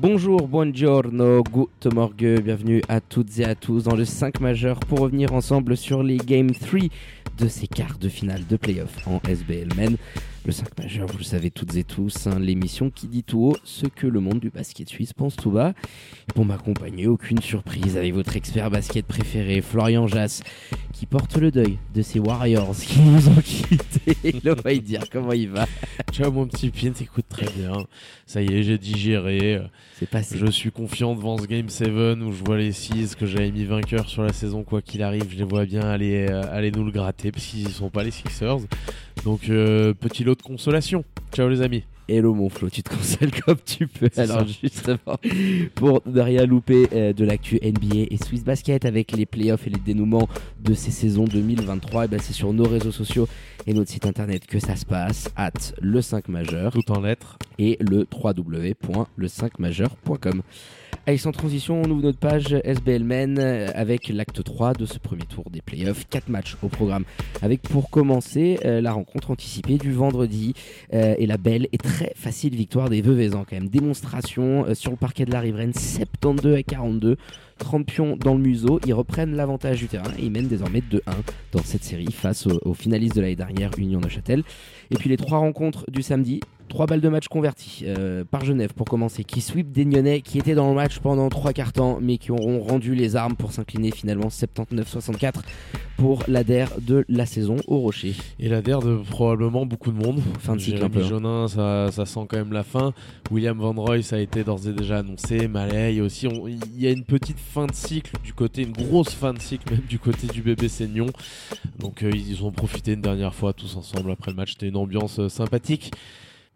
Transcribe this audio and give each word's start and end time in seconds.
Bonjour, 0.00 0.46
buongiorno, 0.46 1.42
good 1.42 1.92
morgue, 1.92 2.40
bienvenue 2.40 2.82
à 2.88 3.00
toutes 3.00 3.36
et 3.40 3.44
à 3.44 3.56
tous 3.56 3.82
dans 3.82 3.96
le 3.96 4.04
5 4.04 4.38
majeur 4.38 4.78
pour 4.78 5.00
revenir 5.00 5.32
ensemble 5.32 5.76
sur 5.76 6.04
les 6.04 6.18
Game 6.18 6.52
3 6.52 6.82
de 7.36 7.48
ces 7.48 7.66
quarts 7.66 7.98
de 7.98 8.08
finale 8.08 8.46
de 8.46 8.56
playoff 8.56 8.96
en 9.08 9.20
SBL 9.28 9.74
Men. 9.76 9.96
Le 10.48 10.52
5 10.52 10.78
majeur, 10.78 11.06
vous 11.08 11.18
le 11.18 11.24
savez 11.24 11.50
toutes 11.50 11.76
et 11.76 11.84
tous, 11.84 12.26
hein, 12.26 12.38
l'émission 12.40 12.88
qui 12.88 13.06
dit 13.06 13.22
tout 13.22 13.38
haut 13.38 13.56
ce 13.64 13.84
que 13.84 14.06
le 14.06 14.18
monde 14.18 14.40
du 14.40 14.48
basket 14.48 14.88
suisse 14.88 15.12
pense 15.12 15.36
tout 15.36 15.50
bas. 15.50 15.74
Pour 16.34 16.46
m'accompagner, 16.46 17.06
aucune 17.06 17.42
surprise 17.42 17.98
avec 17.98 18.14
votre 18.14 18.34
expert 18.34 18.70
basket 18.70 19.04
préféré, 19.04 19.60
Florian 19.60 20.06
Jass, 20.06 20.42
qui 20.94 21.04
porte 21.04 21.36
le 21.36 21.50
deuil 21.50 21.76
de 21.94 22.00
ces 22.00 22.18
Warriors 22.18 22.74
qui 22.74 22.98
nous 23.00 23.28
ont 23.28 23.42
quittés. 23.42 24.16
Il 24.24 24.40
va 24.40 24.72
y 24.72 24.80
dire 24.80 25.02
comment 25.12 25.32
il 25.32 25.50
va. 25.50 25.66
Ciao 26.12 26.32
mon 26.32 26.46
petit 26.46 26.70
Pin, 26.70 26.92
t'écoutes 26.92 27.28
très 27.28 27.50
bien. 27.50 27.72
Ça 28.24 28.40
y 28.40 28.46
est, 28.46 28.62
j'ai 28.62 28.78
digéré. 28.78 29.60
C'est 29.98 30.08
passé. 30.08 30.38
Je 30.38 30.46
suis 30.46 30.70
confiant 30.70 31.14
devant 31.14 31.36
ce 31.36 31.46
Game 31.46 31.68
7 31.68 31.88
où 31.88 32.32
je 32.32 32.42
vois 32.42 32.56
les 32.56 32.72
6 32.72 33.16
que 33.16 33.26
j'avais 33.26 33.50
mis 33.50 33.64
vainqueurs 33.66 34.08
sur 34.08 34.22
la 34.22 34.32
saison, 34.32 34.64
quoi 34.64 34.80
qu'il 34.80 35.02
arrive. 35.02 35.26
Je 35.30 35.36
les 35.36 35.44
vois 35.44 35.66
bien 35.66 35.82
aller, 35.82 36.26
euh, 36.30 36.42
aller 36.50 36.70
nous 36.70 36.84
le 36.84 36.90
gratter 36.90 37.32
parce 37.32 37.44
qu'ils 37.44 37.64
ne 37.64 37.68
sont 37.68 37.90
pas 37.90 38.02
les 38.02 38.10
Sixers. 38.10 38.60
Donc, 39.24 39.48
euh, 39.48 39.94
petit 39.94 40.24
lot 40.24 40.37
de 40.38 40.42
consolation. 40.42 41.04
Ciao 41.34 41.48
les 41.48 41.62
amis. 41.62 41.84
Hello 42.10 42.32
mon 42.32 42.48
Flo, 42.48 42.70
tu 42.70 42.82
te 42.82 42.88
consoles 42.88 43.30
comme 43.44 43.58
tu 43.66 43.86
peux. 43.86 44.08
Alors 44.16 44.46
justement, 44.46 45.18
pour 45.74 46.00
ne 46.06 46.20
rien 46.22 46.46
louper 46.46 46.88
euh, 46.94 47.12
de 47.12 47.22
l'actu 47.22 47.56
NBA 47.62 48.06
et 48.10 48.16
Swiss 48.16 48.44
Basket 48.44 48.86
avec 48.86 49.12
les 49.12 49.26
playoffs 49.26 49.66
et 49.66 49.70
les 49.70 49.78
dénouements 49.78 50.26
de 50.58 50.72
ces 50.72 50.90
saisons 50.90 51.24
2023, 51.24 52.06
et 52.06 52.08
ben 52.08 52.18
c'est 52.18 52.32
sur 52.32 52.50
nos 52.54 52.66
réseaux 52.66 52.92
sociaux 52.92 53.28
et 53.66 53.74
notre 53.74 53.90
site 53.90 54.06
internet 54.06 54.46
que 54.46 54.58
ça 54.58 54.74
se 54.76 54.86
passe, 54.86 55.28
at 55.36 55.52
le 55.82 56.00
5 56.00 56.28
majeur 56.28 56.72
Tout 56.72 56.90
en 56.92 57.02
lettres. 57.02 57.36
et 57.58 57.76
le 57.80 58.06
www.le5majeur.com. 58.10 60.40
Allez, 61.06 61.16
sans 61.16 61.32
transition, 61.32 61.80
on 61.80 61.90
ouvre 61.90 62.02
notre 62.02 62.18
page 62.18 62.54
SBL 62.64 63.02
Men 63.02 63.38
euh, 63.38 63.68
avec 63.74 64.08
l'acte 64.08 64.44
3 64.44 64.74
de 64.74 64.84
ce 64.84 64.98
premier 64.98 65.24
tour 65.24 65.44
des 65.50 65.62
playoffs. 65.62 66.06
4 66.10 66.28
matchs 66.28 66.56
au 66.62 66.68
programme. 66.68 67.04
Avec 67.40 67.62
pour 67.62 67.88
commencer 67.88 68.58
euh, 68.64 68.80
la 68.82 68.92
rencontre 68.92 69.30
anticipée 69.30 69.78
du 69.78 69.92
vendredi 69.92 70.52
euh, 70.92 71.14
et 71.16 71.26
la 71.26 71.38
belle 71.38 71.66
et 71.72 71.78
très 71.78 72.12
facile 72.14 72.54
victoire 72.54 72.90
des 72.90 73.00
Veuvezans 73.00 73.46
quand 73.48 73.56
même. 73.56 73.68
Démonstration 73.68 74.66
sur 74.74 74.90
le 74.90 74.98
parquet 74.98 75.24
de 75.24 75.32
la 75.32 75.40
riveraine 75.40 75.72
72 75.72 76.54
à 76.56 76.62
42. 76.62 77.16
30 77.58 77.86
pions 77.86 78.16
dans 78.16 78.34
le 78.34 78.40
museau, 78.40 78.78
ils 78.86 78.94
reprennent 78.94 79.34
l'avantage 79.34 79.78
du 79.80 79.88
terrain 79.88 80.12
et 80.18 80.26
ils 80.26 80.30
mènent 80.30 80.46
désormais 80.46 80.80
2-1 80.80 81.00
dans 81.52 81.62
cette 81.64 81.82
série 81.82 82.12
face 82.12 82.46
aux, 82.46 82.60
aux 82.64 82.74
finalistes 82.74 83.16
de 83.16 83.20
l'année 83.20 83.34
dernière, 83.34 83.70
Union 83.78 84.00
Neuchâtel. 84.00 84.44
Et 84.90 84.96
puis 84.96 85.08
les 85.08 85.16
trois 85.16 85.38
rencontres 85.38 85.90
du 85.90 86.02
samedi, 86.02 86.40
trois 86.68 86.86
balles 86.86 87.00
de 87.00 87.08
match 87.08 87.28
converties 87.28 87.84
euh, 87.86 88.24
par 88.24 88.44
Genève 88.44 88.72
pour 88.74 88.86
commencer, 88.86 89.24
qui 89.24 89.40
sweep 89.40 89.72
des 89.72 89.84
Nyonnais 89.84 90.20
qui 90.20 90.38
étaient 90.38 90.54
dans 90.54 90.68
le 90.68 90.74
match 90.74 90.98
pendant 91.00 91.28
trois 91.28 91.52
quarts 91.52 91.72
temps, 91.72 91.98
mais 92.00 92.18
qui 92.18 92.30
auront 92.30 92.60
rendu 92.60 92.94
les 92.94 93.16
armes 93.16 93.36
pour 93.36 93.52
s'incliner 93.52 93.90
finalement 93.90 94.28
79-64 94.28 95.34
pour 95.96 96.22
l'ADER 96.28 96.66
de 96.80 97.04
la 97.08 97.26
saison 97.26 97.56
au 97.66 97.78
Rocher. 97.78 98.14
Et 98.38 98.48
la 98.48 98.62
der 98.62 98.80
de 98.80 98.96
probablement 99.10 99.66
beaucoup 99.66 99.90
de 99.90 99.96
monde. 99.96 100.20
Fin 100.38 100.54
de 100.54 100.60
cycle 100.60 100.88
peu. 100.88 101.00
hein. 101.00 101.08
Jonin, 101.08 101.48
ça, 101.48 101.90
ça 101.90 102.06
sent 102.06 102.20
quand 102.28 102.36
même 102.36 102.52
la 102.52 102.62
fin. 102.62 102.92
William 103.32 103.58
Van 103.58 103.72
Roy, 103.72 104.02
ça 104.02 104.16
a 104.16 104.18
été 104.20 104.44
d'ores 104.44 104.68
et 104.68 104.72
déjà 104.72 104.98
annoncé. 104.98 105.48
Malay 105.48 106.00
aussi. 106.00 106.28
Il 106.46 106.80
y 106.80 106.86
a 106.86 106.90
une 106.90 107.04
petite 107.04 107.40
fin 107.40 107.66
de 107.66 107.74
cycle 107.74 108.12
du 108.24 108.32
côté, 108.32 108.62
une 108.62 108.72
grosse 108.72 109.10
fin 109.10 109.34
de 109.34 109.40
cycle 109.40 109.72
même 109.72 109.82
du 109.88 109.98
côté 109.98 110.28
du 110.28 110.42
bébé 110.42 110.68
Seignon. 110.68 111.06
Donc 111.78 112.02
euh, 112.02 112.10
ils 112.14 112.44
ont 112.44 112.52
profité 112.52 112.92
une 112.92 113.00
dernière 113.00 113.34
fois 113.34 113.52
tous 113.52 113.76
ensemble 113.76 114.10
après 114.12 114.30
le 114.30 114.36
match. 114.36 114.52
C'était 114.52 114.68
une 114.68 114.76
ambiance 114.76 115.18
euh, 115.18 115.28
sympathique. 115.28 115.92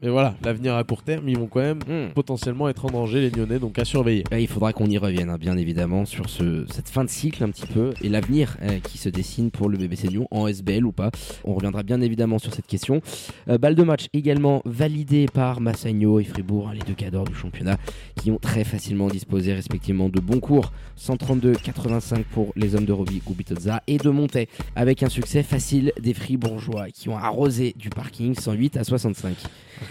Mais 0.02 0.08
voilà, 0.10 0.34
l'avenir 0.44 0.74
à 0.74 0.82
court 0.82 1.02
terme, 1.02 1.28
ils 1.28 1.38
vont 1.38 1.46
quand 1.46 1.60
même 1.60 1.78
Hmm. 1.88 2.12
potentiellement 2.12 2.68
être 2.68 2.84
en 2.86 2.90
danger 2.90 3.20
les 3.20 3.30
Lyonnais, 3.30 3.58
donc 3.58 3.78
à 3.78 3.84
surveiller. 3.84 4.24
Ouais, 4.32 4.42
il 4.42 4.48
faudra 4.48 4.72
qu'on 4.72 4.86
y 4.86 4.98
revienne, 4.98 5.30
hein, 5.30 5.36
bien 5.38 5.56
évidemment, 5.56 6.04
sur 6.04 6.28
ce, 6.28 6.64
cette 6.72 6.88
fin 6.88 7.04
de 7.04 7.08
cycle 7.10 7.42
un 7.44 7.50
petit 7.50 7.66
peu 7.66 7.92
et 8.02 8.08
l'avenir 8.08 8.56
euh, 8.62 8.78
qui 8.80 8.98
se 8.98 9.08
dessine 9.08 9.50
pour 9.50 9.68
le 9.68 9.78
bébé 9.78 9.94
Seignon 9.96 10.26
en 10.30 10.48
SBL 10.48 10.84
ou 10.84 10.92
pas. 10.92 11.10
On 11.44 11.54
reviendra 11.54 11.82
bien 11.84 12.00
évidemment 12.00 12.38
sur 12.38 12.52
cette 12.52 12.66
question. 12.66 13.00
Euh, 13.48 13.58
balle 13.58 13.74
de 13.76 13.82
match 13.84 14.06
également 14.12 14.60
validée 14.64 15.26
par 15.32 15.60
Massagno 15.60 16.18
et 16.18 16.24
Fribourg, 16.24 16.68
hein, 16.68 16.74
les 16.74 16.80
deux 16.80 16.94
cadors 16.94 17.24
du 17.24 17.34
championnat, 17.34 17.78
qui 18.20 18.30
ont 18.32 18.38
très 18.38 18.64
facilement 18.64 19.06
disposé 19.08 19.54
respectivement 19.54 20.08
de 20.08 20.20
bons 20.20 20.40
cours. 20.40 20.72
132-85 20.98 22.24
pour 22.24 22.52
les 22.56 22.74
hommes 22.74 22.84
de 22.84 22.92
Roby 22.92 23.22
Gubitoza 23.26 23.82
et 23.86 23.98
de 23.98 24.10
Montet, 24.10 24.48
avec 24.76 25.02
un 25.02 25.08
succès 25.08 25.42
facile 25.42 25.92
des 26.00 26.14
Fribourgeois 26.14 26.90
qui 26.90 27.08
ont 27.08 27.16
arrosé 27.16 27.74
du 27.76 27.88
parking 27.88 28.34
108 28.34 28.76
à 28.76 28.84
65. 28.84 29.36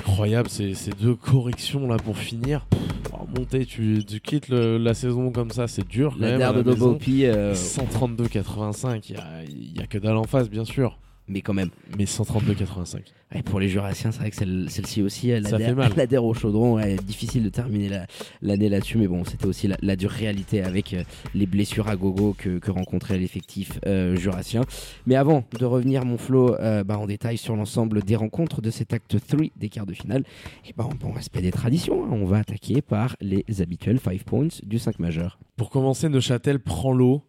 Incroyable, 0.07 0.49
ces, 0.49 0.73
ces 0.73 0.91
deux 0.91 1.15
corrections 1.15 1.87
là 1.87 1.97
pour 1.97 2.17
finir. 2.17 2.65
Oh, 3.13 3.27
monter, 3.37 3.65
tu, 3.65 4.03
tu 4.05 4.19
quittes 4.19 4.49
le- 4.49 4.77
la 4.77 4.93
saison 4.93 5.31
comme 5.31 5.51
ça, 5.51 5.67
c'est 5.67 5.87
dur. 5.87 6.15
La 6.19 6.37
même, 6.37 6.39
de. 6.63 6.63
Dobopi, 6.63 7.25
euh, 7.25 7.53
132,85, 7.53 9.05
il 9.09 9.15
y 9.15 9.17
a, 9.17 9.23
il 9.47 9.77
y 9.77 9.81
a 9.83 9.87
que 9.87 9.97
dalle 9.97 10.17
en 10.17 10.23
face, 10.23 10.49
bien 10.49 10.65
sûr. 10.65 10.97
Mais 11.31 11.41
quand 11.41 11.53
même. 11.53 11.69
Mais 11.97 12.05
132,85. 12.05 13.01
Ouais, 13.33 13.43
pour 13.43 13.61
les 13.61 13.69
Jurassiens, 13.69 14.11
c'est 14.11 14.19
vrai 14.19 14.29
que 14.29 14.35
celle- 14.35 14.69
celle-ci 14.69 15.01
aussi, 15.01 15.29
elle 15.29 15.47
Ça 15.47 15.55
adhère- 15.55 15.69
fait 15.69 15.75
mal. 15.75 15.91
elle 15.95 16.01
adhère 16.01 16.25
au 16.25 16.33
chaudron. 16.33 16.75
ouais, 16.75 16.97
difficile 16.97 17.43
de 17.43 17.49
terminer 17.49 17.87
la- 17.89 18.05
l'année 18.41 18.67
là-dessus, 18.67 18.97
mais 18.97 19.07
bon, 19.07 19.23
c'était 19.23 19.45
aussi 19.45 19.67
la, 19.69 19.77
la 19.81 19.95
dure 19.95 20.09
réalité 20.11 20.61
avec 20.61 20.93
euh, 20.93 21.03
les 21.33 21.45
blessures 21.45 21.87
à 21.87 21.95
gogo 21.95 22.35
que, 22.37 22.59
que 22.59 22.71
rencontrait 22.71 23.17
l'effectif 23.17 23.79
euh, 23.87 24.15
jurassien. 24.17 24.63
Mais 25.07 25.15
avant 25.15 25.45
de 25.57 25.65
revenir, 25.65 26.03
mon 26.03 26.17
Flo, 26.17 26.55
euh, 26.59 26.83
bah, 26.83 26.97
en 26.97 27.07
détail 27.07 27.37
sur 27.37 27.55
l'ensemble 27.55 28.03
des 28.03 28.17
rencontres 28.17 28.61
de 28.61 28.69
cet 28.69 28.91
acte 28.93 29.15
3 29.25 29.45
des 29.55 29.69
quarts 29.69 29.85
de 29.85 29.93
finale, 29.93 30.23
et 30.67 30.73
bah, 30.75 30.83
en 30.85 30.93
bon 30.95 31.13
respect 31.13 31.41
des 31.41 31.51
traditions, 31.51 32.03
hein, 32.03 32.09
on 32.11 32.25
va 32.25 32.39
attaquer 32.39 32.81
par 32.81 33.15
les 33.21 33.45
habituels 33.61 33.99
5 33.99 34.23
points 34.23 34.47
du 34.63 34.77
5 34.77 34.99
majeur. 34.99 35.39
Pour 35.55 35.69
commencer, 35.69 36.09
Neuchâtel 36.09 36.59
prend 36.59 36.91
l'eau. 36.91 37.23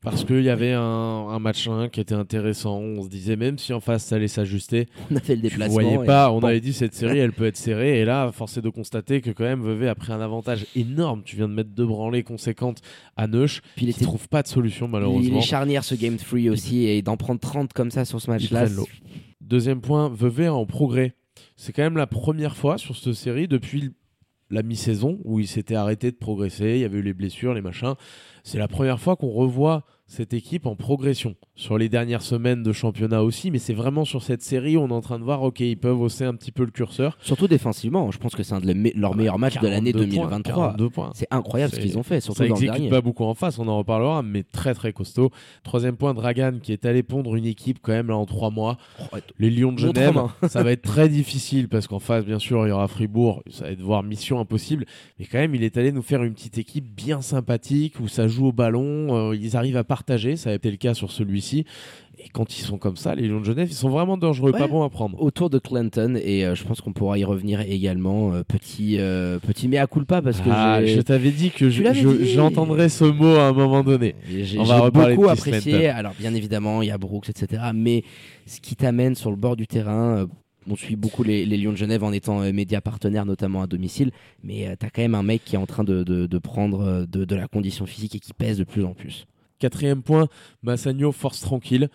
Parce 0.00 0.24
qu'il 0.24 0.42
y 0.42 0.48
avait 0.48 0.72
un, 0.74 0.80
un 0.80 1.38
match 1.40 1.66
1 1.66 1.88
qui 1.88 2.00
était 2.00 2.14
intéressant. 2.14 2.78
On 2.78 3.02
se 3.02 3.08
disait, 3.08 3.34
même 3.34 3.58
si 3.58 3.72
en 3.72 3.80
face 3.80 4.04
ça 4.04 4.14
allait 4.14 4.28
s'ajuster, 4.28 4.86
On 5.10 5.16
a 5.16 5.20
fait 5.20 5.34
le 5.34 5.42
tu 5.42 5.48
déplacement. 5.48 5.74
voyais 5.82 5.98
pas. 6.04 6.30
On 6.30 6.38
bon. 6.38 6.46
avait 6.46 6.60
dit, 6.60 6.72
cette 6.72 6.94
série, 6.94 7.18
elle 7.18 7.32
peut 7.32 7.46
être 7.46 7.56
serrée. 7.56 7.98
Et 8.00 8.04
là, 8.04 8.30
force 8.30 8.56
est 8.56 8.62
de 8.62 8.70
constater 8.70 9.20
que 9.20 9.30
quand 9.30 9.42
même, 9.44 9.60
Vevey 9.60 9.88
a 9.88 9.96
pris 9.96 10.12
un 10.12 10.20
avantage 10.20 10.66
énorme. 10.76 11.22
Tu 11.24 11.34
viens 11.34 11.48
de 11.48 11.52
mettre 11.54 11.70
deux 11.70 11.86
branlées 11.86 12.22
conséquentes 12.22 12.80
à 13.16 13.26
Neuch. 13.26 13.60
Puis 13.74 13.86
il 13.86 13.90
était 13.90 14.04
trouve 14.04 14.28
pas 14.28 14.42
de 14.42 14.48
solution, 14.48 14.86
il 14.86 14.92
malheureusement. 14.92 15.38
est 15.38 15.42
charnière 15.42 15.82
ce 15.82 15.96
game 15.96 16.16
3 16.16 16.48
aussi, 16.52 16.86
et 16.86 17.02
d'en 17.02 17.16
prendre 17.16 17.40
30 17.40 17.72
comme 17.72 17.90
ça 17.90 18.04
sur 18.04 18.20
ce 18.20 18.30
match-là. 18.30 18.66
Deuxième 19.40 19.80
point, 19.80 20.08
Vevey 20.14 20.48
en 20.48 20.64
progrès. 20.64 21.14
C'est 21.56 21.72
quand 21.72 21.82
même 21.82 21.96
la 21.96 22.06
première 22.06 22.56
fois 22.56 22.78
sur 22.78 22.96
cette 22.96 23.14
série 23.14 23.48
depuis 23.48 23.90
la 24.50 24.62
mi-saison 24.62 25.20
où 25.24 25.40
il 25.40 25.46
s'était 25.46 25.74
arrêté 25.74 26.10
de 26.10 26.16
progresser. 26.16 26.74
Il 26.74 26.80
y 26.80 26.84
avait 26.84 26.98
eu 26.98 27.02
les 27.02 27.14
blessures, 27.14 27.54
les 27.54 27.60
machins. 27.60 27.94
C'est 28.44 28.58
la 28.58 28.68
première 28.68 29.00
fois 29.00 29.16
qu'on 29.16 29.30
revoit 29.30 29.84
cette 30.08 30.32
équipe 30.32 30.66
en 30.66 30.74
progression. 30.74 31.36
Sur 31.54 31.76
les 31.76 31.88
dernières 31.88 32.22
semaines 32.22 32.62
de 32.62 32.72
championnat 32.72 33.22
aussi, 33.22 33.50
mais 33.50 33.58
c'est 33.58 33.74
vraiment 33.74 34.04
sur 34.04 34.22
cette 34.22 34.42
série 34.42 34.76
où 34.76 34.80
on 34.80 34.88
est 34.88 34.92
en 34.92 35.00
train 35.02 35.18
de 35.18 35.24
voir, 35.24 35.42
ok, 35.42 35.60
ils 35.60 35.76
peuvent 35.76 36.00
hausser 36.00 36.24
un 36.24 36.34
petit 36.34 36.50
peu 36.50 36.64
le 36.64 36.70
curseur. 36.70 37.18
Surtout 37.20 37.46
défensivement, 37.46 38.10
je 38.10 38.18
pense 38.18 38.34
que 38.34 38.42
c'est 38.42 38.54
un 38.54 38.60
de 38.60 38.74
leurs 38.98 39.14
meilleurs 39.14 39.38
matchs 39.38 39.58
de 39.60 39.68
l'année 39.68 39.92
42 39.92 40.08
points, 40.16 40.24
2023. 40.28 40.54
42 40.54 40.90
points. 40.90 41.10
C'est 41.14 41.28
incroyable 41.30 41.74
ce 41.74 41.80
qu'ils 41.80 41.98
ont 41.98 42.02
fait, 42.02 42.20
surtout 42.20 42.42
Ça 42.42 42.48
dans 42.48 42.54
le 42.54 42.60
dernier. 42.60 42.88
pas 42.88 43.02
beaucoup 43.02 43.24
en 43.24 43.34
face, 43.34 43.58
on 43.58 43.68
en 43.68 43.76
reparlera, 43.76 44.22
mais 44.22 44.44
très 44.44 44.72
très 44.74 44.92
costaud. 44.92 45.30
Troisième 45.62 45.96
point, 45.96 46.14
Dragan 46.14 46.58
qui 46.62 46.72
est 46.72 46.86
allé 46.86 47.02
pondre 47.02 47.36
une 47.36 47.46
équipe 47.46 47.78
quand 47.82 47.92
même 47.92 48.08
là 48.08 48.16
en 48.16 48.24
trois 48.24 48.50
mois. 48.50 48.78
Les 49.38 49.50
Lions 49.50 49.72
de 49.72 49.78
Genève, 49.78 50.16
en 50.16 50.30
ça 50.48 50.62
va 50.62 50.72
être 50.72 50.82
très 50.82 51.08
difficile 51.10 51.68
parce 51.68 51.86
qu'en 51.86 51.98
face, 51.98 52.24
bien 52.24 52.38
sûr, 52.38 52.66
il 52.66 52.70
y 52.70 52.72
aura 52.72 52.88
Fribourg. 52.88 53.42
Ça 53.50 53.64
va 53.64 53.70
être 53.72 53.82
voir 53.82 54.02
mission 54.02 54.40
impossible. 54.40 54.86
Mais 55.18 55.26
quand 55.26 55.38
même, 55.38 55.54
il 55.54 55.62
est 55.62 55.76
allé 55.76 55.92
nous 55.92 56.02
faire 56.02 56.22
une 56.22 56.32
petite 56.32 56.56
équipe 56.56 56.86
bien 56.94 57.20
sympathique 57.20 58.00
où 58.00 58.08
ça 58.08 58.26
joue 58.26 58.46
au 58.46 58.52
ballon. 58.52 59.30
euh, 59.30 59.36
ils 59.36 59.56
arrivent 59.56 59.76
à 59.76 59.84
Ça 60.36 60.50
a 60.50 60.54
été 60.54 60.70
le 60.70 60.76
cas 60.76 60.94
sur 60.94 61.10
celui-ci. 61.12 61.64
Et 62.20 62.28
quand 62.32 62.58
ils 62.58 62.62
sont 62.62 62.78
comme 62.78 62.96
ça, 62.96 63.14
les 63.14 63.28
Lions 63.28 63.38
de 63.40 63.44
Genève, 63.44 63.68
ils 63.70 63.74
sont 63.74 63.90
vraiment 63.90 64.16
dangereux, 64.16 64.50
Ouais. 64.50 64.58
pas 64.58 64.66
bons 64.66 64.82
à 64.82 64.90
prendre. 64.90 65.22
Autour 65.22 65.50
de 65.50 65.58
Clinton, 65.60 66.18
et 66.20 66.44
euh, 66.44 66.56
je 66.56 66.64
pense 66.64 66.80
qu'on 66.80 66.92
pourra 66.92 67.16
y 67.16 67.22
revenir 67.24 67.60
également. 67.60 68.32
euh, 68.34 68.42
petit, 68.42 68.96
euh, 68.98 69.38
petit 69.38 69.68
mea 69.68 69.86
culpa 69.86 70.20
parce 70.20 70.40
que 70.40 70.48
Ah, 70.50 70.84
je 70.84 71.00
t'avais 71.00 71.30
dit 71.30 71.50
que 71.50 71.70
je- 71.70 71.82
l'avais 71.84 72.00
je- 72.00 72.08
dit. 72.08 72.28
j'entendais 72.30 72.88
ce 72.88 73.04
mot 73.04 73.36
à 73.36 73.44
un 73.48 73.52
moment 73.52 73.84
donné. 73.84 74.16
j'ai 74.28 74.58
beaucoup 74.58 75.28
apprécié. 75.28 75.72
Clinton. 75.74 75.92
Alors, 75.96 76.12
bien 76.18 76.34
évidemment, 76.34 76.82
il 76.82 76.88
y 76.88 76.90
a 76.90 76.98
Brooks, 76.98 77.28
etc. 77.30 77.62
Mais 77.72 78.02
ce 78.46 78.60
qui 78.60 78.74
t'amène 78.74 79.14
sur 79.14 79.30
le 79.30 79.36
bord 79.36 79.54
du 79.56 79.66
terrain. 79.68 80.18
euh, 80.18 80.26
on 80.70 80.76
suit 80.76 80.96
beaucoup 80.96 81.22
les, 81.22 81.46
les 81.46 81.56
Lions 81.56 81.72
de 81.72 81.76
Genève 81.78 82.04
en 82.04 82.12
étant 82.12 82.42
euh, 82.42 82.52
média 82.52 82.82
partenaire, 82.82 83.24
notamment 83.24 83.62
à 83.62 83.66
domicile. 83.66 84.10
Mais 84.44 84.76
tu 84.78 84.84
as 84.84 84.90
quand 84.90 85.00
même 85.00 85.14
un 85.14 85.22
mec 85.22 85.42
qui 85.44 85.54
est 85.54 85.58
en 85.58 85.64
train 85.66 85.82
de, 85.84 86.02
de- 86.02 86.26
de 86.26 86.38
prendre 86.38 86.80
euh, 86.82 87.06
de, 87.06 87.24
de 87.24 87.34
la 87.36 87.46
condition 87.48 87.86
physique 87.86 88.16
et 88.16 88.18
qui 88.18 88.34
pèse 88.34 88.58
de 88.58 88.64
plus 88.64 88.84
en 88.84 88.92
plus. 88.92 89.24
Quatrième 89.58 90.02
point, 90.02 90.28
Massagno 90.62 91.12
force 91.12 91.40
tranquille. 91.40 91.88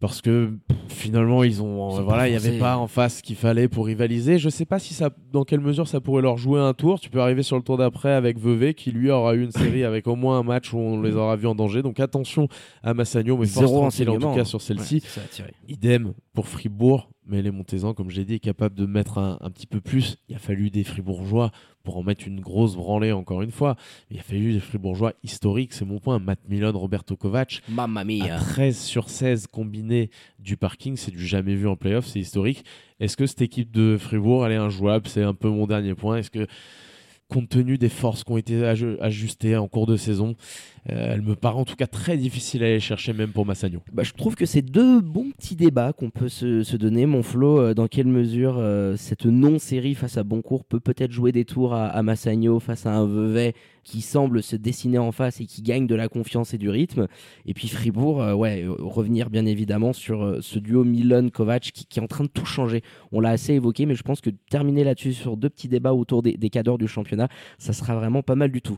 Parce 0.00 0.22
que 0.22 0.54
pff, 0.66 0.78
finalement, 0.88 1.44
ils 1.44 1.62
ont, 1.62 1.90
voilà, 2.02 2.26
il 2.26 2.30
n'y 2.30 2.36
avait 2.36 2.58
pas 2.58 2.78
en 2.78 2.86
face 2.86 3.18
ce 3.18 3.22
qu'il 3.22 3.36
fallait 3.36 3.68
pour 3.68 3.84
rivaliser. 3.84 4.38
Je 4.38 4.48
sais 4.48 4.64
pas 4.64 4.78
si 4.78 4.94
ça, 4.94 5.10
dans 5.30 5.44
quelle 5.44 5.60
mesure 5.60 5.86
ça 5.86 6.00
pourrait 6.00 6.22
leur 6.22 6.38
jouer 6.38 6.58
un 6.58 6.72
tour. 6.72 7.00
Tu 7.00 7.10
peux 7.10 7.20
arriver 7.20 7.42
sur 7.42 7.56
le 7.56 7.62
tour 7.62 7.76
d'après 7.76 8.12
avec 8.12 8.38
Vevey, 8.38 8.72
qui 8.72 8.92
lui 8.92 9.10
aura 9.10 9.34
eu 9.34 9.44
une 9.44 9.50
série 9.50 9.84
avec 9.84 10.06
au 10.06 10.16
moins 10.16 10.38
un 10.38 10.42
match 10.42 10.72
où 10.72 10.78
on 10.78 11.02
les 11.02 11.16
aura 11.16 11.36
vus 11.36 11.48
en 11.48 11.54
danger. 11.54 11.82
Donc 11.82 12.00
attention 12.00 12.48
à 12.82 12.94
Massagno, 12.94 13.36
mais 13.36 13.46
force 13.46 13.66
Zéro 13.66 13.80
tranquille 13.80 14.08
en 14.08 14.18
tout 14.18 14.34
cas 14.34 14.40
hein. 14.40 14.44
sur 14.44 14.62
celle-ci. 14.62 15.02
Ouais. 15.18 15.52
Idem 15.68 16.14
pour 16.32 16.48
Fribourg, 16.48 17.10
mais 17.30 17.40
les 17.42 17.50
Montezans, 17.50 17.94
comme 17.94 18.10
j'ai 18.10 18.24
dit, 18.24 18.34
est 18.34 18.38
capable 18.40 18.74
de 18.74 18.84
mettre 18.86 19.18
un, 19.18 19.38
un 19.40 19.50
petit 19.50 19.66
peu 19.66 19.80
plus. 19.80 20.16
Il 20.28 20.34
a 20.36 20.38
fallu 20.38 20.70
des 20.70 20.84
Fribourgeois 20.84 21.50
pour 21.82 21.96
en 21.96 22.02
mettre 22.02 22.26
une 22.26 22.40
grosse 22.40 22.76
branlée 22.76 23.12
encore 23.12 23.40
une 23.42 23.50
fois. 23.52 23.76
Il 24.10 24.18
a 24.18 24.22
fallu 24.22 24.52
des 24.52 24.60
Fribourgeois 24.60 25.14
historiques, 25.22 25.72
c'est 25.72 25.84
mon 25.86 25.98
point. 25.98 26.18
Matt 26.18 26.40
Milon, 26.48 26.72
Roberto 26.76 27.16
Kovac, 27.16 27.62
Mamma 27.68 28.00
à 28.00 28.04
mia. 28.04 28.36
13 28.38 28.78
sur 28.78 29.08
16 29.08 29.46
combinés 29.46 30.10
du 30.38 30.56
parking, 30.56 30.96
c'est 30.96 31.10
du 31.12 31.26
jamais 31.26 31.54
vu 31.54 31.66
en 31.68 31.76
playoff, 31.76 32.06
c'est 32.06 32.20
historique. 32.20 32.64
Est-ce 32.98 33.16
que 33.16 33.26
cette 33.26 33.40
équipe 33.42 33.70
de 33.70 33.96
Fribourg, 33.98 34.44
elle 34.44 34.52
est 34.52 34.56
injouable? 34.56 35.06
C'est 35.08 35.22
un 35.22 35.34
peu 35.34 35.48
mon 35.48 35.66
dernier 35.66 35.94
point. 35.94 36.18
Est-ce 36.18 36.30
que, 36.30 36.46
compte 37.28 37.48
tenu 37.48 37.78
des 37.78 37.88
forces 37.88 38.24
qui 38.24 38.32
ont 38.32 38.36
été 38.38 38.60
aj- 38.62 38.98
ajustées 39.00 39.56
en 39.56 39.68
cours 39.68 39.86
de 39.86 39.96
saison, 39.96 40.34
elle 40.86 41.22
me 41.22 41.34
paraît 41.34 41.58
en 41.58 41.64
tout 41.64 41.76
cas 41.76 41.86
très 41.86 42.16
difficile 42.16 42.62
à 42.62 42.66
aller 42.66 42.80
chercher, 42.80 43.12
même 43.12 43.30
pour 43.30 43.46
Massagno 43.46 43.80
Bah, 43.92 44.02
je 44.02 44.12
trouve 44.12 44.34
que 44.34 44.46
c'est 44.46 44.62
deux 44.62 45.00
bons 45.00 45.30
petits 45.30 45.56
débats 45.56 45.92
qu'on 45.92 46.10
peut 46.10 46.28
se, 46.28 46.76
donner. 46.76 47.06
Mon 47.06 47.22
Flo, 47.22 47.60
euh, 47.60 47.74
dans 47.74 47.86
quelle 47.86 48.06
mesure 48.06 48.56
euh, 48.58 48.96
cette 48.96 49.26
non-série 49.26 49.94
face 49.94 50.16
à 50.16 50.24
Boncourt 50.24 50.64
peut 50.64 50.80
peut-être 50.80 51.12
jouer 51.12 51.32
des 51.32 51.44
tours 51.44 51.74
à, 51.74 51.86
à 51.86 52.02
Massagno 52.02 52.60
face 52.60 52.86
à 52.86 52.94
un 52.94 53.06
Vevey 53.06 53.54
qui 53.84 54.00
semble 54.02 54.42
se 54.42 54.56
dessiner 54.56 54.98
en 54.98 55.12
face 55.12 55.40
et 55.40 55.46
qui 55.46 55.62
gagne 55.62 55.86
de 55.86 55.94
la 55.94 56.08
confiance 56.08 56.54
et 56.54 56.58
du 56.58 56.70
rythme. 56.70 57.06
Et 57.46 57.54
puis 57.54 57.68
Fribourg, 57.68 58.22
euh, 58.22 58.34
ouais, 58.34 58.62
euh, 58.62 58.74
revenir 58.78 59.30
bien 59.30 59.46
évidemment 59.46 59.92
sur 59.92 60.22
euh, 60.22 60.38
ce 60.40 60.58
duo 60.58 60.84
Milan-Kovac 60.84 61.62
qui, 61.72 61.86
qui 61.86 61.98
est 61.98 62.02
en 62.02 62.06
train 62.06 62.24
de 62.24 62.28
tout 62.28 62.46
changer. 62.46 62.82
On 63.12 63.20
l'a 63.20 63.30
assez 63.30 63.54
évoqué, 63.54 63.86
mais 63.86 63.94
je 63.94 64.02
pense 64.02 64.20
que 64.20 64.30
terminer 64.50 64.84
là-dessus 64.84 65.14
sur 65.14 65.36
deux 65.36 65.50
petits 65.50 65.68
débats 65.68 65.92
autour 65.92 66.22
des, 66.22 66.36
des 66.36 66.50
cadres 66.50 66.78
du 66.78 66.88
championnat, 66.88 67.28
ça 67.58 67.72
sera 67.72 67.94
vraiment 67.94 68.22
pas 68.22 68.34
mal 68.36 68.50
du 68.50 68.62
tout. 68.62 68.76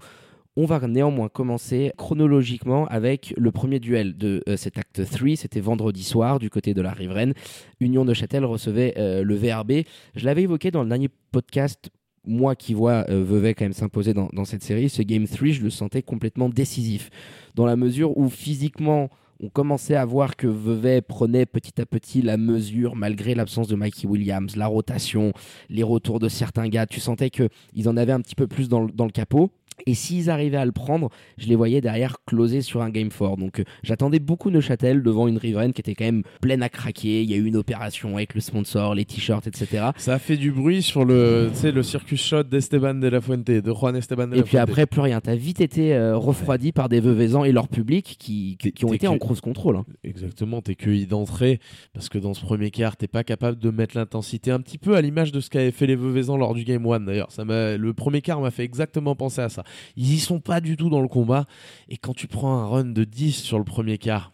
On 0.54 0.66
va 0.66 0.87
néanmoins 0.87 1.31
commencer 1.31 1.93
chronologiquement 1.96 2.87
avec 2.88 3.32
le 3.38 3.50
premier 3.52 3.81
duel 3.81 4.19
de 4.19 4.43
euh, 4.50 4.58
cet 4.58 4.76
acte 4.76 5.02
3. 5.10 5.37
C'était 5.37 5.60
vendredi 5.60 6.04
soir 6.04 6.38
du 6.38 6.50
côté 6.50 6.75
de 6.75 6.82
la 6.82 6.93
riveraine. 6.93 7.32
Union 7.81 8.04
de 8.04 8.12
Châtel 8.12 8.44
recevait 8.44 8.93
euh, 8.99 9.25
le 9.25 9.34
VRB. 9.34 9.84
Je 10.14 10.26
l'avais 10.26 10.43
évoqué 10.43 10.70
dans 10.70 10.82
le 10.82 10.90
dernier 10.90 11.08
podcast. 11.31 11.88
Moi 12.26 12.54
qui 12.54 12.75
vois 12.75 13.06
euh, 13.08 13.25
Vevey 13.25 13.54
quand 13.54 13.64
même 13.64 13.72
s'imposer 13.72 14.12
dans, 14.12 14.44
cette 14.44 14.62
série, 14.62 14.90
ce 14.90 15.00
Game 15.00 15.26
3, 15.26 15.49
je 15.49 15.62
le 15.62 15.70
sentais 15.70 16.02
complètement 16.02 16.50
décisif. 16.50 17.08
Dans 17.54 17.64
la 17.64 17.75
mesure 17.75 18.19
où 18.19 18.28
physiquement, 18.28 19.08
on 19.40 19.49
commençait 19.49 19.96
à 19.96 20.04
voir 20.04 20.37
que 20.37 20.46
Vevey 20.46 21.00
prenait 21.00 21.46
petit 21.46 21.81
à 21.81 21.87
petit 21.87 22.20
la 22.20 22.37
mesure 22.37 22.94
malgré 22.94 23.34
l'absence 23.34 23.69
de 23.69 23.75
Mikey 23.75 24.06
Williams, 24.06 24.54
la 24.54 24.66
rotation, 24.66 25.32
les 25.70 25.82
retours 25.82 26.20
de 26.20 26.28
certains 26.28 26.69
gars. 26.69 26.84
Tu 26.87 27.00
sentais 27.00 27.31
qu'ils 27.31 27.88
en 27.88 27.96
avaient 27.96 28.12
un 28.12 28.20
petit 28.20 28.37
peu 28.37 28.46
plus 28.46 28.69
dans 28.69 28.82
le 28.82 29.10
capot. 29.10 29.50
Et 29.87 29.94
s'ils 29.94 30.31
arrivaient 30.31 30.56
à 30.56 30.64
le 30.64 30.73
prendre, 30.73 31.08
je 31.38 31.46
les 31.49 31.56
voyais 31.56 31.81
derrière 31.81 32.17
closer 32.26 32.62
sur 32.62 32.82
un 32.82 32.90
game 32.90 33.11
fort. 33.11 33.37
Donc 33.37 33.61
euh, 33.61 33.64
j'attendais 33.82 34.19
beaucoup 34.19 34.50
Neuchâtel 34.50 35.02
devant 35.02 35.29
une 35.29 35.38
riveraine 35.38 35.73
qui 35.73 35.81
était 35.81 35.94
quand 35.94 36.05
même 36.05 36.23
pleine 36.40 36.62
à 36.62 36.69
craquer. 36.69 37.23
Il 37.23 37.31
y 37.31 37.34
a 37.34 37.37
eu 37.37 37.44
une 37.46 37.56
opération 37.56 38.17
avec 38.17 38.34
le 38.34 38.40
sponsor, 38.40 38.94
les 38.94 39.05
t-shirts, 39.05 39.46
etc. 39.46 39.87
Ça 39.96 40.14
a 40.14 40.19
fait 40.19 40.37
du 40.37 40.52
bruit 40.52 40.82
sur 40.82 41.05
le, 41.05 41.50
le 41.62 41.82
circus 41.82 42.23
shot 42.23 42.44
d'Esteban 42.44 42.94
de 42.94 43.08
la 43.08 43.20
Fuente, 43.20 43.44
de 43.46 43.73
Juan 43.73 43.96
Esteban 43.96 44.26
de 44.29 44.32
la 44.32 44.38
Et 44.38 44.43
puis 44.43 44.58
après, 44.58 44.87
plus 44.87 45.00
rien. 45.00 45.20
T'as 45.20 45.34
vite 45.34 45.61
été 45.61 45.94
euh, 45.94 46.17
refroidi 46.17 46.73
par 46.73 46.88
des 46.88 47.00
Veuvezans 47.00 47.44
et 47.44 47.52
leur 47.52 47.69
public 47.69 48.17
qui, 48.19 48.56
qui, 48.58 48.73
qui 48.73 48.85
ont 48.85 48.93
été 48.93 49.06
que- 49.06 49.12
en 49.12 49.19
cross 49.19 49.40
contrôle. 49.40 49.76
hein. 49.76 49.85
Exactement, 50.05 50.62
t'es 50.62 50.75
cueilli 50.75 51.06
d'entrée 51.06 51.58
parce 51.93 52.08
que 52.08 52.19
dans 52.19 52.35
ce 52.35 52.43
premier 52.44 52.70
quart, 52.70 52.96
t'es 52.96 53.08
pas 53.08 53.25
capable 53.25 53.58
de 53.58 53.70
mettre 53.70 53.96
l'intensité 53.96 54.50
un 54.50 54.61
petit 54.61 54.78
peu 54.78 54.96
à 54.96 55.00
l'image 55.00 55.32
de 55.32 55.40
ce 55.40 55.50
qu'avaient 55.50 55.70
fait 55.70 55.87
les 55.87 55.96
Veuvezans 55.96 56.37
lors 56.37 56.55
du 56.55 56.64
Game 56.64 56.87
1 56.87 57.00
d'ailleurs. 57.00 57.28
Le 57.38 57.93
premier 57.93 58.20
quart 58.23 58.40
m'a 58.40 58.50
fait 58.50 58.64
exactement 58.64 59.14
penser 59.14 59.40
à 59.40 59.49
ça. 59.49 59.64
Ils 59.97 60.15
y 60.15 60.19
sont 60.19 60.41
pas 60.41 60.61
du 60.61 60.77
tout 60.77 60.91
dans 60.91 61.01
le 61.01 61.09
combat 61.09 61.47
et 61.89 61.97
quand 61.97 62.15
tu 62.15 62.27
prends 62.27 62.57
un 62.57 62.67
run 62.67 62.85
de 62.85 63.05
10 63.05 63.33
sur 63.33 63.59
le 63.59 63.65
premier 63.65 63.99
quart, 63.99 64.33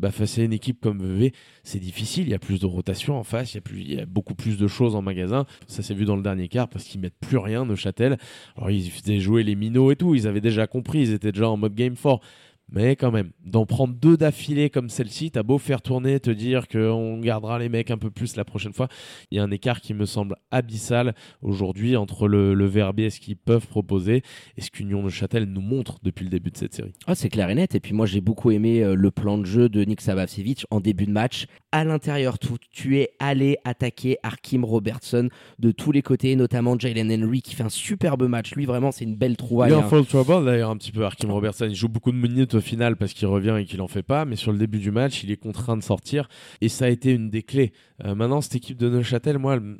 bah 0.00 0.10
face 0.10 0.38
à 0.38 0.42
une 0.42 0.52
équipe 0.52 0.80
comme 0.80 0.98
Vevey, 0.98 1.32
c'est 1.62 1.78
difficile, 1.78 2.24
il 2.24 2.30
y 2.30 2.34
a 2.34 2.38
plus 2.38 2.60
de 2.60 2.66
rotation 2.66 3.16
en 3.16 3.22
face, 3.22 3.54
il 3.54 3.56
y 3.56 3.58
a, 3.58 3.60
plus, 3.60 3.80
il 3.80 3.94
y 3.94 4.00
a 4.00 4.06
beaucoup 4.06 4.34
plus 4.34 4.58
de 4.58 4.66
choses 4.66 4.96
en 4.96 5.02
magasin. 5.02 5.46
Ça 5.68 5.82
s'est 5.82 5.94
vu 5.94 6.04
dans 6.04 6.16
le 6.16 6.22
dernier 6.22 6.48
quart 6.48 6.68
parce 6.68 6.84
qu'ils 6.84 7.00
mettent 7.00 7.18
plus 7.20 7.38
rien, 7.38 7.64
Neuchâtel. 7.64 8.18
Alors 8.56 8.70
ils 8.70 8.90
faisaient 8.90 9.20
jouer 9.20 9.42
les 9.44 9.54
minots 9.54 9.92
et 9.92 9.96
tout, 9.96 10.14
ils 10.14 10.26
avaient 10.26 10.40
déjà 10.40 10.66
compris, 10.66 11.02
ils 11.02 11.12
étaient 11.12 11.32
déjà 11.32 11.48
en 11.48 11.56
mode 11.56 11.74
game 11.74 11.96
fort. 11.96 12.20
Mais 12.70 12.96
quand 12.96 13.10
même, 13.10 13.32
d'en 13.44 13.66
prendre 13.66 13.94
deux 13.94 14.16
d'affilée 14.16 14.70
comme 14.70 14.88
celle-ci, 14.88 15.30
t'as 15.30 15.42
beau 15.42 15.58
faire 15.58 15.82
tourner, 15.82 16.20
te 16.20 16.30
dire 16.30 16.68
qu'on 16.68 17.18
gardera 17.18 17.58
les 17.58 17.68
mecs 17.68 17.90
un 17.90 17.98
peu 17.98 18.10
plus 18.10 18.36
la 18.36 18.44
prochaine 18.44 18.72
fois, 18.72 18.88
il 19.30 19.36
y 19.36 19.40
a 19.40 19.42
un 19.42 19.50
écart 19.50 19.80
qui 19.80 19.92
me 19.94 20.06
semble 20.06 20.36
abyssal 20.50 21.14
aujourd'hui 21.42 21.96
entre 21.96 22.28
le, 22.28 22.54
le 22.54 22.72
et 22.98 23.10
ce 23.10 23.20
qu'ils 23.20 23.36
peuvent 23.36 23.66
proposer 23.66 24.22
et 24.56 24.60
ce 24.60 24.70
qu'Union 24.70 25.02
de 25.02 25.10
Châtel 25.10 25.44
nous 25.44 25.60
montre 25.60 25.98
depuis 26.02 26.24
le 26.24 26.30
début 26.30 26.50
de 26.50 26.56
cette 26.56 26.74
série. 26.74 26.92
Ah, 27.06 27.14
c'est 27.14 27.28
clair 27.28 27.50
et 27.50 27.54
net. 27.54 27.74
Et 27.74 27.80
puis 27.80 27.92
moi, 27.92 28.06
j'ai 28.06 28.20
beaucoup 28.20 28.50
aimé 28.50 28.82
euh, 28.82 28.94
le 28.94 29.10
plan 29.10 29.38
de 29.38 29.44
jeu 29.44 29.68
de 29.68 29.84
Nick 29.84 30.00
Savavcevic 30.00 30.64
en 30.70 30.80
début 30.80 31.06
de 31.06 31.12
match. 31.12 31.46
À 31.70 31.84
l'intérieur, 31.84 32.38
tu 32.70 32.98
es 32.98 33.10
allé 33.18 33.58
attaquer 33.64 34.16
Arkim 34.22 34.64
Robertson 34.64 35.28
de 35.58 35.70
tous 35.70 35.92
les 35.92 36.02
côtés, 36.02 36.34
notamment 36.36 36.78
Jalen 36.78 37.10
Henry 37.12 37.42
qui 37.42 37.54
fait 37.54 37.62
un 37.62 37.68
superbe 37.68 38.26
match. 38.26 38.54
Lui, 38.54 38.64
vraiment, 38.64 38.90
c'est 38.90 39.04
une 39.04 39.16
belle 39.16 39.32
Il 39.32 39.36
trouvaille. 39.36 39.72
est 39.72 39.74
en 39.74 39.80
hein. 39.80 39.88
fall 39.88 40.06
trouble 40.06 40.44
d'ailleurs 40.44 40.70
un 40.70 40.76
petit 40.76 40.92
peu 40.92 41.04
Arkim 41.04 41.30
Robertson. 41.30 41.66
Il 41.68 41.74
joue 41.74 41.88
beaucoup 41.88 42.12
de 42.12 42.16
minutes 42.16 42.51
au 42.54 42.60
final 42.60 42.96
parce 42.96 43.12
qu'il 43.12 43.26
revient 43.28 43.56
et 43.58 43.64
qu'il 43.64 43.80
en 43.80 43.88
fait 43.88 44.02
pas, 44.02 44.24
mais 44.24 44.36
sur 44.36 44.52
le 44.52 44.58
début 44.58 44.78
du 44.78 44.90
match, 44.90 45.22
il 45.24 45.30
est 45.30 45.36
contraint 45.36 45.76
de 45.76 45.82
sortir 45.82 46.28
et 46.60 46.68
ça 46.68 46.86
a 46.86 46.88
été 46.88 47.12
une 47.12 47.30
des 47.30 47.42
clés. 47.42 47.72
Euh, 48.04 48.14
maintenant, 48.14 48.40
cette 48.40 48.56
équipe 48.56 48.78
de 48.78 48.88
Neuchâtel, 48.88 49.38
moi, 49.38 49.54
elle, 49.54 49.76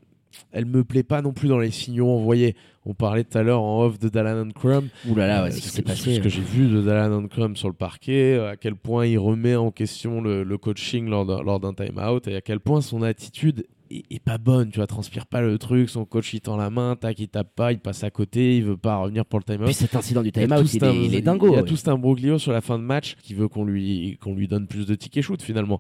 elle 0.52 0.64
me 0.66 0.82
plaît 0.82 1.02
pas 1.02 1.20
non 1.22 1.32
plus 1.32 1.48
dans 1.48 1.58
les 1.58 1.70
signaux 1.70 2.08
envoyés. 2.08 2.56
On 2.86 2.94
parlait 2.94 3.22
tout 3.22 3.36
à 3.38 3.42
l'heure 3.42 3.62
en 3.62 3.82
off 3.84 3.98
de 3.98 4.08
Dallin 4.08 4.48
Crum. 4.50 4.88
Ouh 5.08 5.14
là 5.14 5.26
là, 5.28 5.42
ouais, 5.44 5.50
Euh, 5.50 5.52
ce 5.52 5.80
que- 5.80 5.86
passé. 5.86 6.14
Ce 6.16 6.20
que 6.20 6.28
j'ai 6.28 6.40
vu 6.40 6.68
de 6.68 6.80
Dallin 6.82 7.26
Crum 7.28 7.54
sur 7.54 7.68
le 7.68 7.74
parquet, 7.74 8.34
euh, 8.34 8.50
à 8.52 8.56
quel 8.56 8.74
point 8.74 9.06
il 9.06 9.18
remet 9.18 9.54
en 9.56 9.70
question 9.70 10.20
le, 10.20 10.42
le 10.42 10.58
coaching 10.58 11.06
lors 11.08 11.26
d'un, 11.26 11.42
lors 11.42 11.60
d'un 11.60 11.74
time-out 11.74 12.26
et 12.28 12.34
à 12.36 12.40
quel 12.40 12.58
point 12.60 12.80
son 12.80 13.02
attitude 13.02 13.66
est, 13.98 14.04
est 14.16 14.18
pas 14.22 14.38
bonne. 14.38 14.70
Tu 14.70 14.76
vois, 14.76 14.86
transpire 14.86 15.26
pas 15.26 15.40
le 15.40 15.58
truc, 15.58 15.88
son 15.90 16.04
coach 16.04 16.32
il 16.34 16.40
tend 16.40 16.56
la 16.56 16.70
main, 16.70 16.96
tac, 16.96 17.18
il 17.18 17.28
tape 17.28 17.54
pas, 17.54 17.72
il 17.72 17.78
passe 17.78 18.04
à 18.04 18.10
côté, 18.10 18.56
il 18.56 18.64
veut 18.64 18.76
pas 18.76 18.96
revenir 18.96 19.24
pour 19.26 19.38
le 19.38 19.44
time-out. 19.44 19.66
Puis 19.66 19.74
cet 19.74 19.94
incident 19.96 20.22
du 20.22 20.32
time-out, 20.32 20.72
il, 20.74 20.84
est, 20.84 20.96
il 21.06 21.14
est 21.14 21.20
dingo. 21.22 21.48
Il 21.48 21.52
y 21.52 21.56
a 21.56 21.62
ouais. 21.62 21.68
tout 21.68 21.78
un 21.90 21.98
broglio 21.98 22.38
sur 22.38 22.52
la 22.52 22.60
fin 22.60 22.78
de 22.78 22.84
match 22.84 23.16
qui 23.22 23.34
veut 23.34 23.48
qu'on 23.48 23.64
lui, 23.64 24.18
qu'on 24.20 24.34
lui 24.34 24.48
donne 24.48 24.66
plus 24.66 24.86
de 24.86 24.94
tickets 24.94 25.22
shoot 25.24 25.42
finalement. 25.42 25.78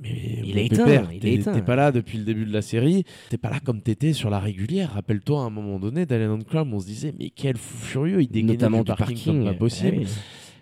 Mais 0.00 0.40
Il 0.44 0.56
est 0.58 0.66
éteint, 0.66 0.84
pépère, 0.84 1.10
il 1.12 1.26
est 1.26 1.42
t'es- 1.44 1.62
pas 1.62 1.76
là 1.76 1.92
depuis 1.92 2.16
le 2.18 2.24
début 2.24 2.46
de 2.46 2.52
la 2.52 2.62
série. 2.62 3.04
T'es 3.28 3.36
pas 3.38 3.50
là 3.50 3.60
comme 3.60 3.82
t'étais 3.82 4.12
sur 4.12 4.30
la 4.30 4.38
régulière. 4.40 4.92
Rappelle-toi 4.94 5.40
à 5.42 5.44
un 5.44 5.50
moment 5.50 5.78
donné, 5.78 6.06
Dallin 6.06 6.38
Crum, 6.38 6.72
on 6.72 6.80
se 6.80 6.86
disait 6.86 7.14
mais 7.18 7.30
quel 7.30 7.56
fou 7.58 7.76
furieux, 7.76 8.22
il 8.22 8.28
dégainait 8.28 8.52
Notamment 8.54 8.78
du 8.78 8.84
du 8.84 8.96
parking, 8.96 9.06
parking. 9.16 9.34
comme 9.34 9.44
pas 9.44 9.54
possible. 9.54 9.98
Ouais, 9.98 10.04
oui. 10.04 10.10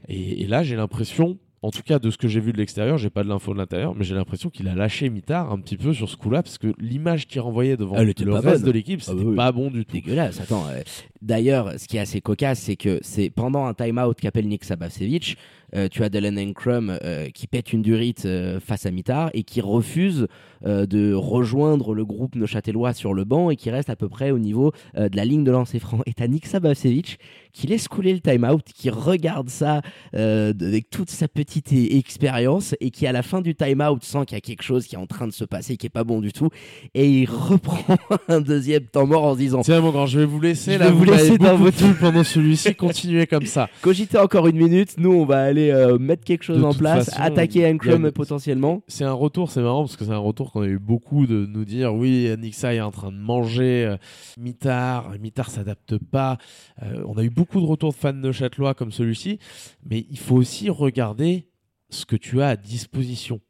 Et, 0.09 0.43
et 0.43 0.47
là, 0.47 0.62
j'ai 0.62 0.75
l'impression, 0.75 1.38
en 1.62 1.71
tout 1.71 1.83
cas 1.83 1.99
de 1.99 2.11
ce 2.11 2.17
que 2.19 2.29
j'ai 2.29 2.41
vu 2.41 2.53
de 2.53 2.59
l'extérieur, 2.59 2.99
j'ai 2.99 3.11
pas 3.11 3.25
de 3.25 3.29
l'info 3.29 3.53
de 3.53 3.59
l'intérieur, 3.59 3.95
mais 3.95 4.05
j'ai 4.05 4.15
l'impression 4.15 4.49
qu'il 4.50 4.69
a 4.69 4.75
lâché 4.75 5.11
Mitard 5.11 5.50
un 5.53 5.59
petit 5.59 5.77
peu 5.77 5.93
sur 5.93 6.09
ce 6.09 6.17
coup-là, 6.17 6.43
parce 6.43 6.57
que 6.59 6.73
l'image 6.79 7.27
qu'il 7.27 7.41
renvoyait 7.41 7.77
devant 7.77 7.97
le 7.97 8.12
reste 8.12 8.23
bonne. 8.62 8.62
de 8.62 8.71
l'équipe, 8.71 9.00
Ah 9.03 9.07
c'était 9.11 9.25
bah 9.25 9.31
oui. 9.31 9.37
pas 9.37 9.53
bon 9.53 9.71
du 9.71 9.85
tout. 9.85 9.93
Dégueulasse. 9.93 10.41
Attends. 10.41 10.67
euh, 10.69 10.83
D'ailleurs, 11.21 11.73
ce 11.79 11.88
qui 11.88 11.97
est 11.97 12.00
assez 12.00 12.21
cocasse, 12.21 12.61
c'est 12.61 12.77
que 12.77 13.00
c'est 13.03 13.29
pendant 13.31 13.65
un 13.67 13.75
time-out 13.75 14.19
qu'appelle 14.21 14.47
Nick 14.47 14.62
Sabasevic, 14.65 15.37
euh, 15.75 15.88
tu 15.91 16.05
as 16.05 16.09
Dylan 16.09 16.38
Enkrum 16.38 16.97
euh, 17.03 17.29
qui 17.31 17.47
pète 17.49 17.73
une 17.73 17.83
durite 17.83 18.27
face 18.61 18.87
à 18.87 18.91
Mitar 18.93 19.31
et 19.35 19.43
qui 19.43 19.61
refuse 19.61 20.29
de 20.65 21.12
rejoindre 21.15 21.95
le 21.95 22.05
groupe 22.05 22.35
neuchâtelois 22.35 22.93
sur 22.93 23.15
le 23.15 23.25
banc 23.25 23.50
et 23.50 23.57
qui 23.57 23.71
reste 23.71 23.91
à 23.91 23.97
peu 23.97 24.09
près 24.09 24.31
au 24.31 24.38
niveau 24.38 24.73
euh, 24.97 25.09
de 25.09 25.17
la 25.17 25.25
ligne 25.25 25.45
de 25.45 25.50
lancer 25.50 25.79
franc. 25.79 26.00
Et 26.07 26.12
t'as 26.15 26.27
Nick 26.27 26.47
Sabasevic 26.47 27.19
qui 27.53 27.67
laisse 27.67 27.88
couler 27.88 28.12
le 28.12 28.21
time-out, 28.21 28.62
qui 28.75 28.91
regarde 28.91 29.49
ça 29.49 29.81
euh, 30.15 30.53
avec 30.61 30.91
toute 30.91 31.11
sa 31.11 31.27
petite 31.29 31.73
expérience 31.73 32.75
et 32.81 32.91
qui 32.91 33.07
à 33.07 33.12
la 33.12 33.23
fin 33.23 33.41
du 33.41 33.55
time-out 33.55 34.03
sent 34.05 34.25
qu'il 34.27 34.37
y 34.37 34.38
a 34.38 34.41
quelque 34.41 34.62
chose 34.62 34.87
qui 34.87 34.95
est 34.95 34.99
en 34.99 35.07
train 35.07 35.27
de 35.27 35.33
se 35.33 35.45
passer 35.45 35.77
qui 35.77 35.87
est 35.87 35.91
pas 35.91 36.05
bon 36.05 36.21
du 36.21 36.33
tout 36.33 36.49
et 36.95 37.09
il 37.09 37.27
reprend 37.31 37.97
un 38.29 38.41
deuxième 38.41 38.85
temps 38.85 39.07
mort 39.07 39.25
en 39.25 39.33
se 39.35 39.38
disant 39.38 39.61
Tiens 39.62 39.81
mon 39.81 39.91
grand, 39.91 40.07
je 40.07 40.21
vais 40.21 40.25
vous 40.27 40.41
laisser 40.41 40.75
Je 40.75 40.79
là, 40.79 40.87
vais 40.87 40.93
vous 40.93 40.99
vous 40.99 41.05
laisser 41.05 41.38
dans 41.38 41.57
votre- 41.57 41.77
plu 41.77 41.95
pendant 41.95 42.25
celui-ci, 42.25 42.75
continuez 42.75 43.27
comme 43.27 43.47
ça. 43.47 43.69
Cogitez 43.83 44.19
encore 44.19 44.47
une 44.47 44.57
minute, 44.57 44.95
nous 44.99 45.12
on 45.12 45.25
va 45.25 45.43
aller 45.43 45.71
euh, 45.71 45.99
mettre 45.99 46.25
quelque 46.25 46.43
chose 46.45 46.59
De 46.59 46.65
en 46.65 46.73
place, 46.75 47.07
façon, 47.11 47.21
attaquer 47.23 47.59
il 47.61 47.62
y 47.62 47.65
a 47.65 47.69
Ankrum 47.69 48.05
une- 48.07 48.12
potentiellement. 48.12 48.83
C'est 48.88 49.05
un 49.05 49.12
retour, 49.12 49.50
c'est 49.50 49.61
marrant 49.62 49.83
parce 49.85 49.97
que 49.97 50.05
c'est 50.05 50.12
un 50.12 50.19
retour 50.19 50.48
qu'on 50.50 50.62
a 50.62 50.67
eu 50.67 50.78
beaucoup 50.78 51.26
de 51.26 51.47
nous 51.47 51.64
dire 51.64 51.95
oui, 51.95 52.33
Nixa 52.38 52.75
est 52.75 52.81
en 52.81 52.90
train 52.90 53.12
de 53.12 53.17
manger, 53.19 53.85
euh, 53.87 53.97
Mitard, 54.38 55.19
Mitard 55.21 55.50
s'adapte 55.50 55.99
pas. 55.99 56.38
Euh, 56.83 57.02
on 57.07 57.17
a 57.17 57.23
eu 57.23 57.31
beaucoup 57.31 57.61
de 57.61 57.67
retours 57.67 57.93
de 57.93 57.99
fans 57.99 58.12
de 58.12 58.33
Châtelois 58.33 58.75
comme 58.75 58.93
celui-ci, 58.93 59.38
mais 59.85 60.07
il 60.11 60.19
faut 60.19 60.37
aussi 60.37 60.71
regarder 60.71 61.49
ce 61.90 62.05
que 62.05 62.17
tu 62.17 62.43
as 62.43 62.49
à 62.49 62.57
disposition. 62.57 63.40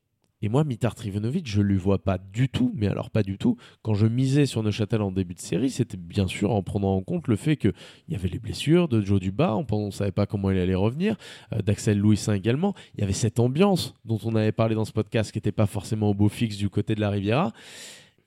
Et 0.41 0.49
moi, 0.49 0.65
Mitar 0.65 0.95
Trivunovic, 0.95 1.49
je 1.49 1.61
ne 1.61 1.67
lui 1.67 1.77
vois 1.77 1.99
pas 1.99 2.19
du 2.19 2.49
tout, 2.49 2.73
mais 2.75 2.87
alors 2.87 3.11
pas 3.11 3.23
du 3.23 3.39
tout. 3.39 3.57
Quand 3.83 3.95
je 3.95 4.07
misais 4.07 4.47
sur 4.47 4.63
Neuchâtel 4.63 5.03
en 5.03 5.11
début 5.11 5.35
de 5.35 5.41
série, 5.41 5.71
c'était 5.71 5.97
bien 5.97 6.29
sûr 6.29 6.53
en 6.53 6.63
prenant 6.63 6.95
en 6.95 7.03
compte 7.03 7.27
le 7.27 7.37
fait 7.37 7.57
qu'il 7.57 7.73
y 8.09 8.15
avait 8.15 8.29
les 8.29 8.39
blessures 8.39 8.89
de 8.89 9.01
Joe 9.01 9.21
Duba, 9.21 9.57
on 9.57 9.87
ne 9.87 9.91
savait 9.91 10.13
pas 10.13 10.27
comment 10.27 10.51
il 10.51 10.59
allait 10.59 10.75
revenir, 10.75 11.17
euh, 11.53 11.61
d'Axel 11.63 11.99
Louisin 11.99 12.35
également. 12.35 12.75
Il 12.95 13.01
y 13.01 13.05
avait 13.05 13.13
cette 13.13 13.41
ambiance 13.41 13.95
dont 14.05 14.19
on 14.25 14.35
avait 14.37 14.53
parlé 14.53 14.75
dans 14.75 14.85
ce 14.85 14.93
podcast 14.93 15.33
qui 15.33 15.39
n'était 15.39 15.53
pas 15.53 15.67
forcément 15.67 16.11
au 16.11 16.15
beau 16.15 16.29
fixe 16.29 16.57
du 16.57 16.71
côté 16.71 16.95
de 16.95 17.01
la 17.01 17.11
Riviera 17.11 17.53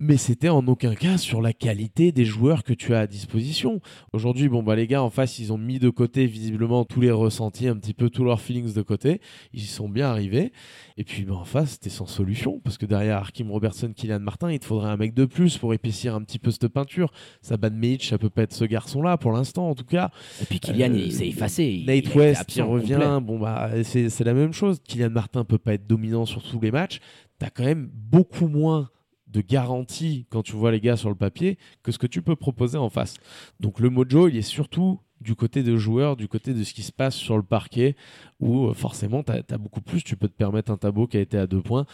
mais 0.02 0.18
c'était 0.18 0.50
en 0.50 0.68
aucun 0.68 0.96
cas 0.96 1.20
sur 1.20 1.44
la 1.44 1.54
qualité 1.54 2.12
des 2.12 2.26
joueurs 2.26 2.64
que 2.64 2.74
tu 2.74 2.96
as 2.96 3.02
à 3.02 3.08
disposition. 3.08 3.82
Aujourd'hui, 4.14 4.50
bon 4.50 4.64
bah 4.64 4.76
les 4.76 4.88
gars 4.88 5.04
en 5.04 5.12
face, 5.12 5.38
ils 5.38 5.54
ont 5.54 5.60
mis 5.60 5.78
de 5.78 5.92
côté 5.92 6.26
visiblement 6.26 6.86
tous 6.86 7.02
les 7.02 7.12
ressentis, 7.12 7.68
un 7.68 7.78
petit 7.78 7.94
peu 7.94 8.10
tous 8.10 8.24
leurs 8.24 8.42
feelings 8.42 8.74
de 8.74 8.82
côté. 8.82 9.22
Ils 9.54 9.62
y 9.62 9.68
sont 9.68 9.88
bien 9.88 10.08
arrivés. 10.08 10.54
Et 10.98 11.04
puis 11.04 11.24
bah, 11.24 11.36
en 11.36 11.46
face, 11.46 11.74
c'était 11.74 11.92
sans 11.92 12.08
solution 12.08 12.60
parce 12.64 12.80
que 12.80 12.88
derrière 12.88 13.18
Arkim 13.18 13.52
Robertson, 13.52 13.94
Kylian 13.96 14.22
Martin, 14.22 14.52
il 14.52 14.58
te 14.58 14.66
faudrait 14.66 14.90
un 14.90 14.98
mec 14.98 15.14
de 15.14 15.26
plus 15.26 15.60
pour 15.60 15.72
épaissir 15.72 16.16
un 16.16 16.24
petit 16.24 16.40
peu 16.40 16.50
cette 16.50 16.68
peinture. 16.70 17.12
Saban 17.44 17.70
Meich, 17.70 18.10
ça 18.10 18.18
peut 18.18 18.32
pas 18.32 18.42
être 18.42 18.54
ce 18.54 18.66
garçon-là 18.66 19.18
pour 19.18 19.32
l'instant 19.34 19.70
en 19.70 19.76
tout 19.76 19.86
cas. 19.86 20.10
Et 20.42 20.46
puis 20.46 20.60
Kylian, 20.60 20.96
il 20.96 21.14
s'est 21.14 21.28
effacé. 21.28 21.84
Nate 21.86 22.16
West 22.16 22.46
qui 22.46 22.64
revient, 22.64 23.20
bon 23.22 23.38
bah 23.38 23.70
c'est 23.84 24.20
la 24.22 24.34
même 24.34 24.52
chose. 24.52 24.82
Kylian 24.84 25.12
Martin 25.12 25.46
peut 25.46 25.60
pas 25.60 25.76
être 25.76 25.86
dominant 25.86 26.26
sur 26.26 26.42
tous 26.42 26.60
les 26.60 26.72
matchs. 26.72 27.00
T'as 27.38 27.52
quand 27.52 27.66
même 27.66 27.88
beaucoup 27.94 28.48
moins 28.48 28.90
de 29.32 29.42
garantie 29.42 30.26
quand 30.30 30.44
tu 30.44 30.54
vois 30.54 30.72
les 30.72 30.82
gars 30.82 30.98
sur 30.98 31.10
le 31.10 31.16
papier 31.16 31.58
que 31.84 31.92
ce 31.92 31.98
que 31.98 32.08
tu 32.08 32.22
peux 32.22 32.36
proposer 32.36 32.78
en 32.78 32.90
face. 32.90 33.16
Donc 33.60 33.80
le 33.80 33.90
mojo, 33.90 34.28
il 34.28 34.38
est 34.38 34.42
surtout 34.42 35.00
du 35.22 35.36
côté 35.36 35.64
des 35.64 35.78
joueurs, 35.78 36.16
du 36.16 36.28
côté 36.28 36.54
de 36.54 36.64
ce 36.64 36.74
qui 36.74 36.82
se 36.82 36.92
passe 36.92 37.16
sur 37.16 37.38
le 37.38 37.44
parquet, 37.44 37.96
où 38.42 38.66
euh, 38.66 38.74
forcément, 38.74 39.24
tu 39.24 39.32
as, 39.32 39.58
beaucoup 39.58 39.82
plus. 39.82 40.04
Tu 40.04 40.18
peux 40.18 40.28
te 40.28 40.36
permettre 40.36 40.72
un 40.72 40.78
tableau 40.78 41.08
qui 41.08 41.18
a 41.18 41.22
été 41.22 41.38
à 41.38 41.48
deux 41.48 41.62
points. 41.62 41.86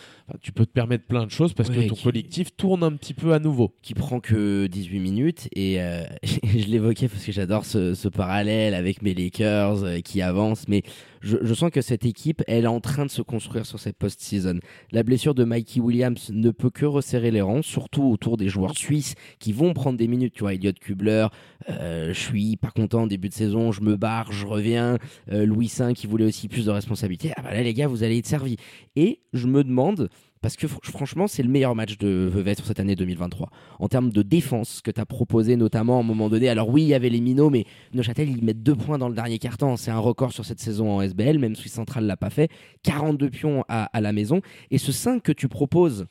tu 0.42 0.51
peux 0.51 0.66
te 0.66 0.72
permettre 0.72 1.06
plein 1.06 1.25
de 1.25 1.32
choses 1.32 1.54
parce 1.54 1.70
que 1.70 1.88
ton 1.88 1.96
collectif 1.96 2.56
tourne 2.56 2.84
un 2.84 2.94
petit 2.94 3.13
peu 3.13 3.34
à 3.34 3.39
nouveau. 3.39 3.75
Qui 3.82 3.94
prend 3.94 4.20
que 4.20 4.68
18 4.68 5.00
minutes. 5.00 5.50
Et 5.54 5.82
euh, 5.82 6.04
je 6.24 6.66
l'évoquais 6.68 7.10
parce 7.10 7.24
que 7.24 7.32
j'adore 7.32 7.66
ce, 7.66 8.08
parallèle 8.08 8.74
avec 8.74 9.01
mes 9.01 9.13
Lakers 9.13 9.84
euh, 9.84 10.00
qui 10.00 10.22
avancent. 10.22 10.68
Mais 10.70 10.84
je, 11.20 11.54
sens 11.54 11.70
que 11.72 11.82
cette 11.82 12.06
équipe, 12.06 12.42
elle 12.48 12.63
est 12.63 12.68
en 12.68 12.80
train 12.80 13.06
de 13.06 13.12
se 13.12 13.22
construire 13.22 13.66
sur 13.66 13.80
cette 13.80 13.98
post-season. 13.98 14.60
La 14.92 15.04
blessure 15.04 15.36
de 15.36 15.44
Mikey 15.44 15.82
Williams 15.82 16.30
ne 16.32 16.51
peut 16.51 16.70
que 16.70 16.86
resserrer 16.86 17.32
les 17.32 17.42
rangs, 17.42 17.62
surtout 17.62 18.04
autour 18.04 18.38
des 18.38 18.48
joueurs 18.48 18.77
suisses 18.77 19.16
qui 19.39 19.51
vont 19.51 19.74
prendre 19.74 19.98
des 19.98 20.08
minutes. 20.08 20.34
Tu 20.34 20.42
vois, 20.42 20.54
Elliot 20.54 20.72
Kubler, 20.80 21.27
je 21.68 22.13
suis 22.13 22.56
pas 22.56 22.70
content 22.70 23.08
début 23.08 23.27
de 23.27 23.34
saison, 23.34 23.74
je 23.74 23.82
me 23.82 23.98
barre, 23.98 24.32
je 24.32 24.46
reviens. 24.46 24.98
Louis 25.27 25.72
V 25.75 25.94
qui 25.94 26.08
voulait 26.08 26.25
aussi 26.25 26.37
plus 26.48 26.65
de 26.65 26.72
responsabilité, 26.72 27.32
ah 27.36 27.41
bah 27.41 27.53
là 27.53 27.63
les 27.63 27.74
gars, 27.74 27.88
vous 27.88 28.03
allez 28.03 28.20
être 28.20 28.27
servis. 28.27 28.58
Et 28.96 29.22
je 29.34 29.48
me 29.48 29.63
demande, 29.63 30.10
parce 30.41 30.56
que 30.56 30.67
franchement, 30.67 31.27
c'est 31.27 31.41
le 31.41 31.50
meilleur 31.50 31.74
match 31.74 31.98
de 31.98 32.29
Vevey 32.32 32.53
sur 32.56 32.65
cette 32.65 32.79
année 32.79 32.96
2023. 32.96 33.50
En 33.79 33.88
termes 33.88 34.12
de 34.12 34.22
défense 34.22 34.82
que 34.82 34.91
tu 34.91 35.01
as 35.01 35.06
proposé, 35.06 35.56
notamment 35.56 35.98
à 35.98 36.00
un 36.01 36.03
moment 36.03 36.29
donné. 36.29 36.50
Alors 36.50 36.70
oui, 36.70 36.84
il 36.84 36.88
y 36.88 36.94
avait 36.94 37.10
les 37.10 37.22
minots, 37.22 37.50
mais 37.50 37.65
Neuchâtel, 37.94 38.29
ils 38.29 38.44
mettent 38.44 38.62
deux 38.62 38.75
points 38.75 38.98
dans 38.98 39.10
le 39.10 39.15
dernier 39.15 39.39
quart-temps. 39.39 39.77
C'est 39.77 39.91
un 39.91 40.00
record 40.00 40.34
sur 40.34 40.46
cette 40.46 40.60
saison 40.60 40.91
en 40.91 41.01
SBL, 41.01 41.39
même 41.39 41.56
Suisse 41.56 41.74
Centrale 41.74 42.06
l'a 42.06 42.17
pas 42.17 42.29
fait. 42.29 42.50
42 42.84 43.29
pions 43.29 43.65
à, 43.67 43.86
à, 43.86 44.01
la 44.01 44.13
maison. 44.13 44.41
Et 44.70 44.77
ce 44.77 44.91
5 44.91 45.24
que 45.24 45.32
tu 45.32 45.48
proposes 45.48 46.06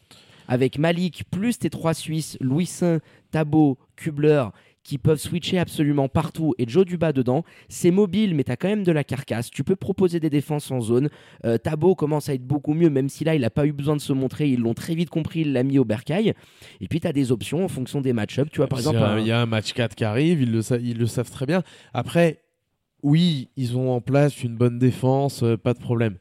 avec 0.49 0.79
Malik, 0.79 1.25
plus 1.31 1.59
tes 1.59 1.71
trois 1.71 1.95
Suisses, 1.95 2.37
Louis 2.41 2.67
Saint, 2.67 3.01
Tabo, 3.31 3.79
Kubler 3.97 4.45
qui 4.87 4.99
peuvent 4.99 5.19
switcher 5.19 5.59
absolument 5.59 6.09
partout 6.09 6.55
et 6.59 6.69
Joe 6.69 6.85
Duba 6.85 7.13
dedans. 7.13 7.45
C'est 7.69 7.91
mobile, 7.91 8.37
mais 8.37 8.45
tu 8.45 8.53
as 8.53 8.57
quand 8.57 8.69
même 8.69 8.85
de 8.85 8.93
la 8.93 9.03
carcasse. 9.03 9.51
Tu 9.51 9.65
peux 9.65 9.75
proposer 9.75 10.21
des 10.21 10.31
défenses 10.31 10.71
en 10.71 10.81
zone. 10.81 11.09
Euh, 11.45 11.59
Tabo 11.59 11.97
commence 11.97 12.29
à 12.29 12.35
être 12.35 12.47
beaucoup 12.47 12.73
mieux, 12.73 12.89
même 12.89 13.09
si 13.09 13.25
là, 13.25 13.35
il 13.35 13.41
n'a 13.41 13.51
pas 13.51 13.67
eu 13.67 13.73
besoin 13.73 13.97
de 13.97 14.01
se 14.01 14.13
montrer. 14.13 14.49
Ils 14.49 14.61
l'ont 14.61 14.75
très 14.75 14.95
vite 14.95 15.11
compris, 15.11 15.41
il 15.41 15.53
l'a 15.53 15.65
mis 15.65 15.81
au 15.81 15.85
bercail. 15.85 16.35
Et 16.81 16.87
puis, 16.87 17.01
tu 17.01 17.09
as 17.09 17.13
des 17.13 17.33
options 17.33 17.65
en 17.65 17.69
fonction 17.69 18.01
des 18.01 18.13
match-ups. 18.13 18.49
Tu 18.53 18.59
vois, 18.59 18.69
par 18.69 18.79
exemple. 18.79 19.01
Il 19.19 19.27
y 19.27 19.33
a 19.33 19.41
un 19.41 19.47
match 19.47 19.73
4 19.73 19.97
qui 19.97 20.05
arrive, 20.05 20.41
ils 20.41 20.53
le, 20.53 20.61
ils 20.81 20.99
le 20.99 21.07
savent 21.07 21.31
très 21.31 21.47
bien. 21.47 21.65
Après, 21.93 22.45
oui, 23.03 23.49
ils 23.57 23.77
ont 23.77 23.91
en 23.91 24.01
place 24.01 24.45
une 24.45 24.57
bonne 24.57 24.79
défense, 24.79 25.43
euh, 25.43 25.57
pas 25.57 25.75
de 25.75 25.81
problème. 25.81 26.17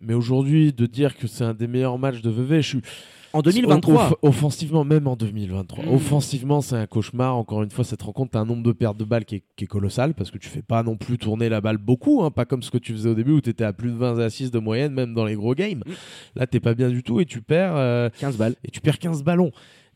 Mais 0.00 0.12
aujourd'hui, 0.12 0.74
de 0.74 0.84
dire 0.84 1.16
que 1.16 1.26
c'est 1.26 1.44
un 1.44 1.54
des 1.54 1.66
meilleurs 1.66 1.98
matchs 1.98 2.20
de 2.20 2.28
VV, 2.28 2.60
je 2.60 2.68
suis 2.68 2.82
en 3.32 3.42
2023 3.42 4.18
Offensivement, 4.22 4.84
même 4.84 5.06
en 5.06 5.16
2023. 5.16 5.84
Hmm. 5.84 5.88
Offensivement, 5.94 6.60
c'est 6.60 6.76
un 6.76 6.86
cauchemar. 6.86 7.36
Encore 7.36 7.62
une 7.62 7.70
fois, 7.70 7.84
cette 7.84 8.02
rencontre, 8.02 8.32
tu 8.32 8.38
as 8.38 8.40
un 8.40 8.44
nombre 8.44 8.62
de 8.62 8.72
pertes 8.72 8.96
de 8.96 9.04
balles 9.04 9.24
qui 9.24 9.36
est, 9.36 9.66
colossal 9.66 10.14
parce 10.14 10.30
que 10.30 10.38
tu 10.38 10.48
fais 10.48 10.62
pas 10.62 10.82
non 10.82 10.96
plus 10.96 11.18
tourner 11.18 11.48
la 11.48 11.60
balle 11.60 11.78
beaucoup, 11.78 12.22
hein, 12.22 12.30
pas 12.30 12.44
comme 12.44 12.62
ce 12.62 12.70
que 12.70 12.78
tu 12.78 12.92
faisais 12.92 13.08
au 13.08 13.14
début 13.14 13.32
où 13.32 13.40
tu 13.40 13.50
étais 13.50 13.64
à 13.64 13.72
plus 13.72 13.90
de 13.90 13.96
20 13.96 14.18
assises 14.18 14.50
de 14.50 14.58
moyenne, 14.58 14.92
même 14.92 15.14
dans 15.14 15.24
les 15.24 15.34
gros 15.34 15.54
games. 15.54 15.82
Hmm. 15.86 15.92
Là, 16.36 16.46
t'es 16.46 16.60
pas 16.60 16.74
bien 16.74 16.90
du 16.90 17.02
tout 17.02 17.20
et 17.20 17.24
tu 17.24 17.42
perds 17.42 18.10
15 18.18 18.34
euh, 18.34 18.38
balles. 18.38 18.54
Et 18.64 18.70
tu 18.70 18.80
perds 18.80 18.98
15 18.98 19.22
ballons 19.22 19.52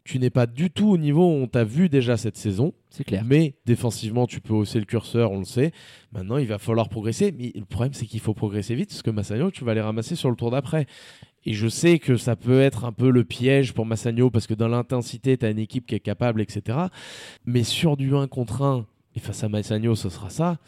tu 0.06 0.20
n'es 0.20 0.30
pas 0.30 0.46
du 0.46 0.70
tout 0.70 0.88
au 0.88 0.96
niveau 0.96 1.26
où 1.26 1.34
on 1.34 1.48
t'a 1.48 1.64
vu 1.64 1.88
déjà 1.88 2.16
cette 2.16 2.36
saison. 2.36 2.72
C'est 2.90 3.04
clair. 3.04 3.24
Mais 3.26 3.56
défensivement, 3.66 4.26
tu 4.26 4.40
peux 4.40 4.54
hausser 4.54 4.78
le 4.78 4.84
curseur, 4.84 5.32
on 5.32 5.40
le 5.40 5.44
sait. 5.44 5.72
Maintenant, 6.12 6.38
il 6.38 6.46
va 6.46 6.58
falloir 6.58 6.88
progresser. 6.88 7.34
Mais 7.36 7.52
le 7.54 7.64
problème, 7.64 7.92
c'est 7.92 8.06
qu'il 8.06 8.20
faut 8.20 8.32
progresser 8.32 8.74
vite 8.76 8.90
parce 8.90 9.02
que 9.02 9.10
Massagno, 9.10 9.50
tu 9.50 9.64
vas 9.64 9.74
les 9.74 9.80
ramasser 9.80 10.14
sur 10.14 10.30
le 10.30 10.36
tour 10.36 10.50
d'après. 10.52 10.86
Et 11.46 11.52
je 11.52 11.68
sais 11.68 12.00
que 12.00 12.16
ça 12.16 12.34
peut 12.34 12.60
être 12.60 12.84
un 12.84 12.92
peu 12.92 13.08
le 13.08 13.24
piège 13.24 13.72
pour 13.72 13.86
Massagno 13.86 14.30
parce 14.30 14.48
que 14.48 14.54
dans 14.54 14.66
l'intensité, 14.66 15.38
tu 15.38 15.46
as 15.46 15.50
une 15.50 15.60
équipe 15.60 15.86
qui 15.86 15.94
est 15.94 16.00
capable, 16.00 16.42
etc. 16.42 16.78
Mais 17.44 17.62
sur 17.62 17.96
du 17.96 18.14
1 18.14 18.26
contre 18.26 18.62
1, 18.62 18.84
et 19.14 19.20
face 19.20 19.44
à 19.44 19.48
Massagno, 19.48 19.94
ce 19.94 20.10
sera 20.10 20.28
ça 20.28 20.58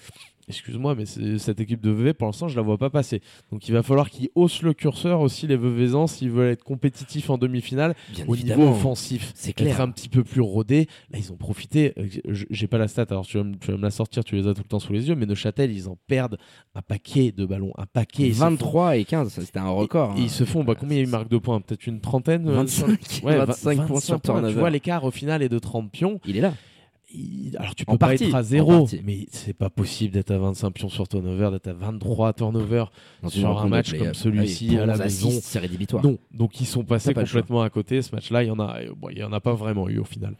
excuse-moi, 0.48 0.94
mais 0.94 1.04
cette 1.38 1.60
équipe 1.60 1.80
de 1.80 1.90
VV, 1.90 2.14
pour 2.14 2.26
l'instant, 2.26 2.48
je 2.48 2.56
la 2.56 2.62
vois 2.62 2.78
pas 2.78 2.90
passer. 2.90 3.20
Donc 3.52 3.68
il 3.68 3.72
va 3.72 3.82
falloir 3.82 4.10
qu'ils 4.10 4.30
haussent 4.34 4.62
le 4.62 4.72
curseur 4.72 5.20
aussi, 5.20 5.46
les 5.46 5.56
Vevezans, 5.56 6.06
s'ils 6.06 6.30
veulent 6.30 6.50
être 6.50 6.64
compétitifs 6.64 7.30
en 7.30 7.38
demi-finale 7.38 7.94
au 8.26 8.36
niveau 8.36 8.68
offensif. 8.68 9.32
C'est 9.34 9.52
clair. 9.52 9.74
Être 9.74 9.80
un 9.80 9.90
petit 9.90 10.08
peu 10.08 10.24
plus 10.24 10.40
rodé. 10.40 10.88
Là, 11.10 11.18
ils 11.18 11.32
ont 11.32 11.36
profité. 11.36 11.92
Euh, 11.98 12.08
j'ai 12.50 12.66
pas 12.66 12.78
la 12.78 12.88
stat, 12.88 13.06
alors 13.10 13.26
tu 13.26 13.38
vas, 13.38 13.44
me, 13.44 13.56
la 13.76 13.90
sortir, 13.90 14.24
tu 14.24 14.36
les 14.36 14.46
as 14.46 14.54
tout 14.54 14.62
le 14.62 14.68
temps 14.68 14.78
sous 14.78 14.92
les 14.92 15.08
yeux, 15.08 15.14
mais 15.14 15.26
Neuchâtel, 15.26 15.70
ils 15.70 15.88
en 15.88 15.96
perdent 16.06 16.38
un 16.74 16.82
paquet 16.82 17.32
de 17.32 17.44
ballons. 17.44 17.72
Un 17.76 17.86
paquet. 17.86 18.30
23 18.30 18.96
et 18.96 19.04
15, 19.04 19.40
c'était 19.40 19.58
un 19.58 19.68
record. 19.68 20.14
Ils, 20.16 20.24
hein. 20.24 20.28
se 20.28 20.44
font, 20.44 20.64
bah, 20.64 20.74
combien 20.78 20.96
il 20.96 21.00
y 21.00 21.04
a 21.04 21.08
eu 21.08 21.10
marque 21.10 21.28
de 21.28 21.38
points? 21.38 21.60
Peut-être 21.60 21.86
une 21.86 22.00
trentaine 22.00 22.48
25, 22.50 23.20
ouais, 23.24 23.36
25, 23.36 23.86
points 23.86 24.00
sur 24.00 24.20
Tu 24.20 24.30
vois, 24.30 24.70
l'écart 24.70 25.04
au 25.04 25.10
final 25.10 25.42
est 25.42 25.48
de 25.48 25.58
30 25.58 25.90
pions. 25.90 26.20
Il 26.26 26.36
est 26.36 26.40
là 26.40 26.54
alors 27.58 27.74
tu 27.74 27.86
peux 27.86 27.96
pas 27.96 28.14
être 28.14 28.34
à 28.34 28.42
zéro, 28.42 28.86
mais 29.04 29.26
c'est 29.30 29.54
pas 29.54 29.70
possible 29.70 30.12
d'être 30.12 30.30
à 30.30 30.38
25 30.38 30.70
pions 30.70 30.88
sur 30.88 31.08
turnover, 31.08 31.50
d'être 31.52 31.68
à 31.68 31.72
23 31.72 32.34
turnover 32.34 32.84
sur 33.28 33.58
un 33.58 33.68
match 33.68 33.96
comme 33.96 34.14
celui-ci 34.14 34.76
à 34.78 34.86
la 34.86 34.96
maison. 34.96 35.30
C'est 35.42 35.58
rédhibitoire. 35.58 36.04
Non, 36.04 36.18
donc 36.32 36.60
ils 36.60 36.66
sont 36.66 36.84
passés 36.84 37.14
complètement 37.14 37.62
à 37.62 37.70
côté. 37.70 38.02
Ce 38.02 38.14
match-là, 38.14 38.44
il 38.44 38.48
y 38.48 38.50
en 38.50 38.60
a, 38.60 38.78
bon, 38.96 39.08
il 39.10 39.18
y 39.18 39.24
en 39.24 39.32
a 39.32 39.40
pas 39.40 39.54
vraiment 39.54 39.88
eu 39.88 39.98
au 39.98 40.04
final. 40.04 40.34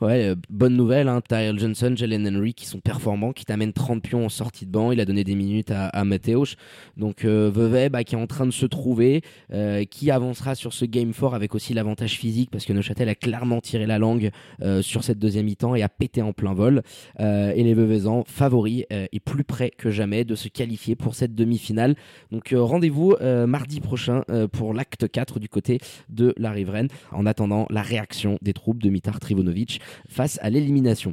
Ouais, 0.00 0.28
euh, 0.28 0.34
bonne 0.48 0.76
nouvelle. 0.76 1.08
Hein, 1.08 1.20
Tyrell 1.20 1.58
Johnson, 1.58 1.92
Jalen 1.94 2.26
Henry 2.26 2.54
qui 2.54 2.66
sont 2.66 2.80
performants, 2.80 3.32
qui 3.32 3.44
t'amènent 3.44 3.72
30 3.72 4.02
pions 4.02 4.24
en 4.24 4.30
sortie 4.30 4.66
de 4.66 4.70
banc. 4.70 4.92
Il 4.92 5.00
a 5.00 5.04
donné 5.04 5.24
des 5.24 5.34
minutes 5.34 5.70
à, 5.70 5.88
à 5.88 6.04
Mateusz. 6.04 6.56
Donc 6.96 7.24
euh, 7.24 7.50
Vevey, 7.52 7.88
bah, 7.88 8.04
qui 8.04 8.14
est 8.14 8.18
en 8.18 8.26
train 8.26 8.46
de 8.46 8.50
se 8.50 8.66
trouver, 8.66 9.22
euh, 9.52 9.84
qui 9.84 10.10
avancera 10.10 10.54
sur 10.54 10.72
ce 10.72 10.84
game 10.84 11.12
fort 11.12 11.34
avec 11.34 11.54
aussi 11.54 11.74
l'avantage 11.74 12.18
physique 12.18 12.50
parce 12.50 12.64
que 12.64 12.72
Neuchâtel 12.72 13.08
a 13.08 13.14
clairement 13.14 13.60
tiré 13.60 13.86
la 13.86 13.98
langue 13.98 14.30
euh, 14.62 14.82
sur 14.82 15.04
cette 15.04 15.18
deuxième 15.18 15.46
mi-temps 15.46 15.74
et 15.74 15.82
a 15.82 15.88
pété 15.88 16.13
en 16.22 16.32
plein 16.32 16.54
vol. 16.54 16.82
Euh, 17.20 17.52
et 17.54 17.62
les 17.62 17.74
Veuvezans, 17.74 18.24
favoris 18.26 18.84
euh, 18.92 19.06
et 19.12 19.20
plus 19.20 19.44
près 19.44 19.70
que 19.70 19.90
jamais 19.90 20.24
de 20.24 20.34
se 20.34 20.48
qualifier 20.48 20.96
pour 20.96 21.14
cette 21.14 21.34
demi-finale. 21.34 21.96
Donc 22.30 22.52
euh, 22.52 22.62
rendez-vous 22.62 23.14
mardi 23.46 23.80
prochain 23.80 24.22
pour 24.52 24.74
l'acte 24.74 25.10
4 25.10 25.38
du 25.38 25.48
côté 25.48 25.78
de 26.08 26.34
la 26.36 26.50
riveraine. 26.50 26.88
En 27.12 27.26
attendant 27.26 27.66
la 27.70 27.82
réaction 27.82 28.38
des 28.42 28.52
troupes 28.52 28.82
de 28.82 28.90
Mitar 28.90 29.20
Trivonovic 29.20 29.80
face 30.08 30.38
à 30.42 30.50
l'élimination. 30.50 31.12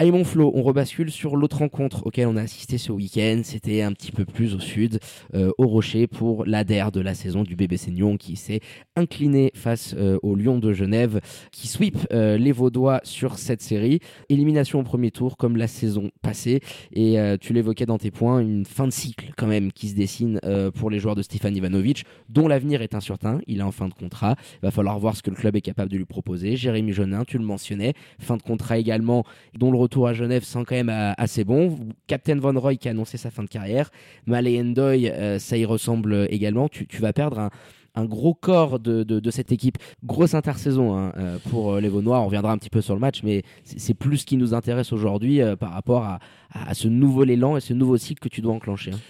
Allez 0.00 0.12
mon 0.12 0.22
Flo, 0.22 0.52
on 0.54 0.62
rebascule 0.62 1.10
sur 1.10 1.34
l'autre 1.34 1.58
rencontre 1.58 2.06
auquel 2.06 2.28
on 2.28 2.36
a 2.36 2.42
assisté 2.42 2.78
ce 2.78 2.92
week-end. 2.92 3.40
C'était 3.42 3.82
un 3.82 3.92
petit 3.92 4.12
peu 4.12 4.24
plus 4.24 4.54
au 4.54 4.60
sud, 4.60 5.00
euh, 5.34 5.50
au 5.58 5.66
Rocher, 5.66 6.06
pour 6.06 6.44
l'ADER 6.46 6.90
de 6.92 7.00
la 7.00 7.14
saison 7.14 7.42
du 7.42 7.56
BBC 7.56 7.90
Lyon 7.90 8.16
qui 8.16 8.36
s'est 8.36 8.60
incliné 8.94 9.50
face 9.56 9.96
euh, 9.98 10.16
au 10.22 10.36
Lyon 10.36 10.60
de 10.60 10.72
Genève, 10.72 11.18
qui 11.50 11.66
sweep 11.66 11.96
euh, 12.12 12.38
les 12.38 12.52
Vaudois 12.52 13.00
sur 13.02 13.40
cette 13.40 13.60
série. 13.60 13.98
Élimination 14.28 14.78
au 14.78 14.84
premier 14.84 15.10
tour 15.10 15.36
comme 15.36 15.56
la 15.56 15.66
saison 15.66 16.12
passée. 16.22 16.60
Et 16.92 17.16
tu 17.40 17.52
l'évoquais 17.52 17.86
dans 17.86 17.98
tes 17.98 18.12
points, 18.12 18.38
une 18.38 18.64
fin 18.64 18.86
de 18.86 18.92
cycle 18.92 19.32
quand 19.36 19.48
même 19.48 19.72
qui 19.72 19.88
se 19.88 19.96
dessine 19.96 20.40
pour 20.76 20.90
les 20.90 21.00
joueurs 21.00 21.16
de 21.16 21.22
Stéphane 21.22 21.56
Ivanovic, 21.56 22.04
dont 22.28 22.46
l'avenir 22.46 22.82
est 22.82 22.94
incertain. 22.94 23.40
Il 23.48 23.58
est 23.58 23.62
en 23.62 23.72
fin 23.72 23.88
de 23.88 23.94
contrat. 23.94 24.36
Il 24.54 24.66
va 24.66 24.70
falloir 24.70 24.98
voir 24.98 25.16
ce 25.16 25.22
que 25.22 25.30
le 25.30 25.36
club 25.36 25.56
est 25.56 25.60
capable 25.60 25.90
de 25.90 25.96
lui 25.96 26.04
proposer. 26.04 26.54
Jérémy 26.56 26.92
Jonin, 26.92 27.24
tu 27.24 27.38
le 27.38 27.44
mentionnais, 27.44 27.94
fin 28.20 28.36
de 28.36 28.42
contrat 28.42 28.78
également, 28.78 29.24
dont 29.58 29.72
le 29.72 29.78
retour 29.88 30.06
à 30.06 30.12
Genève 30.12 30.44
sent 30.44 30.64
quand 30.66 30.74
même 30.74 30.90
euh, 30.90 31.12
assez 31.16 31.44
bon. 31.44 31.76
Captain 32.06 32.36
Von 32.36 32.58
Roy 32.60 32.76
qui 32.76 32.88
a 32.88 32.90
annoncé 32.90 33.16
sa 33.16 33.30
fin 33.30 33.42
de 33.42 33.48
carrière. 33.48 33.90
Malé 34.26 34.60
Endoy, 34.60 35.08
euh, 35.08 35.38
ça 35.38 35.56
y 35.56 35.64
ressemble 35.64 36.26
également. 36.30 36.68
Tu, 36.68 36.86
vas 37.00 37.14
perdre 37.14 37.48
un, 37.94 38.04
gros 38.04 38.34
corps 38.34 38.78
de, 38.78 39.30
cette 39.30 39.50
équipe. 39.50 39.78
Grosse 40.04 40.34
intersaison 40.34 40.96
hein, 40.96 41.12
euh, 41.16 41.38
pour 41.50 41.76
les 41.76 41.88
Vaunois. 41.88 42.20
On 42.20 42.26
reviendra 42.26 42.52
un 42.52 42.58
petit 42.58 42.68
peu 42.68 42.82
sur 42.82 42.94
le 42.94 43.00
match, 43.00 43.22
mais 43.22 43.42
c'est 43.64 43.94
plus 43.94 44.18
ce 44.18 44.26
qui 44.26 44.36
nous 44.36 44.52
intéresse 44.52 44.92
aujourd'hui 44.92 45.40
par 45.58 45.72
rapport 45.72 46.04
à, 46.04 46.74
ce 46.74 46.88
nouveau 46.88 47.24
élan 47.24 47.56
et 47.56 47.60
ce 47.60 47.72
nouveau 47.72 47.96
cycle 47.96 48.20
que 48.20 48.28
tu 48.28 48.42
dois 48.42 48.52
enclencher. 48.52 48.92
Hein. 48.92 49.00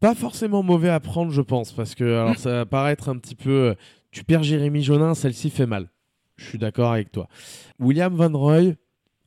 Pas 0.00 0.14
forcément 0.14 0.62
mauvais 0.62 0.90
à 0.90 1.00
prendre, 1.00 1.32
je 1.32 1.42
pense, 1.42 1.72
parce 1.72 1.94
que 1.94 2.04
alors, 2.04 2.36
ça 2.38 2.50
va 2.50 2.66
paraître 2.66 3.08
un 3.08 3.16
petit 3.16 3.34
peu 3.34 3.74
Tu 4.12 4.24
perds 4.24 4.42
Jérémy 4.42 4.82
Jonin, 4.82 5.14
celle-ci 5.14 5.50
fait 5.50 5.66
mal. 5.66 5.88
Je 6.36 6.44
suis 6.44 6.58
d'accord 6.58 6.92
avec 6.92 7.10
toi. 7.10 7.28
William 7.80 8.14
Van 8.14 8.30
Roy, 8.30 8.74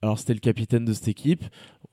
alors 0.01 0.17
c'était 0.20 0.34
le 0.34 0.39
capitaine 0.39 0.86
de 0.86 0.93
cette 0.93 1.08
équipe. 1.08 1.43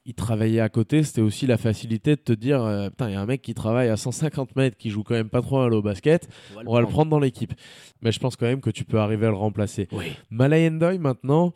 Il 0.04 0.14
travaillait 0.14 0.60
à 0.60 0.68
côté, 0.70 1.02
c'était 1.02 1.20
aussi 1.20 1.46
la 1.46 1.58
facilité 1.58 2.16
de 2.16 2.20
te 2.20 2.32
dire 2.32 2.62
euh, 2.62 2.88
putain, 2.88 3.10
il 3.10 3.12
y 3.12 3.16
a 3.16 3.20
un 3.20 3.26
mec 3.26 3.42
qui 3.42 3.52
travaille 3.52 3.88
à 3.88 3.96
150 3.96 4.56
mètres, 4.56 4.76
qui 4.78 4.88
joue 4.88 5.02
quand 5.02 5.14
même 5.14 5.28
pas 5.28 5.42
trop 5.42 5.58
mal 5.60 5.74
au 5.74 5.82
basket, 5.82 6.28
on 6.66 6.74
va 6.74 6.80
le 6.80 6.86
prendre 6.86 7.10
dans 7.10 7.18
l'équipe. 7.18 7.52
Mais 8.00 8.10
je 8.10 8.18
pense 8.18 8.36
quand 8.36 8.46
même 8.46 8.62
que 8.62 8.70
tu 8.70 8.84
peux 8.84 8.98
arriver 8.98 9.26
à 9.26 9.30
le 9.30 9.36
remplacer. 9.36 9.88
Oui. 9.92 10.06
Malayendoy 10.30 10.98
maintenant, 10.98 11.52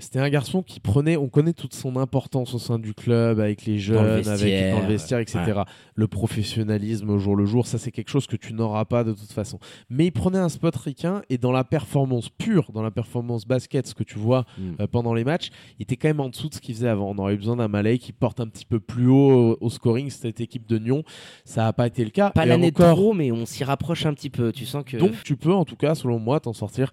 c'était 0.00 0.20
un 0.20 0.28
garçon 0.30 0.62
qui 0.62 0.78
prenait, 0.78 1.16
on 1.16 1.28
connaît 1.28 1.52
toute 1.52 1.74
son 1.74 1.96
importance 1.96 2.54
au 2.54 2.58
sein 2.58 2.78
du 2.78 2.94
club, 2.94 3.40
avec 3.40 3.64
les 3.64 3.78
jeunes, 3.78 4.28
avec 4.28 4.72
dans 4.72 4.80
le 4.80 4.86
vestiaire, 4.86 5.18
etc. 5.18 5.62
Le 5.96 6.06
professionnalisme 6.06 7.10
au 7.10 7.18
jour 7.18 7.34
le 7.34 7.44
jour, 7.46 7.66
ça 7.66 7.78
c'est 7.78 7.90
quelque 7.90 8.10
chose 8.10 8.28
que 8.28 8.36
tu 8.36 8.54
n'auras 8.54 8.84
pas 8.84 9.02
de 9.02 9.12
toute 9.12 9.32
façon. 9.32 9.58
Mais 9.90 10.06
il 10.06 10.12
prenait 10.12 10.38
un 10.38 10.48
spot 10.48 10.76
ricain 10.76 11.22
et 11.30 11.36
dans 11.36 11.50
la 11.50 11.64
performance 11.64 12.28
pure, 12.28 12.70
dans 12.72 12.82
la 12.82 12.92
performance 12.92 13.44
basket, 13.44 13.88
ce 13.88 13.94
que 13.94 14.04
tu 14.04 14.18
vois 14.18 14.44
mm. 14.56 14.62
euh, 14.80 14.86
pendant 14.86 15.14
les 15.14 15.24
matchs, 15.24 15.50
il 15.78 15.82
était 15.82 15.96
quand 15.96 16.08
même 16.08 16.20
en 16.20 16.28
dessous 16.28 16.48
de 16.48 16.54
ce 16.54 16.60
qu'il 16.60 16.76
faisait 16.76 16.88
avant. 16.88 17.10
On 17.10 17.18
aurait 17.18 17.34
eu 17.34 17.38
besoin 17.38 17.56
d'un 17.56 17.68
Malay 17.68 17.98
qui 17.98 18.12
porte 18.12 18.38
un 18.38 18.46
petit 18.46 18.66
peu 18.66 18.78
plus 18.78 19.08
haut 19.08 19.58
au, 19.60 19.70
scoring, 19.70 20.10
cette 20.10 20.40
équipe 20.40 20.68
de 20.68 20.78
Nyon. 20.78 21.02
Ça 21.44 21.64
n'a 21.64 21.72
pas 21.72 21.88
été 21.88 22.04
le 22.04 22.10
cas. 22.10 22.30
Pas 22.30 22.46
l'année 22.46 22.68
encore... 22.68 22.94
trop, 22.94 23.14
mais 23.14 23.32
on 23.32 23.46
s'y 23.46 23.64
rapproche 23.64 24.06
un 24.06 24.14
petit 24.14 24.30
peu. 24.30 24.52
Tu 24.52 24.64
sens 24.64 24.84
que. 24.86 24.96
Donc 24.96 25.12
tu 25.24 25.36
peux 25.36 25.52
en 25.52 25.64
tout 25.64 25.76
cas, 25.76 25.96
selon 25.96 26.20
moi, 26.20 26.38
t'en 26.38 26.52
sortir 26.52 26.92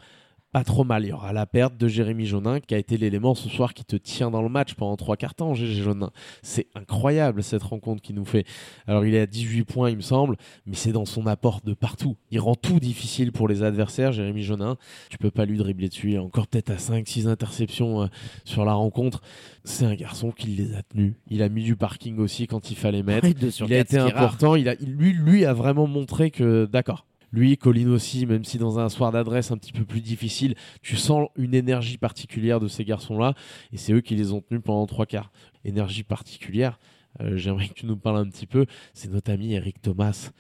pas 0.56 0.64
trop 0.64 0.86
mal. 0.86 1.04
Il 1.04 1.10
y 1.10 1.12
aura 1.12 1.34
la 1.34 1.46
perte 1.46 1.76
de 1.76 1.90
Jérémy 1.90 2.26
Jonin 2.26 2.62
qui 2.62 2.76
a 2.76 2.78
été 2.78 2.96
l'élément 2.96 3.36
ce 3.36 3.50
soir 3.50 3.74
qui 3.74 3.84
te 3.84 3.98
tient 3.98 4.32
dans 4.32 4.42
le 4.42 4.48
match 4.48 4.76
pendant 4.76 4.96
trois 4.96 5.18
quarts 5.18 5.36
temps, 5.36 5.54
Jérémy 5.54 5.82
Jonin. 5.82 6.12
C'est 6.44 6.68
incroyable 6.76 7.44
cette 7.44 7.62
rencontre 7.62 8.02
qu'il 8.02 8.16
nous 8.16 8.24
fait. 8.24 8.46
Alors 8.88 9.06
il 9.06 9.14
est 9.16 9.20
à 9.20 9.26
18 9.26 9.66
points 9.66 9.90
il 9.90 9.98
me 9.98 10.02
semble, 10.02 10.38
mais 10.66 10.78
c'est 10.78 10.94
dans 10.94 11.04
son 11.04 11.28
apport 11.28 11.60
de 11.66 11.74
partout. 11.74 12.16
Il 12.32 12.40
rend 12.40 12.56
tout 12.56 12.80
difficile 12.80 13.34
pour 13.34 13.50
les 13.50 13.64
adversaires, 13.64 14.14
Jérémy 14.14 14.44
Jonin. 14.44 14.78
Tu 15.10 15.18
peux 15.18 15.30
pas 15.30 15.44
lui 15.44 15.58
dribbler 15.58 15.90
dessus. 15.90 16.12
Il 16.12 16.16
est 16.16 16.20
encore 16.20 16.48
peut-être 16.48 16.70
à 16.70 16.78
5-6 16.78 17.28
interceptions 17.28 18.04
euh, 18.04 18.08
sur 18.46 18.64
la 18.64 18.76
rencontre. 18.76 19.22
C'est 19.66 19.84
un 19.84 19.96
garçon 19.96 20.32
qui 20.32 20.48
les 20.48 20.74
a 20.74 20.84
tenus. 20.84 21.16
Il 21.28 21.44
a 21.44 21.50
mis 21.50 21.64
du 21.64 21.76
parking 21.76 22.18
aussi 22.20 22.48
quand 22.48 22.72
il 22.72 22.78
fallait 22.78 23.04
mettre. 23.04 23.28
il 23.28 23.74
a 23.74 23.80
été 23.80 23.98
important. 23.98 24.56
Il 24.56 24.70
a, 24.70 24.76
lui, 24.76 25.12
lui 25.12 25.44
a 25.44 25.52
vraiment 25.52 25.86
montré 25.86 26.32
que 26.32 26.66
d'accord 26.66 27.06
lui, 27.36 27.58
Colin 27.58 27.90
aussi, 27.90 28.26
même 28.26 28.44
si 28.44 28.58
dans 28.58 28.80
un 28.80 28.90
soir 28.90 29.12
d'adresse 29.12 29.52
un 29.52 29.58
petit 29.58 29.74
peu 29.74 29.86
plus 29.86 30.02
difficile, 30.02 30.56
tu 30.82 30.96
sens 30.96 31.28
une 31.36 31.54
énergie 31.54 31.98
particulière 31.98 32.60
de 32.60 32.68
ces 32.68 32.86
garçons-là. 32.86 33.34
Et 33.74 33.78
c'est 33.78 33.94
eux 33.94 34.02
qui 34.02 34.16
les 34.16 34.32
ont 34.32 34.42
tenus 34.42 34.62
pendant 34.64 34.86
trois 34.88 35.06
quarts. 35.06 35.32
Énergie 35.64 36.04
particulière, 36.04 36.80
euh, 37.22 37.38
j'aimerais 37.38 37.68
que 37.68 37.74
tu 37.74 37.86
nous 37.86 37.98
parles 37.98 38.18
un 38.18 38.30
petit 38.30 38.48
peu. 38.48 38.66
C'est 38.94 39.12
notre 39.12 39.32
ami 39.32 39.54
Eric 39.54 39.82
Thomas. 39.82 40.32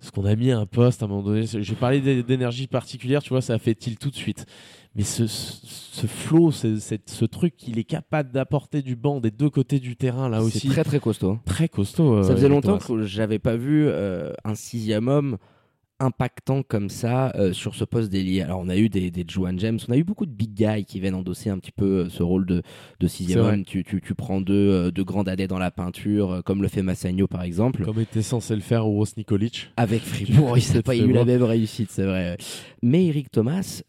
Ce 0.00 0.12
qu'on 0.12 0.24
a 0.24 0.36
mis 0.36 0.52
à 0.52 0.58
un 0.58 0.66
poste 0.66 1.02
à 1.02 1.06
un 1.06 1.08
moment 1.08 1.24
donné, 1.24 1.44
j'ai 1.44 1.74
parlé 1.74 2.22
d'énergie 2.22 2.68
particulière, 2.68 3.20
tu 3.20 3.30
vois, 3.30 3.42
ça 3.42 3.54
a 3.54 3.58
fait 3.58 3.84
il 3.88 3.98
tout 3.98 4.10
de 4.10 4.14
suite. 4.14 4.46
Mais 4.94 5.02
ce, 5.02 5.26
ce 5.26 6.06
flow, 6.06 6.52
ce, 6.52 7.24
truc 7.24 7.56
qu'il 7.56 7.80
est 7.80 7.84
capable 7.84 8.30
d'apporter 8.30 8.80
du 8.80 8.94
banc 8.94 9.20
des 9.20 9.32
deux 9.32 9.50
côtés 9.50 9.80
du 9.80 9.96
terrain, 9.96 10.28
là 10.28 10.40
aussi. 10.40 10.60
C'est 10.60 10.68
très 10.68 10.84
très 10.84 11.00
costaud. 11.00 11.38
Très 11.44 11.68
costaud. 11.68 12.22
ça 12.22 12.34
faisait 12.34 12.48
longtemps 12.48 12.78
que 12.78 13.02
j'avais 13.02 13.40
pas 13.40 13.56
vu 13.56 13.86
euh, 13.88 14.32
un 14.44 14.54
sixième 14.54 15.08
homme 15.08 15.36
impactant 16.00 16.62
comme 16.62 16.90
ça 16.90 17.32
euh, 17.34 17.52
sur 17.52 17.74
ce 17.74 17.84
poste 17.84 18.10
d'ailier. 18.10 18.42
Alors 18.42 18.60
on 18.60 18.68
a 18.68 18.76
eu 18.76 18.88
des, 18.88 19.10
des 19.10 19.24
Juan 19.26 19.58
James, 19.58 19.78
on 19.88 19.92
a 19.92 19.96
eu 19.96 20.04
beaucoup 20.04 20.26
de 20.26 20.30
big 20.30 20.54
guys 20.54 20.84
qui 20.84 21.00
viennent 21.00 21.14
endosser 21.14 21.50
un 21.50 21.58
petit 21.58 21.72
peu 21.72 21.84
euh, 21.84 22.08
ce 22.08 22.22
rôle 22.22 22.46
de, 22.46 22.62
de 23.00 23.08
sixième 23.08 23.40
homme. 23.40 23.64
Tu, 23.64 23.84
tu, 23.84 24.00
tu, 24.00 24.14
prends 24.14 24.40
deux, 24.40 24.54
euh, 24.54 24.90
deux 24.90 25.04
grands 25.04 25.24
dadais 25.24 25.48
dans 25.48 25.58
la 25.58 25.70
peinture, 25.70 26.42
comme 26.44 26.62
le 26.62 26.68
fait 26.68 26.82
Massagno 26.82 27.26
par 27.26 27.42
exemple. 27.42 27.84
Comme 27.84 28.00
était 28.00 28.22
censé 28.22 28.54
le 28.54 28.60
faire 28.60 28.84
Ros 28.84 29.06
Nikolic. 29.16 29.70
Avec 29.76 30.02
Fribourg, 30.02 30.56
il 30.58 30.74
n'a 30.74 30.82
pas 30.82 30.96
eu 30.96 31.12
la 31.12 31.24
même 31.24 31.42
réussite, 31.42 31.90
c'est 31.90 32.04
vrai. 32.04 32.36
Mais 32.82 33.06
Eric 33.06 33.30
Thomas, 33.30 33.82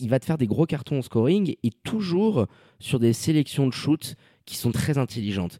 il 0.00 0.10
va 0.10 0.18
te 0.18 0.24
faire 0.24 0.38
des 0.38 0.46
gros 0.46 0.66
cartons 0.66 0.98
au 0.98 1.02
scoring 1.02 1.54
et 1.62 1.70
toujours 1.84 2.46
sur 2.80 2.98
des 2.98 3.12
sélections 3.12 3.66
de 3.66 3.72
shoots 3.72 4.16
qui 4.44 4.56
sont 4.56 4.72
très 4.72 4.98
intelligentes. 4.98 5.58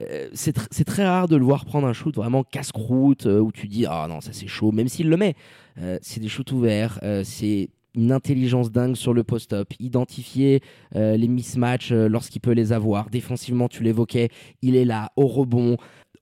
Euh, 0.00 0.28
c'est 0.32 0.84
très 0.84 1.06
rare 1.06 1.28
de 1.28 1.36
le 1.36 1.44
voir 1.44 1.64
prendre 1.64 1.86
un 1.86 1.92
shoot 1.92 2.14
vraiment 2.14 2.42
casse-croûte 2.42 3.26
euh, 3.26 3.40
où 3.40 3.52
tu 3.52 3.68
dis 3.68 3.86
ah 3.86 4.06
non 4.08 4.20
ça 4.20 4.32
c'est 4.32 4.46
chaud 4.46 4.72
même 4.72 4.88
s'il 4.88 5.08
le 5.08 5.16
met 5.16 5.34
euh, 5.78 5.98
c'est 6.00 6.20
des 6.20 6.28
shoots 6.28 6.52
ouverts 6.52 7.00
c'est 7.24 7.70
une 7.96 8.12
intelligence 8.12 8.70
dingue 8.70 8.94
sur 8.94 9.12
le 9.12 9.24
post-up, 9.24 9.72
identifier 9.80 10.62
les 10.94 11.26
mismatchs 11.26 11.90
lorsqu'il 11.90 12.40
peut 12.40 12.52
les 12.52 12.72
avoir. 12.72 13.10
Défensivement, 13.10 13.66
tu 13.66 13.82
l'évoquais, 13.82 14.28
il 14.62 14.76
est 14.76 14.84
là, 14.84 15.10
au 15.16 15.26
rebond, 15.26 15.76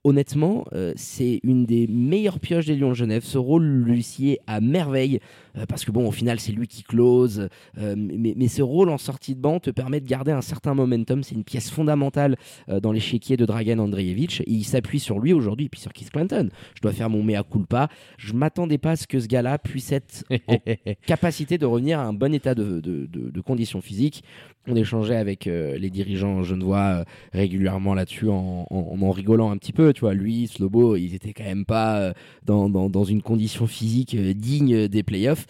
honnêtement, 0.08 0.64
euh, 0.72 0.92
c'est 0.96 1.40
une 1.42 1.66
des 1.66 1.86
meilleures 1.86 2.40
pioches 2.40 2.66
des 2.66 2.74
Lions 2.74 2.90
de 2.90 2.94
Genève. 2.94 3.22
Ce 3.24 3.38
rôle 3.38 3.64
lui 3.64 4.06
est 4.24 4.40
à 4.46 4.60
merveille 4.60 5.20
euh, 5.56 5.66
parce 5.66 5.84
que 5.84 5.90
bon, 5.90 6.08
au 6.08 6.10
final, 6.10 6.40
c'est 6.40 6.52
lui 6.52 6.66
qui 6.66 6.82
close. 6.82 7.48
Euh, 7.78 7.94
mais, 7.96 8.48
ce 8.48 8.62
rôle 8.62 8.88
en 8.88 8.98
sortie 8.98 9.34
de 9.34 9.40
banc 9.40 9.60
te 9.60 9.70
permet 9.70 10.00
de 10.00 10.06
garder 10.06 10.32
un 10.32 10.40
certain 10.40 10.74
momentum. 10.74 11.22
C'est 11.22 11.34
une 11.34 11.44
pièce 11.44 11.70
fondamentale 11.70 12.36
dans 12.82 12.92
l'échiquier 12.92 13.36
de 13.36 13.44
Dragan 13.44 13.78
Andreevich. 13.78 14.42
il 14.46 14.64
s'appuie 14.64 15.00
sur 15.00 15.18
lui 15.18 15.34
aujourd'hui 15.34 15.66
et 15.66 15.68
puis 15.68 15.80
sur 15.80 15.92
Keith 15.92 16.10
Clinton. 16.10 16.48
Je 16.74 16.80
dois 16.80 16.92
faire 16.92 17.10
mon 17.10 17.22
mea 17.22 17.42
culpa. 17.42 17.88
Je 18.16 18.32
m'attendais 18.32 18.78
pas 18.78 18.92
à 18.92 18.96
ce 18.96 19.06
que 19.06 19.20
ce 19.20 19.26
gars-là 19.26 19.58
puisse 19.58 19.92
être 19.92 20.24
en 20.48 20.56
capacité 21.06 21.58
de 21.58 21.66
revenir 21.66 22.00
à 22.00 22.04
un 22.04 22.14
bon 22.14 22.32
état 22.32 22.54
de, 22.54 22.80
de, 22.80 23.06
de, 23.06 23.40
conditions 23.42 23.82
physiques. 23.82 24.24
On 24.66 24.76
échangeait 24.76 25.16
avec 25.16 25.44
les 25.44 25.90
dirigeants 25.90 26.42
genevois 26.42 27.04
régulièrement 27.32 27.94
là-dessus 27.94 28.28
en, 28.30 28.66
en, 28.70 29.02
en 29.02 29.10
rigolant 29.10 29.50
un 29.50 29.58
petit 29.58 29.72
peu 29.72 29.92
tu 29.98 30.04
vois, 30.04 30.14
lui, 30.14 30.46
Slobo, 30.46 30.94
ils 30.94 31.12
étaient 31.16 31.32
quand 31.32 31.42
même 31.42 31.64
pas 31.64 31.98
euh, 31.98 32.12
dans, 32.44 32.68
dans, 32.70 33.02
une 33.02 33.20
condition 33.20 33.66
physique 33.66 34.14
euh, 34.14 34.32
digne 34.32 34.86
des 34.86 35.02
playoffs. 35.02 35.44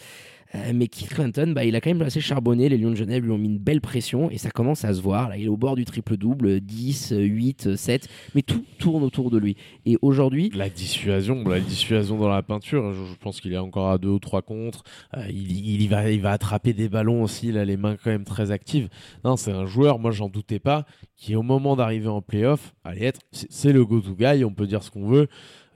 Euh, 0.54 0.72
mais 0.74 0.88
Keith 0.88 1.10
Clinton, 1.10 1.52
bah, 1.54 1.64
il 1.64 1.76
a 1.76 1.80
quand 1.80 1.90
même 1.90 2.02
assez 2.02 2.20
charbonné. 2.20 2.68
Les 2.68 2.78
Lions 2.78 2.90
de 2.90 2.96
Genève 2.96 3.24
lui 3.24 3.30
ont 3.30 3.38
mis 3.38 3.48
une 3.48 3.58
belle 3.58 3.80
pression 3.80 4.30
et 4.30 4.38
ça 4.38 4.50
commence 4.50 4.84
à 4.84 4.94
se 4.94 5.00
voir. 5.00 5.28
Là, 5.28 5.36
il 5.36 5.44
est 5.44 5.48
au 5.48 5.56
bord 5.56 5.76
du 5.76 5.84
triple-double 5.84 6.60
10, 6.60 7.14
8, 7.16 7.76
7. 7.76 8.08
Mais 8.34 8.42
tout 8.42 8.64
tourne 8.78 9.02
autour 9.02 9.30
de 9.30 9.38
lui. 9.38 9.56
Et 9.84 9.98
aujourd'hui. 10.00 10.50
La 10.54 10.70
dissuasion, 10.70 11.44
la 11.44 11.60
dissuasion 11.60 12.18
dans 12.18 12.28
la 12.28 12.42
peinture, 12.42 12.92
je, 12.92 13.14
pense 13.20 13.40
qu'il 13.40 13.52
est 13.52 13.58
encore 13.58 13.90
à 13.90 13.98
deux 13.98 14.08
ou 14.08 14.18
trois 14.18 14.42
contre. 14.42 14.84
il, 15.28 15.82
il, 15.82 15.88
va, 15.88 16.10
il 16.10 16.20
va 16.20 16.32
attraper 16.32 16.72
des 16.72 16.88
ballons 16.88 17.22
aussi. 17.22 17.48
Il 17.48 17.58
a 17.58 17.64
les 17.64 17.76
mains 17.76 17.96
quand 17.96 18.10
même 18.10 18.24
très 18.24 18.50
actives. 18.50 18.88
Non, 19.24 19.36
c'est 19.36 19.52
un 19.52 19.66
joueur, 19.66 19.98
moi, 19.98 20.12
j'en 20.12 20.28
doutais 20.28 20.58
pas, 20.60 20.86
qui 21.16 21.36
au 21.36 21.42
moment 21.42 21.76
d'arriver 21.76 22.08
en 22.08 22.22
playoff, 22.22 22.74
allait 22.84 23.06
être. 23.06 23.20
C'est 23.32 23.72
le 23.72 23.84
go-to 23.84 24.14
guy, 24.14 24.44
on 24.44 24.52
peut 24.52 24.66
dire 24.66 24.82
ce 24.82 24.90
qu'on 24.90 25.06
veut. 25.06 25.28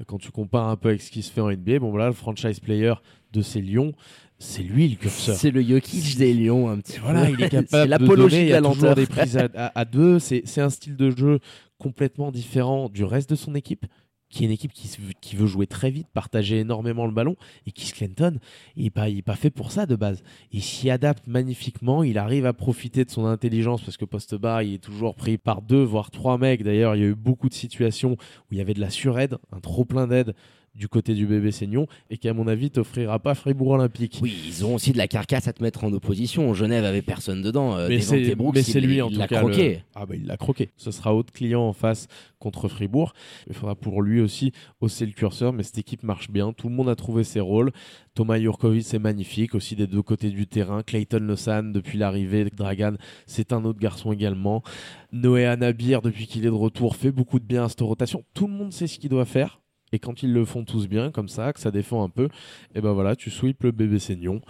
Quand 0.07 0.19
tu 0.19 0.31
compares 0.31 0.69
un 0.69 0.77
peu 0.77 0.89
avec 0.89 1.03
ce 1.03 1.11
qui 1.11 1.23
se 1.23 1.31
fait 1.31 1.41
en 1.41 1.51
NBA, 1.51 1.79
bon 1.79 1.97
le 1.97 2.13
franchise 2.13 2.59
player 2.61 2.95
de 3.33 3.43
ces 3.43 3.61
Lions, 3.61 3.93
c'est 4.43 4.63
lui 4.63 4.89
le 4.89 4.97
curseur. 4.97 5.37
C'est 5.37 5.51
le 5.51 5.63
Jokic 5.63 6.17
des 6.17 6.35
Lions 6.35 6.69
un 6.69 6.79
petit 6.79 6.99
Voilà, 6.99 7.31
il 7.31 7.41
est 7.41 7.49
capable 7.49 7.89
l'apologie 7.89 8.47
de, 8.51 8.61
donner, 8.61 8.89
il 8.89 8.95
des 8.95 9.07
prises 9.07 9.39
à, 9.55 9.85
deux. 9.91 10.19
C'est 10.19 10.61
un 10.61 10.71
style 10.71 10.97
de 10.97 11.11
jeu 11.11 11.39
complètement 11.79 12.33
différent 12.33 12.89
du 12.89 13.05
reste 13.05 13.31
de 13.31 13.37
son 13.37 13.55
équipe 13.55 13.87
qui 14.29 14.45
est 14.45 14.47
une 14.47 14.53
équipe 14.53 14.73
qui, 14.73 14.89
qui, 15.21 15.37
veut 15.37 15.47
jouer 15.47 15.67
très 15.67 15.91
vite, 15.91 16.07
partager 16.11 16.61
énormément 16.61 17.05
le 17.05 17.13
ballon, 17.13 17.37
et 17.67 17.71
Keith 17.71 17.93
Clinton, 17.93 18.39
il 18.77 18.85
n'est 18.85 18.91
pas, 18.91 19.07
pas, 19.27 19.35
fait 19.35 19.51
pour 19.51 19.71
ça 19.71 19.85
de 19.85 19.95
base. 19.95 20.23
Il 20.53 20.63
s'y 20.63 20.89
adapte 20.89 21.27
magnifiquement, 21.27 22.03
il 22.03 22.17
arrive 22.17 22.47
à 22.47 22.55
profiter 22.55 23.05
de 23.05 23.11
son 23.11 23.27
intelligence, 23.27 23.83
parce 23.83 23.99
que 23.99 24.07
post-bas, 24.07 24.65
il 24.65 24.75
est 24.75 24.79
toujours 24.79 25.17
pris 25.17 25.37
par 25.37 25.61
deux, 25.61 25.83
voire 25.83 26.11
trois 26.11 26.39
mecs. 26.39 26.63
D'ailleurs, 26.63 26.97
il 26.97 27.03
y 27.03 27.05
a 27.05 27.09
eu 27.09 27.15
beaucoup 27.15 27.51
de 27.51 27.55
situations 27.55 28.13
où 28.13 28.53
il 28.53 28.57
y 28.57 28.63
avait 28.63 28.73
de 28.73 28.81
la 28.81 28.89
suraide, 28.89 29.37
un 29.55 29.61
trop 29.61 29.85
plein 29.85 30.07
d'aide 30.07 30.35
du 30.75 30.89
côté 30.89 31.15
du 31.15 31.27
bébé 31.27 31.53
Seignon 31.53 31.87
et 32.11 32.17
qui 32.17 32.29
à 32.29 32.35
mon 32.35 32.47
avis 32.49 32.71
t'offrira 32.71 33.19
pas 33.19 33.35
Fribourg 33.35 33.73
Olympique. 33.73 34.21
Oui, 34.23 34.35
ils 34.47 34.65
ont 34.65 34.75
aussi 34.75 34.93
de 34.93 34.99
la 34.99 35.07
carcasse 35.07 35.49
à 35.49 35.53
te 35.53 35.63
mettre 35.63 35.85
en 35.85 35.93
opposition. 35.93 36.55
Genève 36.55 36.85
avait 36.85 37.03
personne 37.03 37.43
dedans. 37.43 37.77
Euh, 37.77 37.89
mais 37.89 38.01
c'est 38.01 38.81
lui 38.81 39.03
en 39.03 39.11
tout 39.11 39.19
cas. 39.19 39.39
Croqué. 39.39 39.83
Ah 39.95 40.07
bah 40.07 40.15
il 40.17 40.27
l'a 40.27 40.37
croqué. 40.37 40.71
Ce 40.77 40.91
sera 40.91 41.15
autre 41.15 41.33
client 41.33 41.63
en 41.63 41.73
face 41.73 42.09
contre 42.39 42.69
Fribourg. 42.69 43.13
Il 43.49 43.55
faudra 43.55 43.75
pour 43.75 44.03
lui 44.03 44.21
aussi 44.21 44.53
hausser 44.81 45.07
le 45.07 45.13
curseur, 45.13 45.53
mais 45.53 45.63
cette 45.63 45.79
équipe 45.79 46.03
marche 46.03 46.31
bien. 46.31 46.53
Tout 46.53 46.69
le 46.69 46.75
monde 46.75 46.89
a 46.89 46.97
trouvé 46.97 47.25
ses 47.25 47.41
rôles. 47.41 47.73
Thomas 48.15 48.39
Jurkovic 48.39 48.85
c'est 48.85 48.99
magnifique 48.99 49.55
aussi 49.55 49.77
des 49.77 49.87
deux 49.87 50.03
côtés 50.03 50.31
du 50.31 50.47
terrain. 50.47 50.83
Clayton 50.83 51.21
Losan 51.21 51.65
depuis 51.65 51.99
l'arrivée, 51.99 52.45
Dragan 52.45 52.95
c'est 53.27 53.53
un 53.53 53.65
autre 53.65 53.79
garçon 53.79 54.13
également. 54.13 54.63
Noé 55.13 55.47
Anabir 55.47 56.03
depuis 56.03 56.27
qu'il 56.27 56.43
est 56.45 56.51
de 56.51 56.55
retour 56.55 56.97
fait 56.97 57.13
beaucoup 57.13 57.39
de 57.39 57.45
bien 57.45 57.65
à 57.65 57.69
cette 57.69 57.81
rotation. 57.81 58.25
Tout 58.35 58.47
le 58.47 58.55
monde 58.55 58.73
sait 58.73 58.87
ce 58.87 58.99
qu'il 58.99 59.11
doit 59.11 59.25
faire. 59.25 59.62
Et 59.93 59.99
quand 59.99 60.23
ils 60.23 60.33
le 60.33 60.45
font 60.45 60.65
tous 60.65 60.89
bien, 60.89 61.11
comme 61.11 61.29
ça, 61.29 61.53
que 61.53 61.61
ça 61.61 61.71
défend 61.71 62.03
un 62.03 62.09
peu, 62.09 62.29
et 62.75 62.81
ben 62.81 62.93
voilà, 62.93 63.17
tu 63.17 63.31
sweeps 63.31 63.63
le 63.63 63.73
bébé 63.73 63.99
Seignon. 63.99 64.41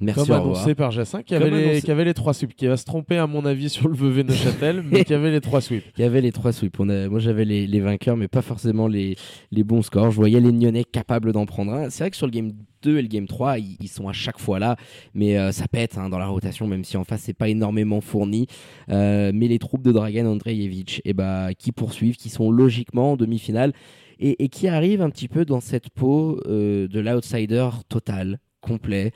Merci 0.00 0.26
Comme 0.26 0.36
annoncé 0.36 0.74
par 0.74 0.90
Jassin, 0.90 1.22
qui 1.22 1.36
avait, 1.36 1.50
les, 1.50 1.80
qui 1.80 1.90
avait, 1.90 2.04
les, 2.04 2.14
trois 2.14 2.34
sweeps, 2.34 2.56
qui 2.56 2.66
va 2.66 2.76
se 2.76 2.84
tromper 2.84 3.16
à 3.16 3.28
mon 3.28 3.44
avis 3.44 3.68
sur 3.68 3.88
le 3.88 3.94
Vevey 3.94 4.24
Neuchâtel, 4.24 4.82
mais 4.90 5.04
qui 5.04 5.14
avait 5.14 5.30
les 5.30 5.40
trois 5.40 5.60
sweeps. 5.60 5.84
Qui 5.94 6.02
avait 6.02 6.20
les 6.20 6.32
trois 6.32 6.52
sweeps. 6.52 6.80
On 6.80 6.88
a, 6.88 7.08
moi 7.08 7.20
j'avais 7.20 7.44
les, 7.44 7.68
les, 7.68 7.80
vainqueurs, 7.80 8.16
mais 8.16 8.26
pas 8.26 8.42
forcément 8.42 8.88
les, 8.88 9.16
les 9.52 9.62
bons 9.62 9.82
scores. 9.82 10.10
Je 10.10 10.16
voyais 10.16 10.40
les 10.40 10.50
Nyonnais 10.50 10.82
capables 10.82 11.32
d'en 11.32 11.46
prendre 11.46 11.72
un. 11.72 11.90
C'est 11.90 12.02
vrai 12.02 12.10
que 12.10 12.16
sur 12.16 12.26
le 12.26 12.32
game 12.32 12.50
2 12.82 12.98
et 12.98 13.02
le 13.02 13.08
game 13.08 13.28
3, 13.28 13.58
ils, 13.58 13.88
sont 13.88 14.08
à 14.08 14.12
chaque 14.12 14.40
fois 14.40 14.58
là, 14.58 14.76
mais 15.14 15.38
euh, 15.38 15.52
ça 15.52 15.68
pète 15.68 15.96
hein, 15.96 16.08
dans 16.08 16.18
la 16.18 16.26
rotation, 16.26 16.66
même 16.66 16.82
si 16.82 16.96
en 16.96 17.04
face 17.04 17.22
c'est 17.22 17.32
pas 17.32 17.48
énormément 17.48 18.00
fourni. 18.00 18.48
Euh, 18.90 19.30
mais 19.32 19.46
les 19.46 19.60
troupes 19.60 19.82
de 19.82 19.92
Dragan 19.92 20.26
Andreevich, 20.26 20.98
et 20.98 21.10
eh 21.10 21.12
bah, 21.12 21.54
qui 21.56 21.70
poursuivent, 21.70 22.16
qui 22.16 22.30
sont 22.30 22.50
logiquement 22.50 23.12
en 23.12 23.16
demi-finale 23.16 23.72
et, 24.18 24.48
qui 24.48 24.68
arrive 24.68 25.02
un 25.02 25.10
petit 25.10 25.28
peu 25.28 25.44
dans 25.44 25.60
cette 25.60 25.90
peau 25.90 26.40
euh, 26.46 26.88
de 26.88 27.00
l'outsider 27.00 27.68
total 27.88 28.38
complet. 28.60 29.12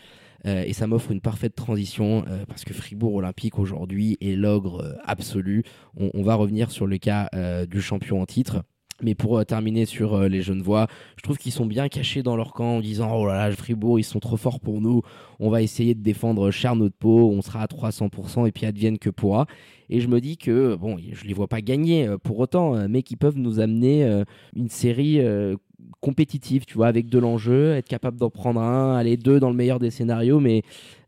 Euh, 0.47 0.63
et 0.65 0.73
ça 0.73 0.87
m'offre 0.87 1.11
une 1.11 1.21
parfaite 1.21 1.55
transition 1.55 2.25
euh, 2.29 2.45
parce 2.47 2.65
que 2.65 2.73
Fribourg 2.73 3.15
Olympique 3.15 3.59
aujourd'hui 3.59 4.17
est 4.21 4.37
l'ogre 4.37 4.97
absolu. 5.05 5.65
On, 5.97 6.23
va 6.23 6.37
revenir 6.37 6.71
sur 6.71 6.87
le 6.87 6.99
cas 6.99 7.29
du 7.67 7.81
champion 7.81 8.21
en 8.23 8.27
titre. 8.27 8.63
Mais 9.01 9.15
pour 9.15 9.39
euh, 9.39 9.45
terminer 9.45 9.87
sur 9.87 10.15
euh, 10.15 10.29
les 10.29 10.43
Genevois, 10.43 10.89
je 11.17 11.23
trouve 11.23 11.39
qu'ils 11.39 11.53
sont 11.53 11.67
bien 11.67 11.89
cachés 11.89 12.23
dans 12.25 12.35
leur 12.35 12.53
camp 12.53 12.77
en 12.77 12.81
disant 12.81 13.11
Oh 13.15 13.27
là 13.27 13.49
là, 13.49 13.55
Fribourg, 13.55 14.01
ils 14.01 14.05
sont 14.05 14.19
trop 14.19 14.37
forts 14.37 14.59
pour 14.59 14.81
nous. 14.81 15.03
On 15.39 15.51
va 15.51 15.63
essayer 15.63 15.95
de 15.95 16.03
défendre 16.03 16.51
cher 16.51 16.75
notre 16.75 16.97
peau. 16.97 17.31
On 17.31 17.41
sera 17.41 17.63
à 17.63 17.67
300% 17.67 18.49
et 18.49 18.53
puis 18.53 18.67
advienne 18.67 18.99
que 18.99 19.11
pourra. 19.11 19.47
Et 19.89 20.01
je 20.01 20.09
me 20.09 20.21
dis 20.21 20.37
que, 20.37 20.75
bon, 20.75 20.97
je 21.13 21.25
les 21.27 21.33
vois 21.33 21.47
pas 21.49 21.61
gagner 21.61 22.07
euh, 22.09 22.19
pour 22.19 22.39
autant, 22.41 22.75
euh, 22.75 22.87
mais 22.91 23.03
qu'ils 23.03 23.19
peuvent 23.19 23.39
nous 23.39 23.61
amener 23.61 24.05
euh, 24.05 24.25
une 24.57 24.69
série 24.69 25.21
euh, 25.21 25.55
compétitive, 26.01 26.65
tu 26.67 26.75
vois, 26.75 26.89
avec 26.89 27.09
de 27.09 27.19
l'enjeu, 27.19 27.73
être 27.75 27.89
capable 27.89 28.19
d'en 28.19 28.31
prendre 28.31 28.61
un, 28.61 28.97
aller 28.97 29.17
deux 29.17 29.39
dans 29.41 29.49
le 29.49 29.57
meilleur 29.57 29.79
des 29.79 29.91
scénarios, 29.91 30.41
mais 30.41 30.63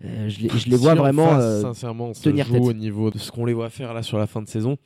euh, 0.04 0.28
je, 0.28 0.40
les, 0.42 0.48
je 0.48 0.70
les 0.70 0.76
Si 0.76 0.82
vois 0.82 0.92
en 0.92 0.96
vraiment. 0.96 1.28
face, 1.30 1.42
euh, 1.42 1.60
sincèrement, 1.62 2.14
se 2.14 2.22
tenir 2.22 2.46
joue 2.46 2.52
tête. 2.54 2.62
au 2.62 2.72
niveau 2.72 3.10
de 3.10 3.18
ce 3.18 3.30
qu'on 3.32 3.44
les 3.44 3.52
voit 3.52 3.68
faire 3.68 3.92
là 3.94 4.02
sur 4.02 4.16
la 4.16 4.26
fin 4.26 4.40
de 4.42 4.48
saison. 4.48 4.76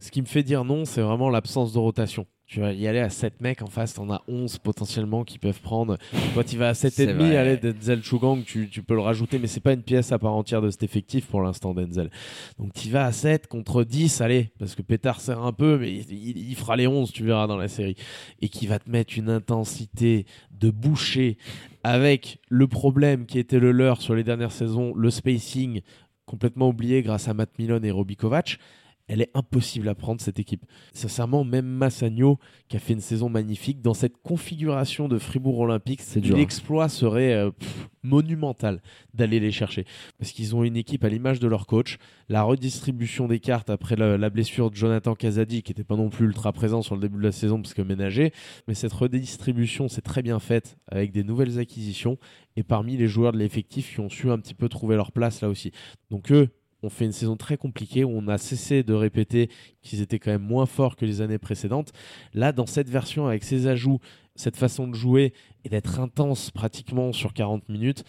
Ce 0.00 0.10
qui 0.10 0.20
me 0.20 0.26
fait 0.26 0.42
dire 0.42 0.64
non, 0.64 0.84
c'est 0.84 1.00
vraiment 1.02 1.30
l'absence 1.30 1.72
de 1.72 1.78
rotation. 1.78 2.26
Tu 2.46 2.60
vas 2.60 2.72
y 2.74 2.86
aller 2.86 2.98
à 3.00 3.08
7 3.08 3.40
mecs 3.40 3.62
en 3.62 3.68
face, 3.68 3.94
t'en 3.94 4.10
as 4.10 4.22
11 4.28 4.58
potentiellement 4.58 5.24
qui 5.24 5.38
peuvent 5.38 5.60
prendre. 5.62 5.96
Toi, 6.34 6.44
tu 6.44 6.58
vas 6.58 6.68
à 6.68 6.74
C'est 6.74 6.88
7,5, 6.90 7.14
vrai. 7.14 7.36
allez, 7.36 7.56
Denzel 7.56 8.02
Chugang, 8.02 8.44
tu, 8.44 8.68
tu 8.68 8.82
peux 8.82 8.94
le 8.94 9.00
rajouter, 9.00 9.38
mais 9.38 9.46
c'est 9.46 9.60
pas 9.60 9.72
une 9.72 9.82
pièce 9.82 10.12
à 10.12 10.18
part 10.18 10.34
entière 10.34 10.60
de 10.60 10.68
cet 10.70 10.82
effectif 10.82 11.26
pour 11.26 11.40
l'instant, 11.40 11.72
Denzel. 11.72 12.10
Donc 12.58 12.74
tu 12.74 12.90
vas 12.90 13.06
à 13.06 13.12
7 13.12 13.46
contre 13.46 13.82
10, 13.82 14.20
allez, 14.20 14.50
parce 14.58 14.74
que 14.74 14.82
Pétard 14.82 15.20
sert 15.22 15.42
un 15.42 15.52
peu, 15.54 15.78
mais 15.78 15.90
il, 15.90 16.12
il- 16.12 16.50
il 16.50 16.54
fera 16.54 16.76
les 16.76 16.86
11, 16.86 17.12
tu 17.12 17.24
verras 17.24 17.46
dans 17.46 17.56
la 17.56 17.68
série. 17.68 17.96
Et 18.42 18.50
qui 18.50 18.66
va 18.66 18.78
te 18.78 18.90
mettre 18.90 19.16
une 19.16 19.30
intensité 19.30 20.26
de 20.50 20.70
boucher 20.70 21.38
avec 21.82 22.40
le 22.50 22.66
problème 22.68 23.24
qui 23.24 23.38
était 23.38 23.58
le 23.58 23.72
leur 23.72 24.02
sur 24.02 24.14
les 24.14 24.22
dernières 24.22 24.52
saisons, 24.52 24.94
le 24.94 25.10
spacing 25.10 25.80
complètement 26.26 26.68
oublié 26.68 27.02
grâce 27.02 27.26
à 27.26 27.34
Matt 27.34 27.58
Milon 27.58 27.80
et 27.82 27.90
Robbie 27.90 28.16
Kovac. 28.16 28.58
Elle 29.06 29.20
est 29.20 29.30
impossible 29.34 29.88
à 29.88 29.94
prendre 29.94 30.20
cette 30.20 30.38
équipe. 30.38 30.64
Sincèrement, 30.92 31.44
même 31.44 31.66
Massagno, 31.66 32.38
qui 32.68 32.76
a 32.76 32.80
fait 32.80 32.94
une 32.94 33.00
saison 33.00 33.28
magnifique, 33.28 33.82
dans 33.82 33.92
cette 33.92 34.16
configuration 34.22 35.08
de 35.08 35.18
Fribourg 35.18 35.58
Olympique, 35.58 36.00
hein. 36.16 36.20
l'exploit 36.34 36.88
serait 36.88 37.34
euh, 37.34 37.50
pff, 37.50 37.90
monumental 38.02 38.80
d'aller 39.12 39.40
les 39.40 39.52
chercher. 39.52 39.84
Parce 40.18 40.32
qu'ils 40.32 40.56
ont 40.56 40.64
une 40.64 40.76
équipe 40.76 41.04
à 41.04 41.10
l'image 41.10 41.38
de 41.38 41.48
leur 41.48 41.66
coach. 41.66 41.98
La 42.28 42.42
redistribution 42.42 43.28
des 43.28 43.40
cartes 43.40 43.68
après 43.68 43.96
la, 43.96 44.16
la 44.16 44.30
blessure 44.30 44.70
de 44.70 44.76
Jonathan 44.76 45.14
Casadi, 45.14 45.62
qui 45.62 45.72
n'était 45.72 45.84
pas 45.84 45.96
non 45.96 46.08
plus 46.08 46.24
ultra 46.26 46.52
présent 46.52 46.80
sur 46.80 46.94
le 46.94 47.02
début 47.02 47.18
de 47.18 47.24
la 47.24 47.32
saison 47.32 47.60
parce 47.60 47.74
que 47.74 47.82
ménagé. 47.82 48.32
Mais 48.68 48.74
cette 48.74 48.92
redistribution, 48.92 49.88
c'est 49.88 50.02
très 50.02 50.22
bien 50.22 50.38
faite 50.38 50.78
avec 50.88 51.12
des 51.12 51.24
nouvelles 51.24 51.58
acquisitions 51.58 52.18
et 52.56 52.62
parmi 52.62 52.96
les 52.96 53.08
joueurs 53.08 53.32
de 53.32 53.38
l'effectif 53.38 53.92
qui 53.92 54.00
ont 54.00 54.08
su 54.08 54.30
un 54.30 54.38
petit 54.38 54.54
peu 54.54 54.68
trouver 54.68 54.96
leur 54.96 55.12
place 55.12 55.42
là 55.42 55.48
aussi. 55.48 55.72
Donc 56.10 56.32
eux 56.32 56.48
ont 56.84 56.90
fait 56.90 57.04
une 57.04 57.12
saison 57.12 57.36
très 57.36 57.56
compliquée 57.56 58.04
où 58.04 58.10
on 58.10 58.28
a 58.28 58.38
cessé 58.38 58.82
de 58.82 58.94
répéter 58.94 59.50
qu'ils 59.82 60.00
étaient 60.00 60.18
quand 60.18 60.30
même 60.30 60.42
moins 60.42 60.66
forts 60.66 60.96
que 60.96 61.04
les 61.04 61.20
années 61.20 61.38
précédentes. 61.38 61.92
Là, 62.32 62.52
dans 62.52 62.66
cette 62.66 62.88
version, 62.88 63.26
avec 63.26 63.44
ces 63.44 63.66
ajouts, 63.66 64.00
cette 64.36 64.56
façon 64.56 64.88
de 64.88 64.94
jouer 64.94 65.32
et 65.64 65.68
d'être 65.68 66.00
intense 66.00 66.50
pratiquement 66.50 67.12
sur 67.12 67.32
40 67.32 67.68
minutes, 67.68 68.04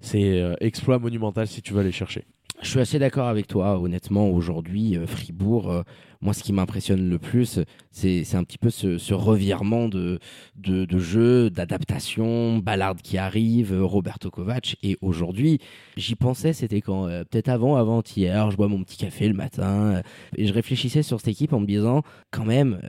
c'est 0.00 0.40
euh, 0.40 0.54
exploit 0.60 0.98
monumental 0.98 1.46
si 1.46 1.62
tu 1.62 1.72
vas 1.72 1.82
les 1.82 1.92
chercher. 1.92 2.24
Je 2.64 2.70
suis 2.70 2.80
assez 2.80 2.98
d'accord 2.98 3.28
avec 3.28 3.46
toi. 3.46 3.78
Honnêtement, 3.78 4.30
aujourd'hui, 4.30 4.96
euh, 4.96 5.06
Fribourg, 5.06 5.70
euh, 5.70 5.82
moi, 6.22 6.32
ce 6.32 6.42
qui 6.42 6.54
m'impressionne 6.54 7.10
le 7.10 7.18
plus, 7.18 7.60
c'est 7.90 8.34
un 8.34 8.42
petit 8.42 8.56
peu 8.56 8.70
ce, 8.70 9.12
revirement 9.12 9.90
de, 9.90 10.18
de, 10.56 10.86
de 10.86 10.98
jeu, 10.98 11.50
d'adaptation, 11.50 12.56
Ballard 12.56 12.96
qui 12.96 13.18
arrive, 13.18 13.74
euh, 13.74 13.84
Roberto 13.84 14.30
Kovac. 14.30 14.76
Et 14.82 14.96
aujourd'hui, 15.02 15.60
j'y 15.98 16.14
pensais, 16.14 16.54
c'était 16.54 16.80
quand 16.80 17.04
Peut-être 17.30 17.50
avant, 17.50 17.76
avant-hier, 17.76 18.50
je 18.50 18.56
bois 18.56 18.68
mon 18.68 18.82
petit 18.82 18.96
café 18.96 19.28
le 19.28 19.34
matin. 19.34 20.00
et 20.38 20.46
je 20.46 20.52
réfléchissais 20.54 21.02
sur 21.02 21.20
cette 21.20 21.28
équipe 21.28 21.52
en 21.52 21.60
me 21.60 21.66
disant, 21.66 22.00
quand 22.30 22.46
même, 22.46 22.80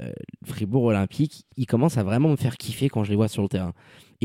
Fribourg 0.45 0.85
Olympique, 0.85 1.43
il 1.57 1.65
commence 1.65 1.97
à 1.97 2.03
vraiment 2.03 2.29
me 2.29 2.38
faire 2.38 2.55
kiffer 2.55 2.88
quand 2.88 3.03
je 3.03 3.09
les 3.09 3.17
vois 3.17 3.27
sur 3.27 3.41
le 3.41 3.49
terrain. 3.49 3.73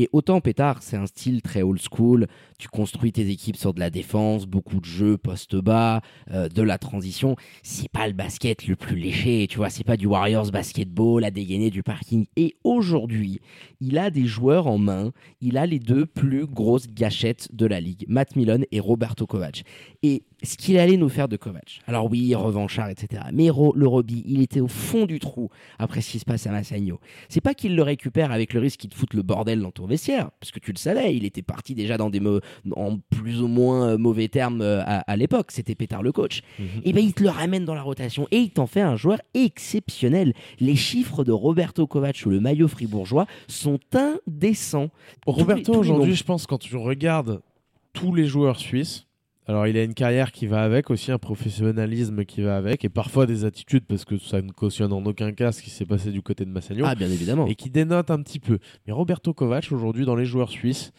Et 0.01 0.09
autant 0.13 0.41
Pétard, 0.41 0.81
c'est 0.81 0.97
un 0.97 1.05
style 1.05 1.43
très 1.43 1.61
old 1.61 1.79
school, 1.79 2.25
tu 2.57 2.67
construis 2.67 3.11
tes 3.11 3.29
équipes 3.29 3.55
sur 3.55 3.71
de 3.71 3.79
la 3.79 3.91
défense, 3.91 4.47
beaucoup 4.47 4.79
de 4.79 4.85
jeux 4.85 5.15
post-bas, 5.15 6.01
euh, 6.31 6.49
de 6.49 6.63
la 6.63 6.79
transition. 6.79 7.35
C'est 7.61 7.87
pas 7.87 8.07
le 8.07 8.13
basket 8.13 8.65
le 8.65 8.75
plus 8.75 8.95
léché, 8.95 9.45
tu 9.47 9.57
vois, 9.57 9.69
c'est 9.69 9.83
pas 9.83 9.97
du 9.97 10.07
Warriors 10.07 10.49
basketball 10.49 11.23
à 11.23 11.29
dégainer 11.29 11.69
du 11.69 11.83
parking. 11.83 12.25
Et 12.35 12.55
aujourd'hui, 12.63 13.41
il 13.79 13.99
a 13.99 14.09
des 14.09 14.25
joueurs 14.25 14.65
en 14.65 14.79
main, 14.79 15.11
il 15.39 15.55
a 15.55 15.67
les 15.67 15.77
deux 15.77 16.07
plus 16.07 16.47
grosses 16.47 16.87
gâchettes 16.87 17.53
de 17.53 17.67
la 17.67 17.79
ligue, 17.79 18.05
Matt 18.07 18.35
Milon 18.35 18.63
et 18.71 18.79
Roberto 18.79 19.27
Kovac. 19.27 19.65
Et 20.01 20.23
ce 20.43 20.57
qu'il 20.57 20.77
allait 20.79 20.97
nous 20.97 21.09
faire 21.09 21.27
de 21.27 21.37
Kovac, 21.37 21.81
alors 21.87 22.09
oui, 22.09 22.33
revanchard, 22.35 22.89
etc. 22.89 23.23
Mais 23.33 23.49
Ro- 23.49 23.73
le 23.75 23.87
Roby, 23.87 24.23
il 24.25 24.41
était 24.41 24.59
au 24.59 24.67
fond 24.67 25.05
du 25.05 25.19
trou 25.19 25.49
après 25.79 26.01
ce 26.01 26.11
qui 26.11 26.19
se 26.19 26.25
passe 26.25 26.47
à 26.47 26.51
Massagno. 26.51 26.99
C'est 27.29 27.41
pas 27.41 27.53
qu'il 27.53 27.75
le 27.75 27.83
récupère 27.83 28.31
avec 28.31 28.53
le 28.53 28.59
risque 28.59 28.79
qu'il 28.79 28.89
te 28.89 28.95
foute 28.95 29.13
le 29.13 29.21
bordel 29.21 29.61
dans 29.61 29.71
ton 29.71 29.85
vestiaire, 29.85 30.31
parce 30.39 30.51
que 30.51 30.59
tu 30.59 30.71
le 30.71 30.77
savais, 30.77 31.15
il 31.15 31.25
était 31.25 31.41
parti 31.43 31.75
déjà 31.75 31.97
dans 31.97 32.09
des 32.09 32.21
en 32.75 32.97
plus 33.09 33.41
ou 33.41 33.47
moins 33.47 33.89
euh, 33.89 33.97
mauvais 33.97 34.27
termes 34.27 34.61
euh, 34.61 34.81
à, 34.85 34.99
à 35.11 35.15
l'époque. 35.15 35.51
C'était 35.51 35.75
Pétard 35.75 36.03
le 36.03 36.11
coach. 36.11 36.41
Et 36.85 36.93
ben 36.93 37.03
il 37.03 37.13
te 37.13 37.23
le 37.23 37.29
ramène 37.29 37.65
dans 37.65 37.75
la 37.75 37.81
rotation 37.81 38.27
et 38.31 38.37
il 38.37 38.49
t'en 38.51 38.67
fait 38.67 38.81
un 38.81 38.95
joueur 38.95 39.19
exceptionnel. 39.33 40.33
Les 40.59 40.75
chiffres 40.75 41.23
de 41.23 41.31
Roberto 41.31 41.85
Kovac 41.87 42.21
ou 42.25 42.29
le 42.29 42.39
maillot 42.39 42.67
fribourgeois 42.67 43.25
sont 43.47 43.79
indécents. 43.93 44.89
Roberto, 45.25 45.73
aujourd'hui, 45.75 46.15
je 46.15 46.23
pense, 46.23 46.47
quand 46.47 46.57
tu 46.57 46.75
regardes 46.75 47.41
tous 47.93 48.13
les 48.15 48.25
joueurs 48.25 48.57
suisses, 48.59 49.05
alors 49.51 49.67
il 49.67 49.77
a 49.77 49.83
une 49.83 49.93
carrière 49.93 50.31
qui 50.31 50.47
va 50.47 50.63
avec, 50.63 50.89
aussi 50.89 51.11
un 51.11 51.17
professionnalisme 51.17 52.23
qui 52.25 52.41
va 52.41 52.55
avec, 52.55 52.85
et 52.85 52.89
parfois 52.89 53.25
des 53.25 53.43
attitudes, 53.43 53.83
parce 53.85 54.05
que 54.05 54.17
ça 54.17 54.41
ne 54.41 54.51
cautionne 54.51 54.93
en 54.93 55.03
aucun 55.05 55.33
cas 55.33 55.51
ce 55.51 55.61
qui 55.61 55.69
s'est 55.69 55.85
passé 55.85 56.11
du 56.11 56.21
côté 56.21 56.45
de 56.45 56.49
Massagno, 56.49 56.85
Ah 56.87 56.95
bien 56.95 57.09
évidemment. 57.09 57.47
et 57.47 57.55
qui 57.55 57.69
dénote 57.69 58.11
un 58.11 58.21
petit 58.21 58.39
peu. 58.39 58.59
Mais 58.87 58.93
Roberto 58.93 59.33
Kovac, 59.33 59.69
aujourd'hui, 59.71 60.05
dans 60.05 60.15
les 60.15 60.25
joueurs 60.25 60.49
suisses, 60.49 60.91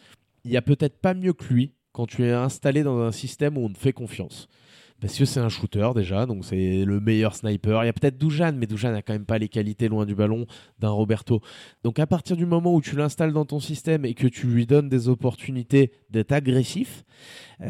il 0.45 0.51
y 0.51 0.57
a 0.57 0.61
peut-être 0.61 0.99
pas 0.99 1.13
mieux 1.13 1.33
que 1.33 1.51
lui 1.51 1.73
quand 1.93 2.05
tu 2.05 2.23
es 2.23 2.31
installé 2.31 2.83
dans 2.83 2.99
un 2.99 3.11
système 3.11 3.57
où 3.57 3.61
on 3.65 3.69
te 3.69 3.77
fait 3.77 3.93
confiance. 3.93 4.47
Parce 5.03 5.17
que 5.17 5.25
c'est 5.25 5.41
un 5.41 5.49
shooter 5.49 5.89
déjà, 5.93 6.25
donc 6.25 6.45
c'est 6.45 6.85
le 6.85 7.01
meilleur 7.01 7.35
sniper. 7.35 7.83
Il 7.83 7.87
y 7.87 7.89
a 7.89 7.93
peut-être 7.93 8.17
Doujan, 8.17 8.53
mais 8.55 8.67
Doujan 8.67 8.91
n'a 8.93 9.01
quand 9.01 9.11
même 9.11 9.25
pas 9.25 9.37
les 9.37 9.49
qualités 9.49 9.89
loin 9.89 10.05
du 10.05 10.15
ballon 10.15 10.45
d'un 10.79 10.91
Roberto. 10.91 11.41
Donc 11.83 11.99
à 11.99 12.07
partir 12.07 12.37
du 12.37 12.45
moment 12.45 12.73
où 12.73 12.79
tu 12.81 12.95
l'installes 12.95 13.33
dans 13.33 13.43
ton 13.43 13.59
système 13.59 14.05
et 14.05 14.13
que 14.13 14.27
tu 14.27 14.47
lui 14.47 14.65
donnes 14.65 14.87
des 14.87 15.09
opportunités 15.09 15.91
d'être 16.09 16.31
agressif, 16.31 17.03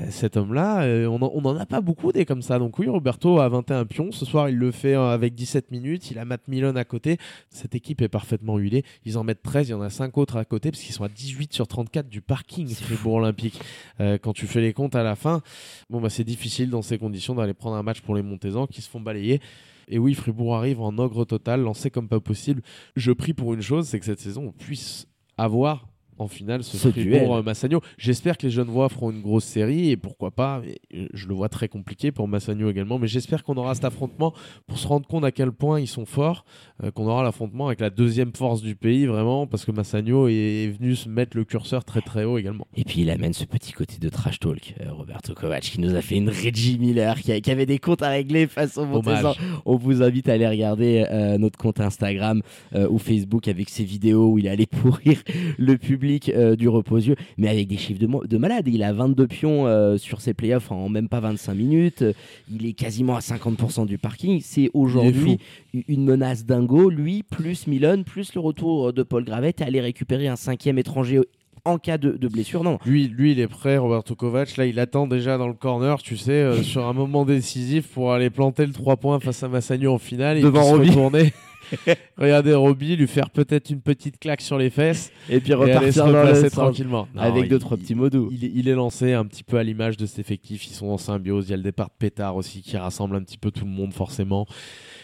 cet 0.09 0.37
homme-là, 0.37 0.83
euh, 0.83 1.07
on 1.07 1.41
n'en 1.41 1.55
a 1.57 1.65
pas 1.65 1.81
beaucoup 1.81 2.11
des 2.11 2.25
comme 2.25 2.41
ça. 2.41 2.59
Donc 2.59 2.79
oui, 2.79 2.87
Roberto 2.87 3.39
a 3.39 3.49
21 3.49 3.85
pions. 3.85 4.11
Ce 4.11 4.25
soir, 4.25 4.49
il 4.49 4.57
le 4.57 4.71
fait 4.71 4.95
euh, 4.95 5.09
avec 5.09 5.35
17 5.35 5.71
minutes. 5.71 6.11
Il 6.11 6.19
a 6.19 6.25
Matt 6.25 6.47
Milon 6.47 6.75
à 6.75 6.83
côté. 6.83 7.17
Cette 7.49 7.75
équipe 7.75 8.01
est 8.01 8.09
parfaitement 8.09 8.57
huilée. 8.57 8.83
Ils 9.05 9.17
en 9.17 9.23
mettent 9.23 9.43
13. 9.43 9.69
Il 9.69 9.71
y 9.71 9.75
en 9.75 9.81
a 9.81 9.89
5 9.89 10.17
autres 10.17 10.37
à 10.37 10.45
côté 10.45 10.71
parce 10.71 10.81
qu'ils 10.81 10.95
sont 10.95 11.03
à 11.03 11.09
18 11.09 11.53
sur 11.53 11.67
34 11.67 12.07
du 12.07 12.21
parking 12.21 12.67
Fribourg 12.67 13.15
Olympique. 13.15 13.59
Euh, 13.99 14.17
quand 14.17 14.33
tu 14.33 14.47
fais 14.47 14.61
les 14.61 14.73
comptes 14.73 14.95
à 14.95 15.03
la 15.03 15.15
fin, 15.15 15.41
bon 15.89 16.01
bah 16.01 16.09
c'est 16.09 16.23
difficile 16.23 16.69
dans 16.69 16.81
ces 16.81 16.97
conditions 16.97 17.35
d'aller 17.35 17.53
prendre 17.53 17.75
un 17.75 17.83
match 17.83 18.01
pour 18.01 18.15
les 18.15 18.21
Montezans 18.21 18.67
qui 18.67 18.81
se 18.81 18.89
font 18.89 19.01
balayer. 19.01 19.41
Et 19.89 19.99
oui, 19.99 20.13
Fribourg 20.13 20.55
arrive 20.55 20.81
en 20.81 20.97
ogre 20.97 21.25
total, 21.25 21.61
lancé 21.61 21.91
comme 21.91 22.07
pas 22.07 22.19
possible. 22.19 22.61
Je 22.95 23.11
prie 23.11 23.33
pour 23.33 23.53
une 23.53 23.61
chose, 23.61 23.87
c'est 23.87 23.99
que 23.99 24.05
cette 24.05 24.19
saison, 24.19 24.45
on 24.47 24.51
puisse 24.51 25.07
avoir 25.37 25.92
en 26.23 26.27
finale 26.27 26.63
ce, 26.63 26.77
Ce. 26.77 26.89
Fribourg 26.89 27.35
euh, 27.37 27.43
Massagno. 27.43 27.81
J'espère 27.97 28.37
que 28.37 28.47
les 28.47 28.51
Genevois 28.51 28.89
feront 28.89 29.11
une 29.11 29.21
grosse 29.21 29.45
série 29.45 29.91
et 29.91 29.97
pourquoi 29.97 30.31
pas. 30.31 30.61
euh, 30.93 31.07
je 31.13 31.27
le 31.27 31.33
vois 31.33 31.49
très 31.49 31.67
compliqué 31.67 32.11
pour 32.11 32.27
Massagno 32.27 32.69
également, 32.69 32.97
mais 32.99 33.07
j'espère 33.07 33.43
qu'on 33.43 33.55
aura 33.57 33.75
cet 33.75 33.85
affrontement 33.85 34.33
pour 34.67 34.77
se 34.77 34.87
rendre 34.87 35.05
compte 35.07 35.23
à 35.25 35.31
quel 35.31 35.51
point 35.51 35.79
ils 35.79 35.87
sont 35.87 36.05
forts, 36.05 36.45
euh, 36.83 36.91
qu'on 36.91 37.05
aura 37.07 37.23
l'affrontement 37.23 37.67
avec 37.67 37.79
la 37.79 37.89
deuxième 37.89 38.33
force 38.33 38.61
du 38.61 38.75
pays 38.75 39.05
vraiment, 39.05 39.45
parce 39.47 39.65
que 39.65 39.71
Massagno 39.71 40.27
est, 40.27 40.33
est 40.33 40.67
venu 40.69 40.95
se 40.95 41.09
mettre 41.09 41.35
le 41.37 41.43
curseur 41.45 41.83
très 41.85 42.01
très 42.01 42.23
haut 42.23 42.37
également. 42.37 42.67
Et 42.75 42.83
puis 42.83 43.01
il 43.01 43.09
amène 43.09 43.33
ce 43.33 43.45
petit 43.45 43.71
côté 43.73 43.97
de 43.99 44.09
trash 44.09 44.39
talk, 44.39 44.73
euh, 44.81 44.91
Roberto 44.93 45.33
Kovac, 45.33 45.61
qui 45.63 45.79
nous 45.81 45.95
a 45.95 46.01
fait 46.01 46.15
une 46.15 46.29
Reggie 46.29 46.77
Miller, 46.79 47.19
qui, 47.19 47.31
a- 47.31 47.41
qui 47.41 47.51
avait 47.51 47.65
des 47.65 47.79
comptes 47.79 48.01
à 48.01 48.09
régler 48.09 48.47
face 48.47 48.77
au 48.77 48.85
Montezan. 48.85 49.33
On 49.65 49.75
vous 49.75 50.01
invite 50.01 50.29
à 50.29 50.33
aller 50.33 50.47
regarder 50.47 51.05
euh, 51.11 51.37
notre 51.37 51.57
compte 51.57 51.79
Instagram 51.79 52.41
ou 52.89 52.97
Facebook 52.97 53.47
avec 53.47 53.69
ses 53.69 53.83
vidéos 53.83 54.31
où 54.31 54.37
il 54.37 54.47
allait 54.47 54.65
pourrir 54.81 55.21
le 55.57 55.77
public 55.77 56.12
euh, 56.29 56.55
du 56.55 56.67
repos 56.69 56.97
yeux, 56.97 57.15
mais 57.37 57.47
avec 57.49 57.67
des 57.67 57.77
chiffres 57.77 57.99
de, 57.99 58.27
de 58.27 58.37
malade. 58.37 58.67
Il 58.67 58.83
a 58.83 58.93
22 58.93 59.27
pions 59.27 59.67
euh, 59.67 59.97
sur 59.97 60.21
ses 60.21 60.33
playoffs 60.33 60.71
en 60.71 60.89
même 60.89 61.09
pas 61.09 61.19
25 61.19 61.53
minutes. 61.53 62.01
Euh, 62.01 62.13
Il 62.51 62.65
est 62.65 62.73
quasiment 62.73 63.15
à 63.15 63.19
50% 63.19 63.85
du 63.85 63.97
parking. 63.97 64.39
C'est 64.41 64.69
aujourd'hui 64.73 65.39
une 65.87 66.05
menace 66.05 66.45
dingo. 66.45 66.89
Lui, 66.89 67.23
plus 67.23 67.67
Milan, 67.67 68.03
plus 68.03 68.33
le 68.35 68.41
retour 68.41 68.93
de 68.93 69.03
Paul 69.03 69.23
Gravette 69.23 69.61
et 69.61 69.63
aller 69.63 69.81
récupérer 69.81 70.27
un 70.27 70.35
cinquième 70.35 70.77
étranger 70.77 71.21
en 71.65 71.77
cas 71.77 71.97
de, 71.97 72.11
de 72.11 72.27
blessure. 72.27 72.63
Non, 72.63 72.77
Lui, 72.85 73.07
lui, 73.07 73.31
il 73.31 73.39
est 73.39 73.47
prêt, 73.47 73.77
Roberto 73.77 74.15
Kovac. 74.15 74.57
Là, 74.57 74.65
il 74.65 74.79
attend 74.79 75.07
déjà 75.07 75.37
dans 75.37 75.47
le 75.47 75.53
corner, 75.53 76.01
tu 76.01 76.17
sais, 76.17 76.31
euh, 76.31 76.61
sur 76.61 76.85
un 76.85 76.93
moment 76.93 77.25
décisif 77.25 77.87
pour 77.87 78.11
aller 78.11 78.29
planter 78.29 78.65
le 78.65 78.73
3 78.73 78.97
points 78.97 79.19
face 79.19 79.43
à 79.43 79.47
Massagno 79.47 79.93
en 79.93 79.97
finale. 79.97 80.41
Devant 80.41 80.63
Roby. 80.63 80.91
regarder 82.17 82.53
Roby, 82.53 82.95
lui 82.95 83.07
faire 83.07 83.29
peut-être 83.29 83.69
une 83.69 83.81
petite 83.81 84.19
claque 84.19 84.41
sur 84.41 84.57
les 84.57 84.69
fesses 84.69 85.11
Et 85.29 85.39
puis 85.39 85.53
repartir 85.53 86.05
dans 86.05 86.11
le 86.23 86.49
tranquillement. 86.49 87.07
Non, 87.15 87.21
avec 87.21 87.49
deux 87.49 87.59
trois 87.59 87.77
petits 87.77 87.95
mots 87.95 88.09
doux. 88.09 88.29
Il, 88.31 88.45
est- 88.45 88.51
il 88.53 88.67
est 88.67 88.73
lancé 88.75 89.13
un 89.13 89.25
petit 89.25 89.43
peu 89.43 89.57
à 89.57 89.63
l'image 89.63 89.97
de 89.97 90.05
cet 90.05 90.19
effectif. 90.19 90.67
Ils 90.67 90.73
sont 90.73 90.87
en 90.87 90.97
symbiose. 90.97 91.47
Il 91.47 91.51
y 91.51 91.53
a 91.53 91.57
le 91.57 91.63
départ 91.63 91.87
de 91.87 91.93
Pétard 91.97 92.35
aussi 92.35 92.61
qui 92.61 92.77
rassemble 92.77 93.15
un 93.15 93.23
petit 93.23 93.37
peu 93.37 93.51
tout 93.51 93.65
le 93.65 93.71
monde 93.71 93.93
forcément. 93.93 94.45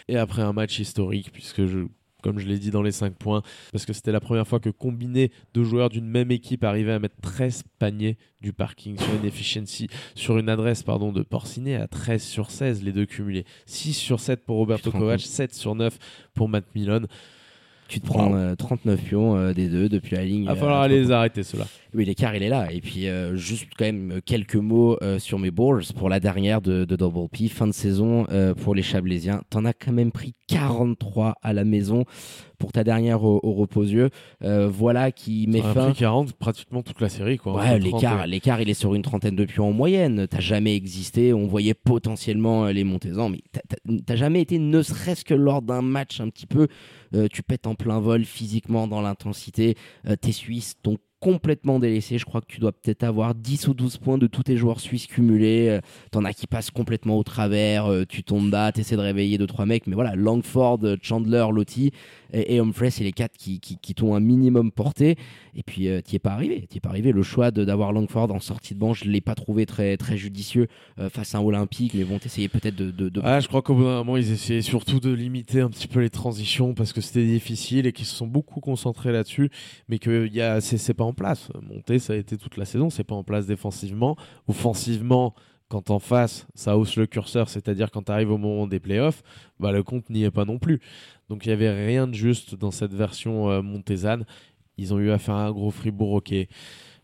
Et 0.08 0.16
après 0.16 0.42
un 0.42 0.52
match 0.52 0.78
historique, 0.78 1.30
puisque 1.32 1.66
je, 1.66 1.80
comme 2.20 2.38
je 2.38 2.46
l'ai 2.46 2.58
dit 2.58 2.70
dans 2.70 2.82
les 2.82 2.92
5 2.92 3.14
points, 3.14 3.42
parce 3.72 3.84
que 3.84 3.92
c'était 3.92 4.12
la 4.12 4.20
première 4.20 4.46
fois 4.46 4.60
que 4.60 4.70
combiné 4.70 5.30
deux 5.54 5.64
joueurs 5.64 5.88
d'une 5.88 6.06
même 6.06 6.30
équipe 6.30 6.64
arrivaient 6.64 6.92
à 6.92 6.98
mettre 6.98 7.16
13 7.22 7.64
paniers 7.78 8.16
du 8.40 8.52
parking 8.52 8.98
sur 8.98 9.14
une 9.14 9.24
efficiency, 9.24 9.88
sur 10.14 10.38
une 10.38 10.48
adresse 10.48 10.82
pardon, 10.82 11.12
de 11.12 11.22
Porcinet 11.22 11.76
à 11.76 11.86
13 11.86 12.22
sur 12.22 12.50
16, 12.50 12.82
les 12.82 12.92
deux 12.92 13.06
cumulés. 13.06 13.44
6 13.66 13.94
sur 13.94 14.20
7 14.20 14.44
pour 14.44 14.56
Roberto 14.56 14.90
Kovac, 14.90 15.20
compte 15.20 15.26
7 15.26 15.54
sur 15.54 15.74
9 15.74 15.98
pour 16.34 16.48
Matt 16.48 16.64
Milone. 16.74 17.06
Tu 17.90 18.00
te 18.00 18.06
prends 18.06 18.30
Wow. 18.30 18.36
euh, 18.36 18.54
39 18.54 19.00
pions 19.02 19.36
euh, 19.36 19.52
des 19.52 19.68
deux 19.68 19.88
depuis 19.88 20.16
la 20.16 20.24
ligne. 20.24 20.42
Il 20.42 20.46
va 20.46 20.52
euh, 20.52 20.56
falloir 20.56 20.88
les 20.88 21.02
points. 21.02 21.10
arrêter 21.16 21.42
ceux-là. 21.42 21.66
Oui, 21.92 22.04
l'écart 22.04 22.34
il 22.36 22.42
est 22.44 22.48
là. 22.48 22.72
Et 22.72 22.80
puis 22.80 23.06
juste 23.34 23.66
quand 23.76 23.84
même 23.84 24.20
quelques 24.24 24.54
mots 24.54 24.96
sur 25.18 25.40
mes 25.40 25.50
balls 25.50 25.82
pour 25.96 26.08
la 26.08 26.20
dernière 26.20 26.60
de, 26.62 26.84
de 26.84 26.94
Double 26.96 27.28
P. 27.28 27.48
Fin 27.48 27.66
de 27.66 27.72
saison 27.72 28.26
pour 28.62 28.76
les 28.76 28.82
Chablaisiens. 28.82 29.42
T'en 29.50 29.64
as 29.64 29.72
quand 29.72 29.90
même 29.90 30.12
pris 30.12 30.34
43 30.46 31.34
à 31.42 31.52
la 31.52 31.64
maison 31.64 32.04
pour 32.58 32.70
ta 32.70 32.84
dernière 32.84 33.24
au, 33.24 33.40
au 33.42 33.54
reposieux. 33.54 34.10
Euh, 34.44 34.68
voilà 34.68 35.10
qui 35.10 35.46
met 35.48 35.62
fin. 35.62 35.86
pris 35.90 35.98
40 35.98 36.32
pratiquement 36.34 36.82
toute 36.82 37.00
la 37.00 37.08
série. 37.08 37.38
Quoi, 37.38 37.54
Ouais, 37.54 37.70
entre 37.70 37.80
30 37.80 37.82
l'écart, 38.02 38.26
l'écart, 38.28 38.60
il 38.60 38.70
est 38.70 38.74
sur 38.74 38.94
une 38.94 39.02
trentaine 39.02 39.34
de 39.34 39.44
pions 39.44 39.68
en 39.68 39.72
moyenne. 39.72 40.28
T'as 40.30 40.38
jamais 40.40 40.76
existé. 40.76 41.32
On 41.34 41.48
voyait 41.48 41.74
potentiellement 41.74 42.66
les 42.66 42.84
Montezans, 42.84 43.30
mais 43.30 43.40
t'as- 44.06 44.14
jamais 44.16 44.42
été, 44.42 44.58
ne 44.60 44.80
serait-ce 44.82 45.24
que 45.24 45.34
lors 45.34 45.62
d'un 45.62 45.82
match 45.82 46.20
un 46.20 46.28
petit 46.28 46.46
peu, 46.46 46.68
tu 47.28 47.42
pètes 47.42 47.66
en 47.66 47.74
plein 47.74 48.00
vol 48.00 48.24
physiquement 48.24 48.86
dans 48.86 49.00
l'intensité. 49.00 49.76
Euh, 50.06 50.16
tes 50.16 50.32
Suisses 50.32 50.76
t'ont 50.82 50.98
complètement 51.20 51.78
délaissé. 51.78 52.18
Je 52.18 52.24
crois 52.24 52.40
que 52.40 52.46
tu 52.46 52.60
dois 52.60 52.72
peut-être 52.72 53.04
avoir 53.04 53.34
10 53.34 53.68
ou 53.68 53.74
12 53.74 53.98
points 53.98 54.18
de 54.18 54.26
tous 54.26 54.44
tes 54.44 54.56
joueurs 54.56 54.80
suisses 54.80 55.06
cumulés. 55.06 55.68
Euh, 55.68 55.80
T'en 56.10 56.24
as 56.24 56.32
qui 56.32 56.46
passent 56.46 56.70
complètement 56.70 57.18
au 57.18 57.22
travers. 57.22 57.86
Euh, 57.86 58.04
tu 58.08 58.24
tombes 58.24 58.50
bas, 58.50 58.72
t'essaies 58.72 58.96
de 58.96 59.02
réveiller 59.02 59.38
deux 59.38 59.46
trois 59.46 59.66
mecs, 59.66 59.86
mais 59.86 59.94
voilà, 59.94 60.16
Langford, 60.16 60.80
euh, 60.84 60.96
Chandler, 61.02 61.46
Lottie 61.52 61.92
et, 62.32 62.54
et 62.54 62.58
Humphrey, 62.58 62.90
c'est 62.90 63.04
les 63.04 63.12
quatre 63.12 63.36
qui, 63.36 63.60
qui, 63.60 63.76
qui 63.76 63.94
t'ont 63.94 64.14
un 64.14 64.20
minimum 64.20 64.72
porté. 64.72 65.16
Et 65.54 65.62
puis, 65.62 65.88
euh, 65.88 66.00
t'y 66.00 66.16
es 66.16 66.18
pas 66.18 66.30
arrivé. 66.30 66.66
T'y 66.68 66.78
es 66.78 66.80
pas 66.80 66.88
arrivé. 66.88 67.12
Le 67.12 67.22
choix 67.22 67.50
d'avoir 67.50 67.92
Langford 67.92 68.32
en 68.32 68.40
sortie 68.40 68.74
de 68.74 68.78
banc, 68.78 68.94
je 68.94 69.04
l'ai 69.04 69.20
pas 69.20 69.34
trouvé 69.34 69.66
très, 69.66 69.96
très 69.96 70.16
judicieux 70.16 70.68
face 71.10 71.34
à 71.34 71.38
un 71.38 71.42
Olympique. 71.42 71.92
Mais 71.94 72.04
bon, 72.04 72.18
t'essayais 72.18 72.48
peut-être 72.48 72.76
de. 72.76 72.90
de, 72.90 73.20
Ah, 73.24 73.40
je 73.40 73.48
crois 73.48 73.62
qu'au 73.62 73.74
bout 73.74 73.84
d'un 73.84 73.96
moment, 73.98 74.16
ils 74.16 74.32
essayaient 74.32 74.62
surtout 74.62 75.00
de 75.00 75.10
limiter 75.10 75.60
un 75.60 75.68
petit 75.68 75.88
peu 75.88 76.00
les 76.00 76.10
transitions 76.10 76.74
parce 76.74 76.92
que 76.92 77.00
c'était 77.00 77.26
difficile 77.26 77.86
et 77.86 77.92
qu'ils 77.92 78.06
se 78.06 78.14
sont 78.14 78.26
beaucoup 78.26 78.60
concentrés 78.60 79.12
là-dessus, 79.12 79.50
mais 79.88 79.98
que 79.98 80.28
y 80.28 80.40
a, 80.40 80.60
c'est 80.60 80.94
pas 80.94 81.04
en 81.10 81.12
place. 81.12 81.50
Ça 81.98 82.12
a 82.12 82.16
été 82.16 82.36
toute 82.36 82.56
la 82.56 82.64
saison, 82.64 82.90
c'est 82.90 83.04
pas 83.04 83.14
en 83.14 83.24
place 83.24 83.46
défensivement. 83.46 84.16
Offensivement, 84.48 85.34
quand 85.68 85.90
en 85.90 86.00
face, 86.00 86.46
ça 86.54 86.76
hausse 86.76 86.96
le 86.96 87.06
curseur, 87.06 87.48
c'est-à-dire 87.48 87.90
quand 87.90 88.02
tu 88.02 88.12
arrives 88.12 88.30
au 88.30 88.38
moment 88.38 88.66
des 88.66 88.80
playoffs, 88.80 89.22
bah, 89.60 89.70
le 89.70 89.82
compte 89.82 90.10
n'y 90.10 90.24
est 90.24 90.30
pas 90.30 90.44
non 90.44 90.58
plus. 90.58 90.80
Donc 91.28 91.46
il 91.46 91.50
y 91.50 91.52
avait 91.52 91.70
rien 91.70 92.08
de 92.08 92.14
juste 92.14 92.56
dans 92.56 92.72
cette 92.72 92.92
version 92.92 93.50
euh, 93.50 93.62
montésane. 93.62 94.24
Ils 94.78 94.92
ont 94.92 94.98
eu 94.98 95.10
à 95.10 95.18
faire 95.18 95.36
un 95.36 95.52
gros 95.52 95.70
Fribourg. 95.70 96.22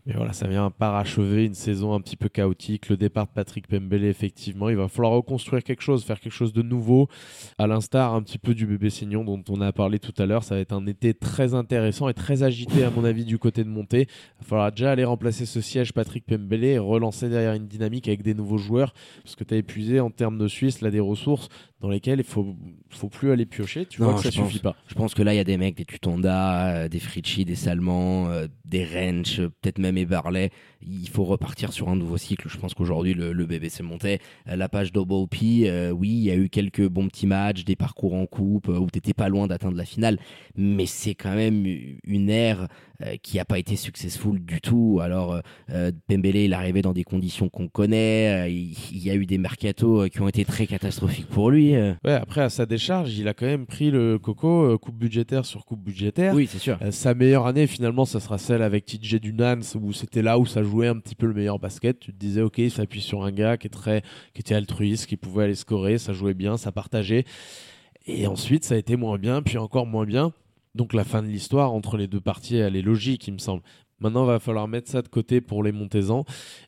Mais 0.07 0.13
voilà, 0.13 0.31
ça 0.31 0.47
vient 0.47 0.71
parachever 0.71 1.43
une 1.43 1.53
saison 1.53 1.93
un 1.93 1.99
petit 1.99 2.15
peu 2.15 2.29
chaotique. 2.29 2.87
Le 2.87 2.95
départ 2.95 3.25
de 3.25 3.31
Patrick 3.31 3.67
Pembele, 3.67 4.05
effectivement, 4.05 4.69
il 4.69 4.77
va 4.77 4.87
falloir 4.87 5.11
reconstruire 5.11 5.61
quelque 5.65 5.81
chose, 5.81 6.05
faire 6.05 6.21
quelque 6.21 6.31
chose 6.31 6.53
de 6.53 6.61
nouveau, 6.61 7.09
à 7.57 7.67
l'instar 7.67 8.15
un 8.15 8.21
petit 8.21 8.37
peu 8.37 8.55
du 8.55 8.65
bébé 8.65 8.89
Seignon 8.89 9.25
dont 9.25 9.43
on 9.49 9.59
a 9.59 9.73
parlé 9.73 9.99
tout 9.99 10.13
à 10.17 10.25
l'heure. 10.25 10.45
Ça 10.45 10.55
va 10.55 10.61
être 10.61 10.71
un 10.71 10.87
été 10.87 11.13
très 11.13 11.55
intéressant 11.55 12.07
et 12.07 12.13
très 12.13 12.43
agité, 12.43 12.85
à 12.85 12.89
mon 12.89 13.03
avis, 13.03 13.25
du 13.25 13.37
côté 13.37 13.65
de 13.65 13.69
Montée. 13.69 14.07
Il 14.07 14.43
va 14.43 14.47
falloir 14.47 14.71
déjà 14.71 14.91
aller 14.91 15.03
remplacer 15.03 15.45
ce 15.45 15.59
siège 15.59 15.91
Patrick 15.91 16.25
Pembele 16.25 16.63
et 16.63 16.79
relancer 16.79 17.27
derrière 17.27 17.51
une 17.51 17.67
dynamique 17.67 18.07
avec 18.07 18.21
des 18.21 18.33
nouveaux 18.33 18.57
joueurs, 18.57 18.93
parce 19.25 19.35
que 19.35 19.43
tu 19.43 19.55
as 19.55 19.57
épuisé 19.57 19.99
en 19.99 20.09
termes 20.09 20.37
de 20.37 20.47
Suisse, 20.47 20.79
là, 20.79 20.89
des 20.89 21.01
ressources 21.01 21.49
dans 21.79 21.89
lesquelles 21.89 22.19
il 22.19 22.25
faut, 22.25 22.55
faut 22.89 23.07
plus 23.09 23.31
aller 23.31 23.45
piocher. 23.45 23.85
Tu 23.85 24.01
Non, 24.01 24.07
vois 24.09 24.17
que 24.17 24.23
ça 24.23 24.29
je 24.31 24.39
pense- 24.39 24.47
suffit 24.47 24.59
pas. 24.63 24.75
Je 24.87 24.95
pense 24.95 25.13
que 25.13 25.21
là, 25.21 25.33
il 25.33 25.37
y 25.37 25.39
a 25.39 25.43
des 25.43 25.57
mecs, 25.57 25.77
des 25.77 25.85
Tutonda, 25.85 26.69
euh, 26.69 26.87
des 26.89 26.99
Fritchi, 26.99 27.45
des 27.45 27.53
Salmans, 27.55 28.29
euh, 28.29 28.47
des 28.65 28.83
Wrench, 28.85 29.39
euh, 29.39 29.49
peut-être 29.61 29.77
même 29.77 29.95
Eberle. 29.97 30.49
Il 30.81 31.07
faut 31.09 31.23
repartir 31.23 31.71
sur 31.73 31.89
un 31.89 31.95
nouveau 31.95 32.17
cycle. 32.17 32.49
Je 32.49 32.57
pense 32.57 32.73
qu'aujourd'hui, 32.73 33.13
le, 33.13 33.31
le 33.31 33.45
BBC 33.45 33.83
montait. 33.83 34.19
Euh, 34.47 34.55
la 34.55 34.69
page 34.69 34.91
euh, 34.95 35.91
oui, 35.91 36.09
il 36.09 36.23
y 36.23 36.31
a 36.31 36.35
eu 36.35 36.49
quelques 36.49 36.87
bons 36.87 37.07
petits 37.09 37.27
matchs, 37.27 37.63
des 37.63 37.75
parcours 37.75 38.15
en 38.15 38.25
coupe 38.25 38.67
où 38.69 38.87
t'étais 38.89 39.13
pas 39.13 39.29
loin 39.29 39.45
d'atteindre 39.47 39.77
la 39.77 39.85
finale. 39.85 40.17
Mais 40.55 40.87
c'est 40.87 41.13
quand 41.15 41.35
même 41.35 41.63
une 42.03 42.29
ère 42.29 42.67
qui 43.21 43.39
a 43.39 43.45
pas 43.45 43.59
été 43.59 43.75
successful 43.75 44.39
du 44.39 44.59
tout. 44.61 44.99
Alors, 45.01 45.33
euh, 45.33 45.41
euh, 45.69 45.91
Pembele, 46.07 46.35
il 46.37 46.51
est 46.51 46.55
arrivé 46.55 46.81
dans 46.81 46.93
des 46.93 47.03
conditions 47.03 47.47
qu'on 47.49 47.67
connaît. 47.67 48.45
Euh, 48.45 48.49
il, 48.49 48.75
il 48.91 49.03
y 49.03 49.09
a 49.11 49.15
eu 49.15 49.25
des 49.25 49.37
mercatos 49.37 50.01
euh, 50.05 50.07
qui 50.07 50.21
ont 50.21 50.27
été 50.27 50.45
très 50.45 50.65
catastrophiques 50.67 51.27
pour 51.27 51.51
lui. 51.51 51.75
euh. 51.75 51.93
Ouais, 52.03 52.13
après, 52.13 52.41
à 52.41 52.49
sa 52.49 52.65
décharge, 52.65 53.17
il 53.17 53.27
a 53.27 53.33
quand 53.33 53.45
même 53.45 53.65
pris 53.65 53.91
le 53.91 54.17
coco 54.17 54.63
euh, 54.63 54.77
coupe 54.77 54.97
budgétaire 54.97 55.45
sur 55.45 55.65
coupe 55.65 55.83
budgétaire. 55.83 56.33
Oui, 56.33 56.47
c'est 56.49 56.57
sûr. 56.59 56.77
Euh, 56.81 56.91
sa 56.91 57.13
meilleure 57.13 57.45
année, 57.45 57.67
finalement, 57.67 58.05
ça 58.05 58.19
sera 58.19 58.37
celle 58.37 58.61
avec 58.61 58.85
TJ 58.85 59.15
Dunans, 59.19 59.59
où 59.79 59.93
c'était 59.93 60.21
là 60.21 60.39
où 60.39 60.45
ça 60.45 60.63
jouait 60.63 60.87
un 60.87 60.97
petit 60.97 61.15
peu 61.15 61.27
le 61.27 61.33
meilleur 61.33 61.59
basket. 61.59 61.99
Tu 61.99 62.11
te 62.13 62.17
disais, 62.17 62.41
ok, 62.41 62.57
il 62.57 62.71
s'appuie 62.71 63.01
sur 63.01 63.23
un 63.23 63.31
gars 63.31 63.57
qui, 63.57 63.67
est 63.67 63.69
très, 63.69 64.01
qui 64.33 64.41
était 64.41 64.55
altruiste, 64.55 65.05
qui 65.05 65.17
pouvait 65.17 65.43
aller 65.43 65.55
scorer, 65.55 65.97
ça 65.97 66.13
jouait 66.13 66.33
bien, 66.33 66.57
ça 66.57 66.71
partageait. 66.71 67.25
Et 68.07 68.25
ensuite, 68.25 68.63
ça 68.63 68.75
a 68.75 68.77
été 68.77 68.95
moins 68.95 69.17
bien, 69.17 69.41
puis 69.41 69.57
encore 69.57 69.85
moins 69.85 70.05
bien. 70.05 70.31
Donc 70.77 70.93
la 70.93 71.03
fin 71.03 71.23
de 71.23 71.27
l'histoire 71.27 71.73
entre 71.73 71.97
les 71.97 72.07
deux 72.07 72.21
parties, 72.21 72.57
elle 72.57 72.75
est 72.75 72.83
logique, 72.83 73.27
il 73.27 73.33
me 73.33 73.39
semble. 73.39 73.63
Maintenant, 73.99 74.23
il 74.23 74.27
va 74.27 74.39
falloir 74.39 74.67
mettre 74.67 74.89
ça 74.89 75.01
de 75.01 75.07
côté 75.07 75.41
pour 75.41 75.63
les 75.63 75.71
Montezans 75.71 76.25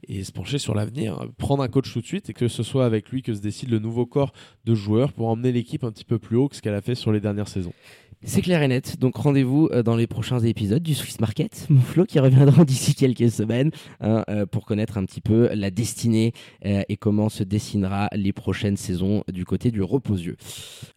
et 0.07 0.23
se 0.23 0.31
pencher 0.31 0.57
sur 0.57 0.75
l'avenir. 0.75 1.25
Prendre 1.37 1.63
un 1.63 1.67
coach 1.67 1.91
tout 1.91 2.01
de 2.01 2.05
suite 2.05 2.29
et 2.29 2.33
que 2.33 2.47
ce 2.47 2.63
soit 2.63 2.85
avec 2.85 3.09
lui 3.09 3.21
que 3.21 3.33
se 3.33 3.41
décide 3.41 3.69
le 3.69 3.79
nouveau 3.79 4.05
corps 4.05 4.33
de 4.65 4.75
joueurs 4.75 5.13
pour 5.13 5.27
emmener 5.27 5.51
l'équipe 5.51 5.83
un 5.83 5.91
petit 5.91 6.05
peu 6.05 6.19
plus 6.19 6.37
haut 6.37 6.49
que 6.49 6.55
ce 6.55 6.61
qu'elle 6.61 6.73
a 6.73 6.81
fait 6.81 6.95
sur 6.95 7.11
les 7.11 7.19
dernières 7.19 7.47
saisons. 7.47 7.73
C'est 8.21 8.41
clair 8.41 8.61
et 8.61 8.67
net. 8.67 8.99
Donc 8.99 9.15
rendez-vous 9.15 9.69
euh, 9.71 9.81
dans 9.81 9.95
les 9.95 10.05
prochains 10.05 10.39
épisodes 10.39 10.83
du 10.83 10.93
Swiss 10.93 11.21
Market, 11.21 11.67
mon 11.69 11.79
Flo, 11.79 12.05
qui 12.05 12.19
reviendra 12.19 12.65
d'ici 12.65 12.93
quelques 12.93 13.31
semaines 13.31 13.71
hein, 14.01 14.25
euh, 14.29 14.45
pour 14.45 14.65
connaître 14.65 14.97
un 14.97 15.05
petit 15.05 15.21
peu 15.21 15.49
la 15.53 15.71
destinée 15.71 16.33
euh, 16.65 16.81
et 16.89 16.97
comment 16.97 17.29
se 17.29 17.43
dessinera 17.43 18.09
les 18.11 18.33
prochaines 18.33 18.75
saisons 18.75 19.23
du 19.31 19.45
côté 19.45 19.71
du 19.71 19.81
reposieux. 19.81 20.35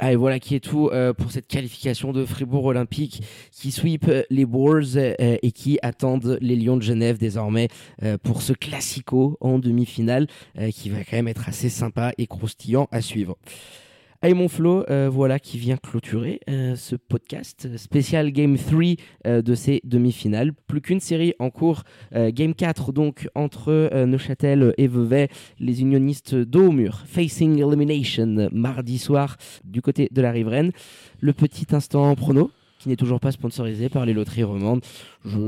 Allez, 0.00 0.16
voilà 0.16 0.40
qui 0.40 0.56
est 0.56 0.60
tout 0.60 0.90
pour 1.16 1.30
cette 1.30 1.46
qualification 1.46 2.12
de 2.12 2.24
Fribourg 2.24 2.64
Olympique 2.64 3.22
qui 3.52 3.70
sweep 3.70 4.10
les 4.30 4.46
euh, 4.52 5.36
et 5.42 5.52
qui 5.52 5.78
attendent 5.82 6.21
les 6.40 6.56
Lions 6.56 6.76
de 6.76 6.82
Genève 6.82 7.18
désormais 7.18 7.68
euh, 8.02 8.18
pour 8.18 8.42
ce 8.42 8.52
classico 8.52 9.36
en 9.40 9.58
demi-finale 9.58 10.26
euh, 10.58 10.70
qui 10.70 10.90
va 10.90 10.98
quand 11.04 11.16
même 11.16 11.28
être 11.28 11.48
assez 11.48 11.68
sympa 11.68 12.12
et 12.18 12.26
croustillant 12.26 12.88
à 12.90 13.00
suivre. 13.00 13.36
Allez 14.24 14.34
mon 14.34 14.48
Flo, 14.48 14.84
euh, 14.88 15.10
voilà 15.12 15.40
qui 15.40 15.58
vient 15.58 15.76
clôturer 15.76 16.38
ce 16.46 16.94
podcast 16.94 17.76
spécial 17.76 18.30
Game 18.30 18.56
3 18.56 18.82
euh, 19.26 19.42
de 19.42 19.54
ces 19.56 19.80
demi-finales. 19.82 20.52
Plus 20.68 20.80
qu'une 20.80 21.00
série 21.00 21.34
en 21.40 21.50
cours, 21.50 21.82
Game 22.14 22.54
4 22.54 22.92
donc 22.92 23.28
entre 23.34 23.90
Neuchâtel 24.04 24.74
et 24.78 24.86
Vevey, 24.86 25.28
les 25.58 25.80
unionistes 25.80 26.36
dos 26.36 26.68
au 26.68 26.72
mur, 26.72 27.02
facing 27.06 27.58
elimination 27.58 28.48
mardi 28.52 28.98
soir 28.98 29.36
du 29.64 29.82
côté 29.82 30.08
de 30.12 30.22
la 30.22 30.30
riveraine. 30.30 30.70
Le 31.18 31.32
petit 31.32 31.66
instant 31.74 32.14
prono 32.14 32.52
qui 32.82 32.88
n'est 32.88 32.96
toujours 32.96 33.20
pas 33.20 33.30
sponsorisé 33.30 33.88
par 33.88 34.06
les 34.06 34.12
loteries 34.12 34.42
romandes. 34.42 34.84
Je 35.24 35.38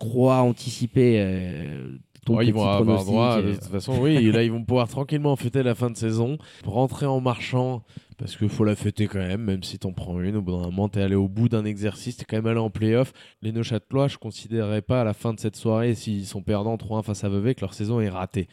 crois 0.00 0.38
anticiper 0.38 1.20
euh, 1.20 1.92
ton 2.24 2.36
Ouais, 2.36 2.46
ils 2.46 2.52
vont 2.52 2.66
avoir 2.66 3.04
droit, 3.04 3.40
de 3.40 3.48
euh, 3.48 3.54
toute 3.54 3.64
façon, 3.64 3.96
oui. 4.00 4.16
et 4.16 4.32
là, 4.32 4.42
ils 4.42 4.50
vont 4.50 4.64
pouvoir 4.64 4.88
tranquillement 4.88 5.36
fêter 5.36 5.62
la 5.62 5.76
fin 5.76 5.90
de 5.90 5.96
saison, 5.96 6.38
rentrer 6.64 7.06
en 7.06 7.20
marchant, 7.20 7.82
parce 8.20 8.36
qu'il 8.36 8.50
faut 8.50 8.64
la 8.64 8.76
fêter 8.76 9.06
quand 9.06 9.18
même, 9.18 9.42
même 9.42 9.62
si 9.62 9.78
t'en 9.78 9.92
prends 9.92 10.20
une. 10.20 10.36
Au 10.36 10.42
bout 10.42 10.52
d'un 10.52 10.66
moment, 10.66 10.88
t'es 10.90 11.00
allé 11.00 11.14
au 11.14 11.26
bout 11.26 11.48
d'un 11.48 11.64
exercice, 11.64 12.18
t'es 12.18 12.26
quand 12.28 12.36
même 12.36 12.46
allé 12.46 12.60
en 12.60 12.68
playoff. 12.70 13.12
Les 13.40 13.50
Neuchâtelois, 13.50 14.08
je 14.08 14.18
considérerais 14.18 14.82
pas 14.82 15.00
à 15.00 15.04
la 15.04 15.14
fin 15.14 15.32
de 15.32 15.40
cette 15.40 15.56
soirée, 15.56 15.94
s'ils 15.94 16.26
sont 16.26 16.42
perdants 16.42 16.76
3-1 16.76 17.02
face 17.02 17.24
à 17.24 17.30
Vevey, 17.30 17.54
que 17.54 17.62
leur 17.62 17.72
saison 17.74 17.98
est 18.00 18.10
ratée. 18.10 18.46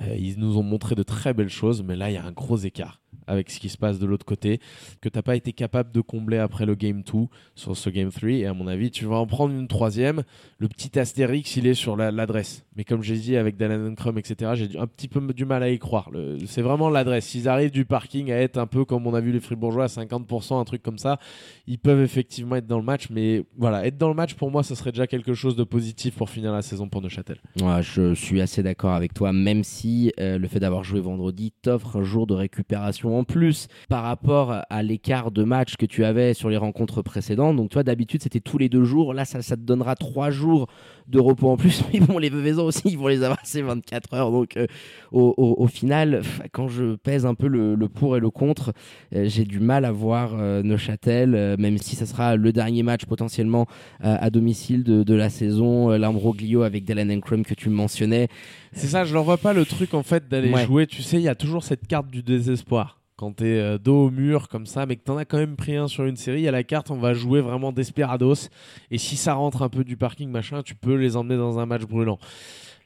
Euh, 0.00 0.14
ils 0.16 0.38
nous 0.38 0.56
ont 0.56 0.62
montré 0.62 0.94
de 0.94 1.02
très 1.02 1.34
belles 1.34 1.48
choses, 1.50 1.82
mais 1.82 1.96
là, 1.96 2.08
il 2.10 2.14
y 2.14 2.18
a 2.18 2.24
un 2.24 2.32
gros 2.32 2.56
écart 2.56 3.00
avec 3.26 3.50
ce 3.50 3.60
qui 3.60 3.68
se 3.68 3.78
passe 3.78 4.00
de 4.00 4.06
l'autre 4.06 4.26
côté, 4.26 4.58
que 5.00 5.08
t'as 5.08 5.22
pas 5.22 5.36
été 5.36 5.52
capable 5.52 5.92
de 5.92 6.00
combler 6.00 6.38
après 6.38 6.66
le 6.66 6.74
Game 6.74 7.02
2 7.02 7.26
sur 7.54 7.76
ce 7.76 7.88
Game 7.88 8.10
3. 8.10 8.28
Et 8.30 8.46
à 8.46 8.54
mon 8.54 8.66
avis, 8.66 8.90
tu 8.90 9.04
vas 9.04 9.16
en 9.16 9.26
prendre 9.26 9.54
une 9.54 9.68
troisième. 9.68 10.24
Le 10.58 10.66
petit 10.66 10.98
astérix, 10.98 11.54
il 11.56 11.68
est 11.68 11.74
sur 11.74 11.96
la- 11.96 12.10
l'adresse. 12.10 12.64
Mais 12.74 12.82
comme 12.82 13.02
j'ai 13.04 13.16
dit 13.16 13.36
avec 13.36 13.56
Dallin 13.56 13.94
Crum, 13.94 14.18
etc., 14.18 14.52
j'ai 14.54 14.76
un 14.78 14.86
petit 14.88 15.06
peu 15.06 15.20
du 15.32 15.44
mal 15.44 15.62
à 15.62 15.70
y 15.70 15.78
croire. 15.78 16.10
C'est 16.46 16.62
vraiment 16.62 16.90
l'adresse. 16.90 17.32
Ils 17.36 17.48
arrivent 17.48 17.70
du 17.70 17.84
parking 17.84 18.32
à 18.32 18.36
être 18.36 18.58
un 18.58 18.66
peu 18.66 18.84
comme 18.84 18.99
comme 19.00 19.12
on 19.12 19.16
a 19.16 19.20
vu 19.20 19.32
les 19.32 19.40
Fribourgeois 19.40 19.84
à 19.84 19.86
50%, 19.86 20.60
un 20.60 20.64
truc 20.64 20.82
comme 20.82 20.98
ça, 20.98 21.18
ils 21.66 21.78
peuvent 21.78 22.02
effectivement 22.02 22.56
être 22.56 22.66
dans 22.66 22.78
le 22.78 22.84
match. 22.84 23.08
Mais 23.10 23.44
voilà, 23.56 23.86
être 23.86 23.96
dans 23.96 24.08
le 24.08 24.14
match 24.14 24.34
pour 24.34 24.50
moi, 24.50 24.62
ça 24.62 24.74
serait 24.74 24.92
déjà 24.92 25.06
quelque 25.06 25.34
chose 25.34 25.56
de 25.56 25.64
positif 25.64 26.14
pour 26.16 26.28
finir 26.28 26.52
la 26.52 26.62
saison 26.62 26.88
pour 26.88 27.00
Neuchâtel. 27.00 27.38
Ouais, 27.60 27.82
je 27.82 28.14
suis 28.14 28.40
assez 28.40 28.62
d'accord 28.62 28.92
avec 28.92 29.14
toi, 29.14 29.32
même 29.32 29.64
si 29.64 30.12
euh, 30.20 30.38
le 30.38 30.48
fait 30.48 30.60
d'avoir 30.60 30.84
joué 30.84 31.00
vendredi 31.00 31.52
t'offre 31.62 31.96
un 31.96 32.02
jour 32.02 32.26
de 32.26 32.34
récupération 32.34 33.18
en 33.18 33.24
plus 33.24 33.68
par 33.88 34.02
rapport 34.02 34.62
à 34.68 34.82
l'écart 34.82 35.30
de 35.30 35.44
match 35.44 35.76
que 35.76 35.86
tu 35.86 36.04
avais 36.04 36.34
sur 36.34 36.50
les 36.50 36.56
rencontres 36.56 37.02
précédentes. 37.02 37.56
Donc, 37.56 37.70
toi, 37.70 37.82
d'habitude, 37.82 38.22
c'était 38.22 38.40
tous 38.40 38.58
les 38.58 38.68
deux 38.68 38.84
jours. 38.84 39.14
Là, 39.14 39.24
ça, 39.24 39.40
te 39.40 39.62
donnera 39.62 39.96
trois 39.96 40.30
jours 40.30 40.68
de 41.06 41.18
repos 41.18 41.48
en 41.48 41.56
plus. 41.56 41.82
Mais 41.92 42.00
bon, 42.00 42.18
les 42.18 42.28
Veuvaisans 42.28 42.64
aussi, 42.64 42.82
ils 42.84 42.98
vont 42.98 43.08
les 43.08 43.22
avoir 43.22 43.40
ces 43.44 43.62
24 43.62 44.14
heures. 44.14 44.30
Donc, 44.30 44.56
euh, 44.56 44.66
au, 45.12 45.66
final, 45.66 46.22
quand 46.52 46.68
je 46.68 46.96
pèse 46.96 47.26
un 47.26 47.34
peu 47.34 47.46
le, 47.46 47.76
pour 47.88 48.16
et 48.16 48.20
le 48.20 48.30
contre, 48.30 48.72
j'ai 49.12 49.44
du 49.44 49.60
mal 49.60 49.84
à 49.84 49.92
voir 49.92 50.32
euh, 50.34 50.62
Neuchâtel, 50.62 51.34
euh, 51.34 51.56
même 51.58 51.78
si 51.78 51.96
ça 51.96 52.06
sera 52.06 52.36
le 52.36 52.52
dernier 52.52 52.82
match 52.82 53.04
potentiellement 53.04 53.66
à 54.00 54.30
domicile 54.30 54.84
de, 54.84 55.02
de, 55.02 55.14
la 55.14 55.30
saison. 55.30 55.90
L'Ambroglio 55.90 56.62
avec 56.62 56.84
Dylan 56.84 57.10
Encrum 57.10 57.44
que 57.44 57.54
tu 57.54 57.68
mentionnais. 57.68 58.28
C'est 58.72 58.86
ça, 58.86 59.04
je 59.04 59.12
leur 59.12 59.24
vois 59.24 59.38
pas 59.38 59.52
le 59.52 59.64
truc 59.64 59.94
en 59.94 60.02
fait 60.02 60.28
d'aller 60.28 60.52
ouais. 60.52 60.64
jouer. 60.64 60.86
Tu 60.86 61.02
sais, 61.02 61.16
il 61.16 61.22
y 61.22 61.28
a 61.28 61.34
toujours 61.34 61.64
cette 61.64 61.86
carte 61.86 62.08
du 62.10 62.22
désespoir 62.22 63.00
quand 63.20 63.32
t'es 63.32 63.58
euh, 63.58 63.76
dos 63.76 64.06
au 64.06 64.10
mur 64.10 64.48
comme 64.48 64.64
ça, 64.64 64.86
mais 64.86 64.96
que 64.96 65.02
t'en 65.04 65.18
as 65.18 65.26
quand 65.26 65.36
même 65.36 65.54
pris 65.54 65.76
un 65.76 65.88
sur 65.88 66.06
une 66.06 66.16
série, 66.16 66.48
à 66.48 66.50
la 66.50 66.64
carte, 66.64 66.90
on 66.90 66.96
va 66.96 67.12
jouer 67.12 67.42
vraiment 67.42 67.70
desperados. 67.70 68.48
Et 68.90 68.96
si 68.96 69.16
ça 69.16 69.34
rentre 69.34 69.60
un 69.60 69.68
peu 69.68 69.84
du 69.84 69.98
parking, 69.98 70.30
machin, 70.30 70.62
tu 70.62 70.74
peux 70.74 70.94
les 70.94 71.16
emmener 71.16 71.36
dans 71.36 71.58
un 71.58 71.66
match 71.66 71.82
brûlant. 71.82 72.18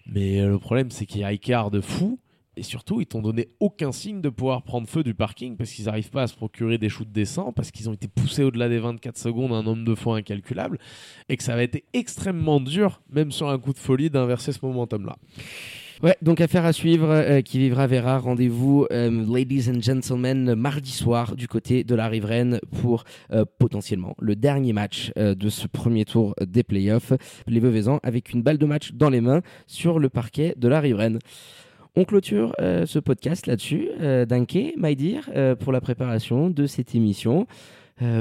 Mais 0.07 0.41
euh, 0.41 0.49
le 0.49 0.59
problème, 0.59 0.91
c'est 0.91 1.07
qu'il 1.07 1.21
y 1.21 1.25
a 1.25 1.33
écart 1.33 1.71
de 1.71 1.81
fou. 1.81 2.19
Et 2.57 2.63
surtout, 2.63 3.01
ils 3.01 3.07
t'ont 3.07 3.23
donné 3.23 3.49
aucun 3.61 3.93
signe 3.93 4.21
de 4.21 4.29
pouvoir 4.29 4.63
prendre 4.63 4.89
feu 4.89 5.03
du 5.03 5.15
parking 5.15 5.57
parce 5.57 5.71
qu'ils 5.73 5.87
n'arrivent 5.87 6.11
pas 6.11 6.23
à 6.23 6.27
se 6.27 6.35
procurer 6.35 6.79
des 6.79 6.89
shoots 6.89 7.11
décents, 7.11 7.53
parce 7.53 7.71
qu'ils 7.71 7.89
ont 7.89 7.93
été 7.93 8.09
poussés 8.09 8.45
au-delà 8.45 8.69
des 8.69 8.79
24 8.79 9.19
secondes 9.19 9.53
un 9.53 9.63
nombre 9.63 9.85
de 9.85 9.95
fois 9.95 10.17
incalculable, 10.17 10.79
et 11.29 11.37
que 11.37 11.43
ça 11.43 11.57
va 11.57 11.63
être 11.63 11.83
extrêmement 11.93 12.61
dur, 12.61 13.01
même 13.11 13.33
sur 13.33 13.49
un 13.49 13.59
coup 13.59 13.73
de 13.73 13.79
folie, 13.79 14.11
d'inverser 14.11 14.53
ce 14.53 14.59
momentum-là. 14.63 15.17
Ouais, 16.03 16.17
donc 16.23 16.41
affaire 16.41 16.65
à 16.65 16.73
suivre 16.73 17.09
euh, 17.09 17.41
qui 17.41 17.59
vivra 17.59 17.87
verra. 17.87 18.19
Rendez-vous, 18.19 18.87
euh, 18.91 19.25
ladies 19.33 19.71
and 19.71 19.81
gentlemen, 19.81 20.55
mardi 20.55 20.91
soir 20.91 21.37
du 21.37 21.47
côté 21.47 21.85
de 21.85 21.95
la 21.95 22.09
riveraine 22.09 22.59
pour 22.83 23.05
euh, 23.33 23.45
potentiellement 23.59 24.15
le 24.19 24.35
dernier 24.35 24.73
match 24.73 25.13
de 25.17 25.49
ce 25.49 25.67
premier 25.67 26.05
tour 26.05 26.35
des 26.45 26.63
playoffs. 26.63 27.13
Les 27.47 27.61
Veuvaisans 27.61 28.01
avec 28.03 28.33
une 28.33 28.43
balle 28.43 28.59
de 28.59 28.67
match 28.67 28.93
dans 28.93 29.09
les 29.09 29.21
mains 29.21 29.41
sur 29.67 29.99
le 29.99 30.09
parquet 30.09 30.55
de 30.57 30.69
la 30.69 30.81
riveraine. 30.81 31.21
On 31.97 32.05
clôture 32.05 32.53
euh, 32.61 32.87
ce 32.87 32.99
podcast 32.99 33.47
là-dessus. 33.47 33.89
Euh, 34.01 34.27
Danke, 34.27 34.75
my 34.77 34.97
dear, 34.97 35.31
euh, 35.35 35.55
pour 35.55 35.73
la 35.73 35.81
préparation 35.81 36.51
de 36.51 36.67
cette 36.67 36.95
émission. 36.95 37.47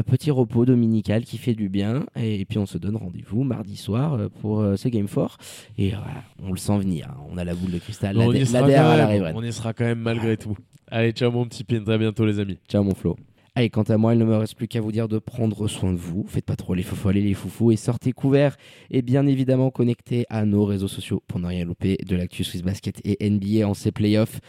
petit 0.05 0.29
repos 0.29 0.65
dominical 0.65 1.23
qui 1.23 1.39
fait 1.39 1.55
du 1.55 1.69
bien. 1.69 2.05
Et, 2.15 2.41
et 2.41 2.45
puis 2.45 2.59
on 2.59 2.67
se 2.67 2.77
donne 2.77 2.95
rendez-vous 2.95 3.43
mardi 3.43 3.75
soir 3.75 4.29
pour 4.41 4.63
ce 4.77 4.87
Game 4.89 5.07
4. 5.07 5.37
Et 5.79 5.89
voilà, 5.89 6.23
on 6.43 6.51
le 6.51 6.57
sent 6.57 6.77
venir. 6.77 7.07
Hein. 7.09 7.17
On 7.31 7.37
a 7.37 7.43
la 7.43 7.55
boule 7.55 7.71
de 7.71 7.79
cristal. 7.79 8.15
on, 8.17 8.29
la, 8.29 8.37
y 8.37 8.45
la 8.45 8.61
même, 8.61 8.85
à 8.85 8.97
la 8.97 9.07
riveraine. 9.07 9.35
on 9.35 9.43
y 9.43 9.51
sera 9.51 9.73
quand 9.73 9.85
même 9.85 9.99
malgré 9.99 10.37
tout. 10.37 10.55
Allez, 10.91 11.11
ciao 11.11 11.31
mon 11.31 11.45
petit 11.45 11.63
pin. 11.63 11.83
À 11.87 11.97
bientôt 11.97 12.25
les 12.25 12.39
amis. 12.39 12.59
Ciao 12.69 12.83
mon 12.83 12.93
Flo. 12.93 13.15
Allez, 13.55 13.69
quant 13.69 13.83
à 13.83 13.97
moi, 13.97 14.13
il 14.13 14.19
ne 14.19 14.25
me 14.25 14.35
reste 14.35 14.55
plus 14.55 14.67
qu'à 14.67 14.81
vous 14.81 14.91
dire 14.91 15.07
de 15.07 15.19
prendre 15.19 15.67
soin 15.67 15.93
de 15.93 15.97
vous. 15.97 16.25
Faites 16.27 16.45
pas 16.45 16.55
trop 16.55 16.73
les 16.73 16.81
fofolles 16.81 17.17
et 17.17 17.21
les 17.21 17.35
foufous 17.35 17.71
et 17.71 17.75
sortez 17.75 18.11
couverts 18.11 18.57
et 18.89 19.03
bien 19.03 19.27
évidemment 19.27 19.69
connectés 19.69 20.25
à 20.29 20.45
nos 20.45 20.65
réseaux 20.65 20.87
sociaux 20.87 21.21
pour 21.27 21.39
ne 21.39 21.45
rien 21.45 21.63
louper 21.63 21.97
de 21.97 22.15
l'actu 22.15 22.43
Swiss 22.43 22.63
Basket 22.63 22.99
et 23.03 23.29
NBA 23.29 23.67
en 23.67 23.75
ces 23.75 23.91
playoffs. 23.91 24.39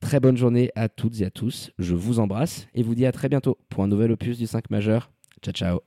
Très 0.00 0.20
bonne 0.20 0.36
journée 0.36 0.70
à 0.74 0.90
toutes 0.90 1.22
et 1.22 1.24
à 1.24 1.30
tous. 1.30 1.70
Je 1.78 1.94
vous 1.94 2.18
embrasse 2.18 2.66
et 2.74 2.82
vous 2.82 2.94
dis 2.94 3.06
à 3.06 3.12
très 3.12 3.30
bientôt 3.30 3.56
pour 3.70 3.82
un 3.82 3.88
nouvel 3.88 4.12
opus 4.12 4.36
du 4.36 4.46
5 4.46 4.68
majeur. 4.68 5.10
Ciao, 5.42 5.54
ciao. 5.54 5.80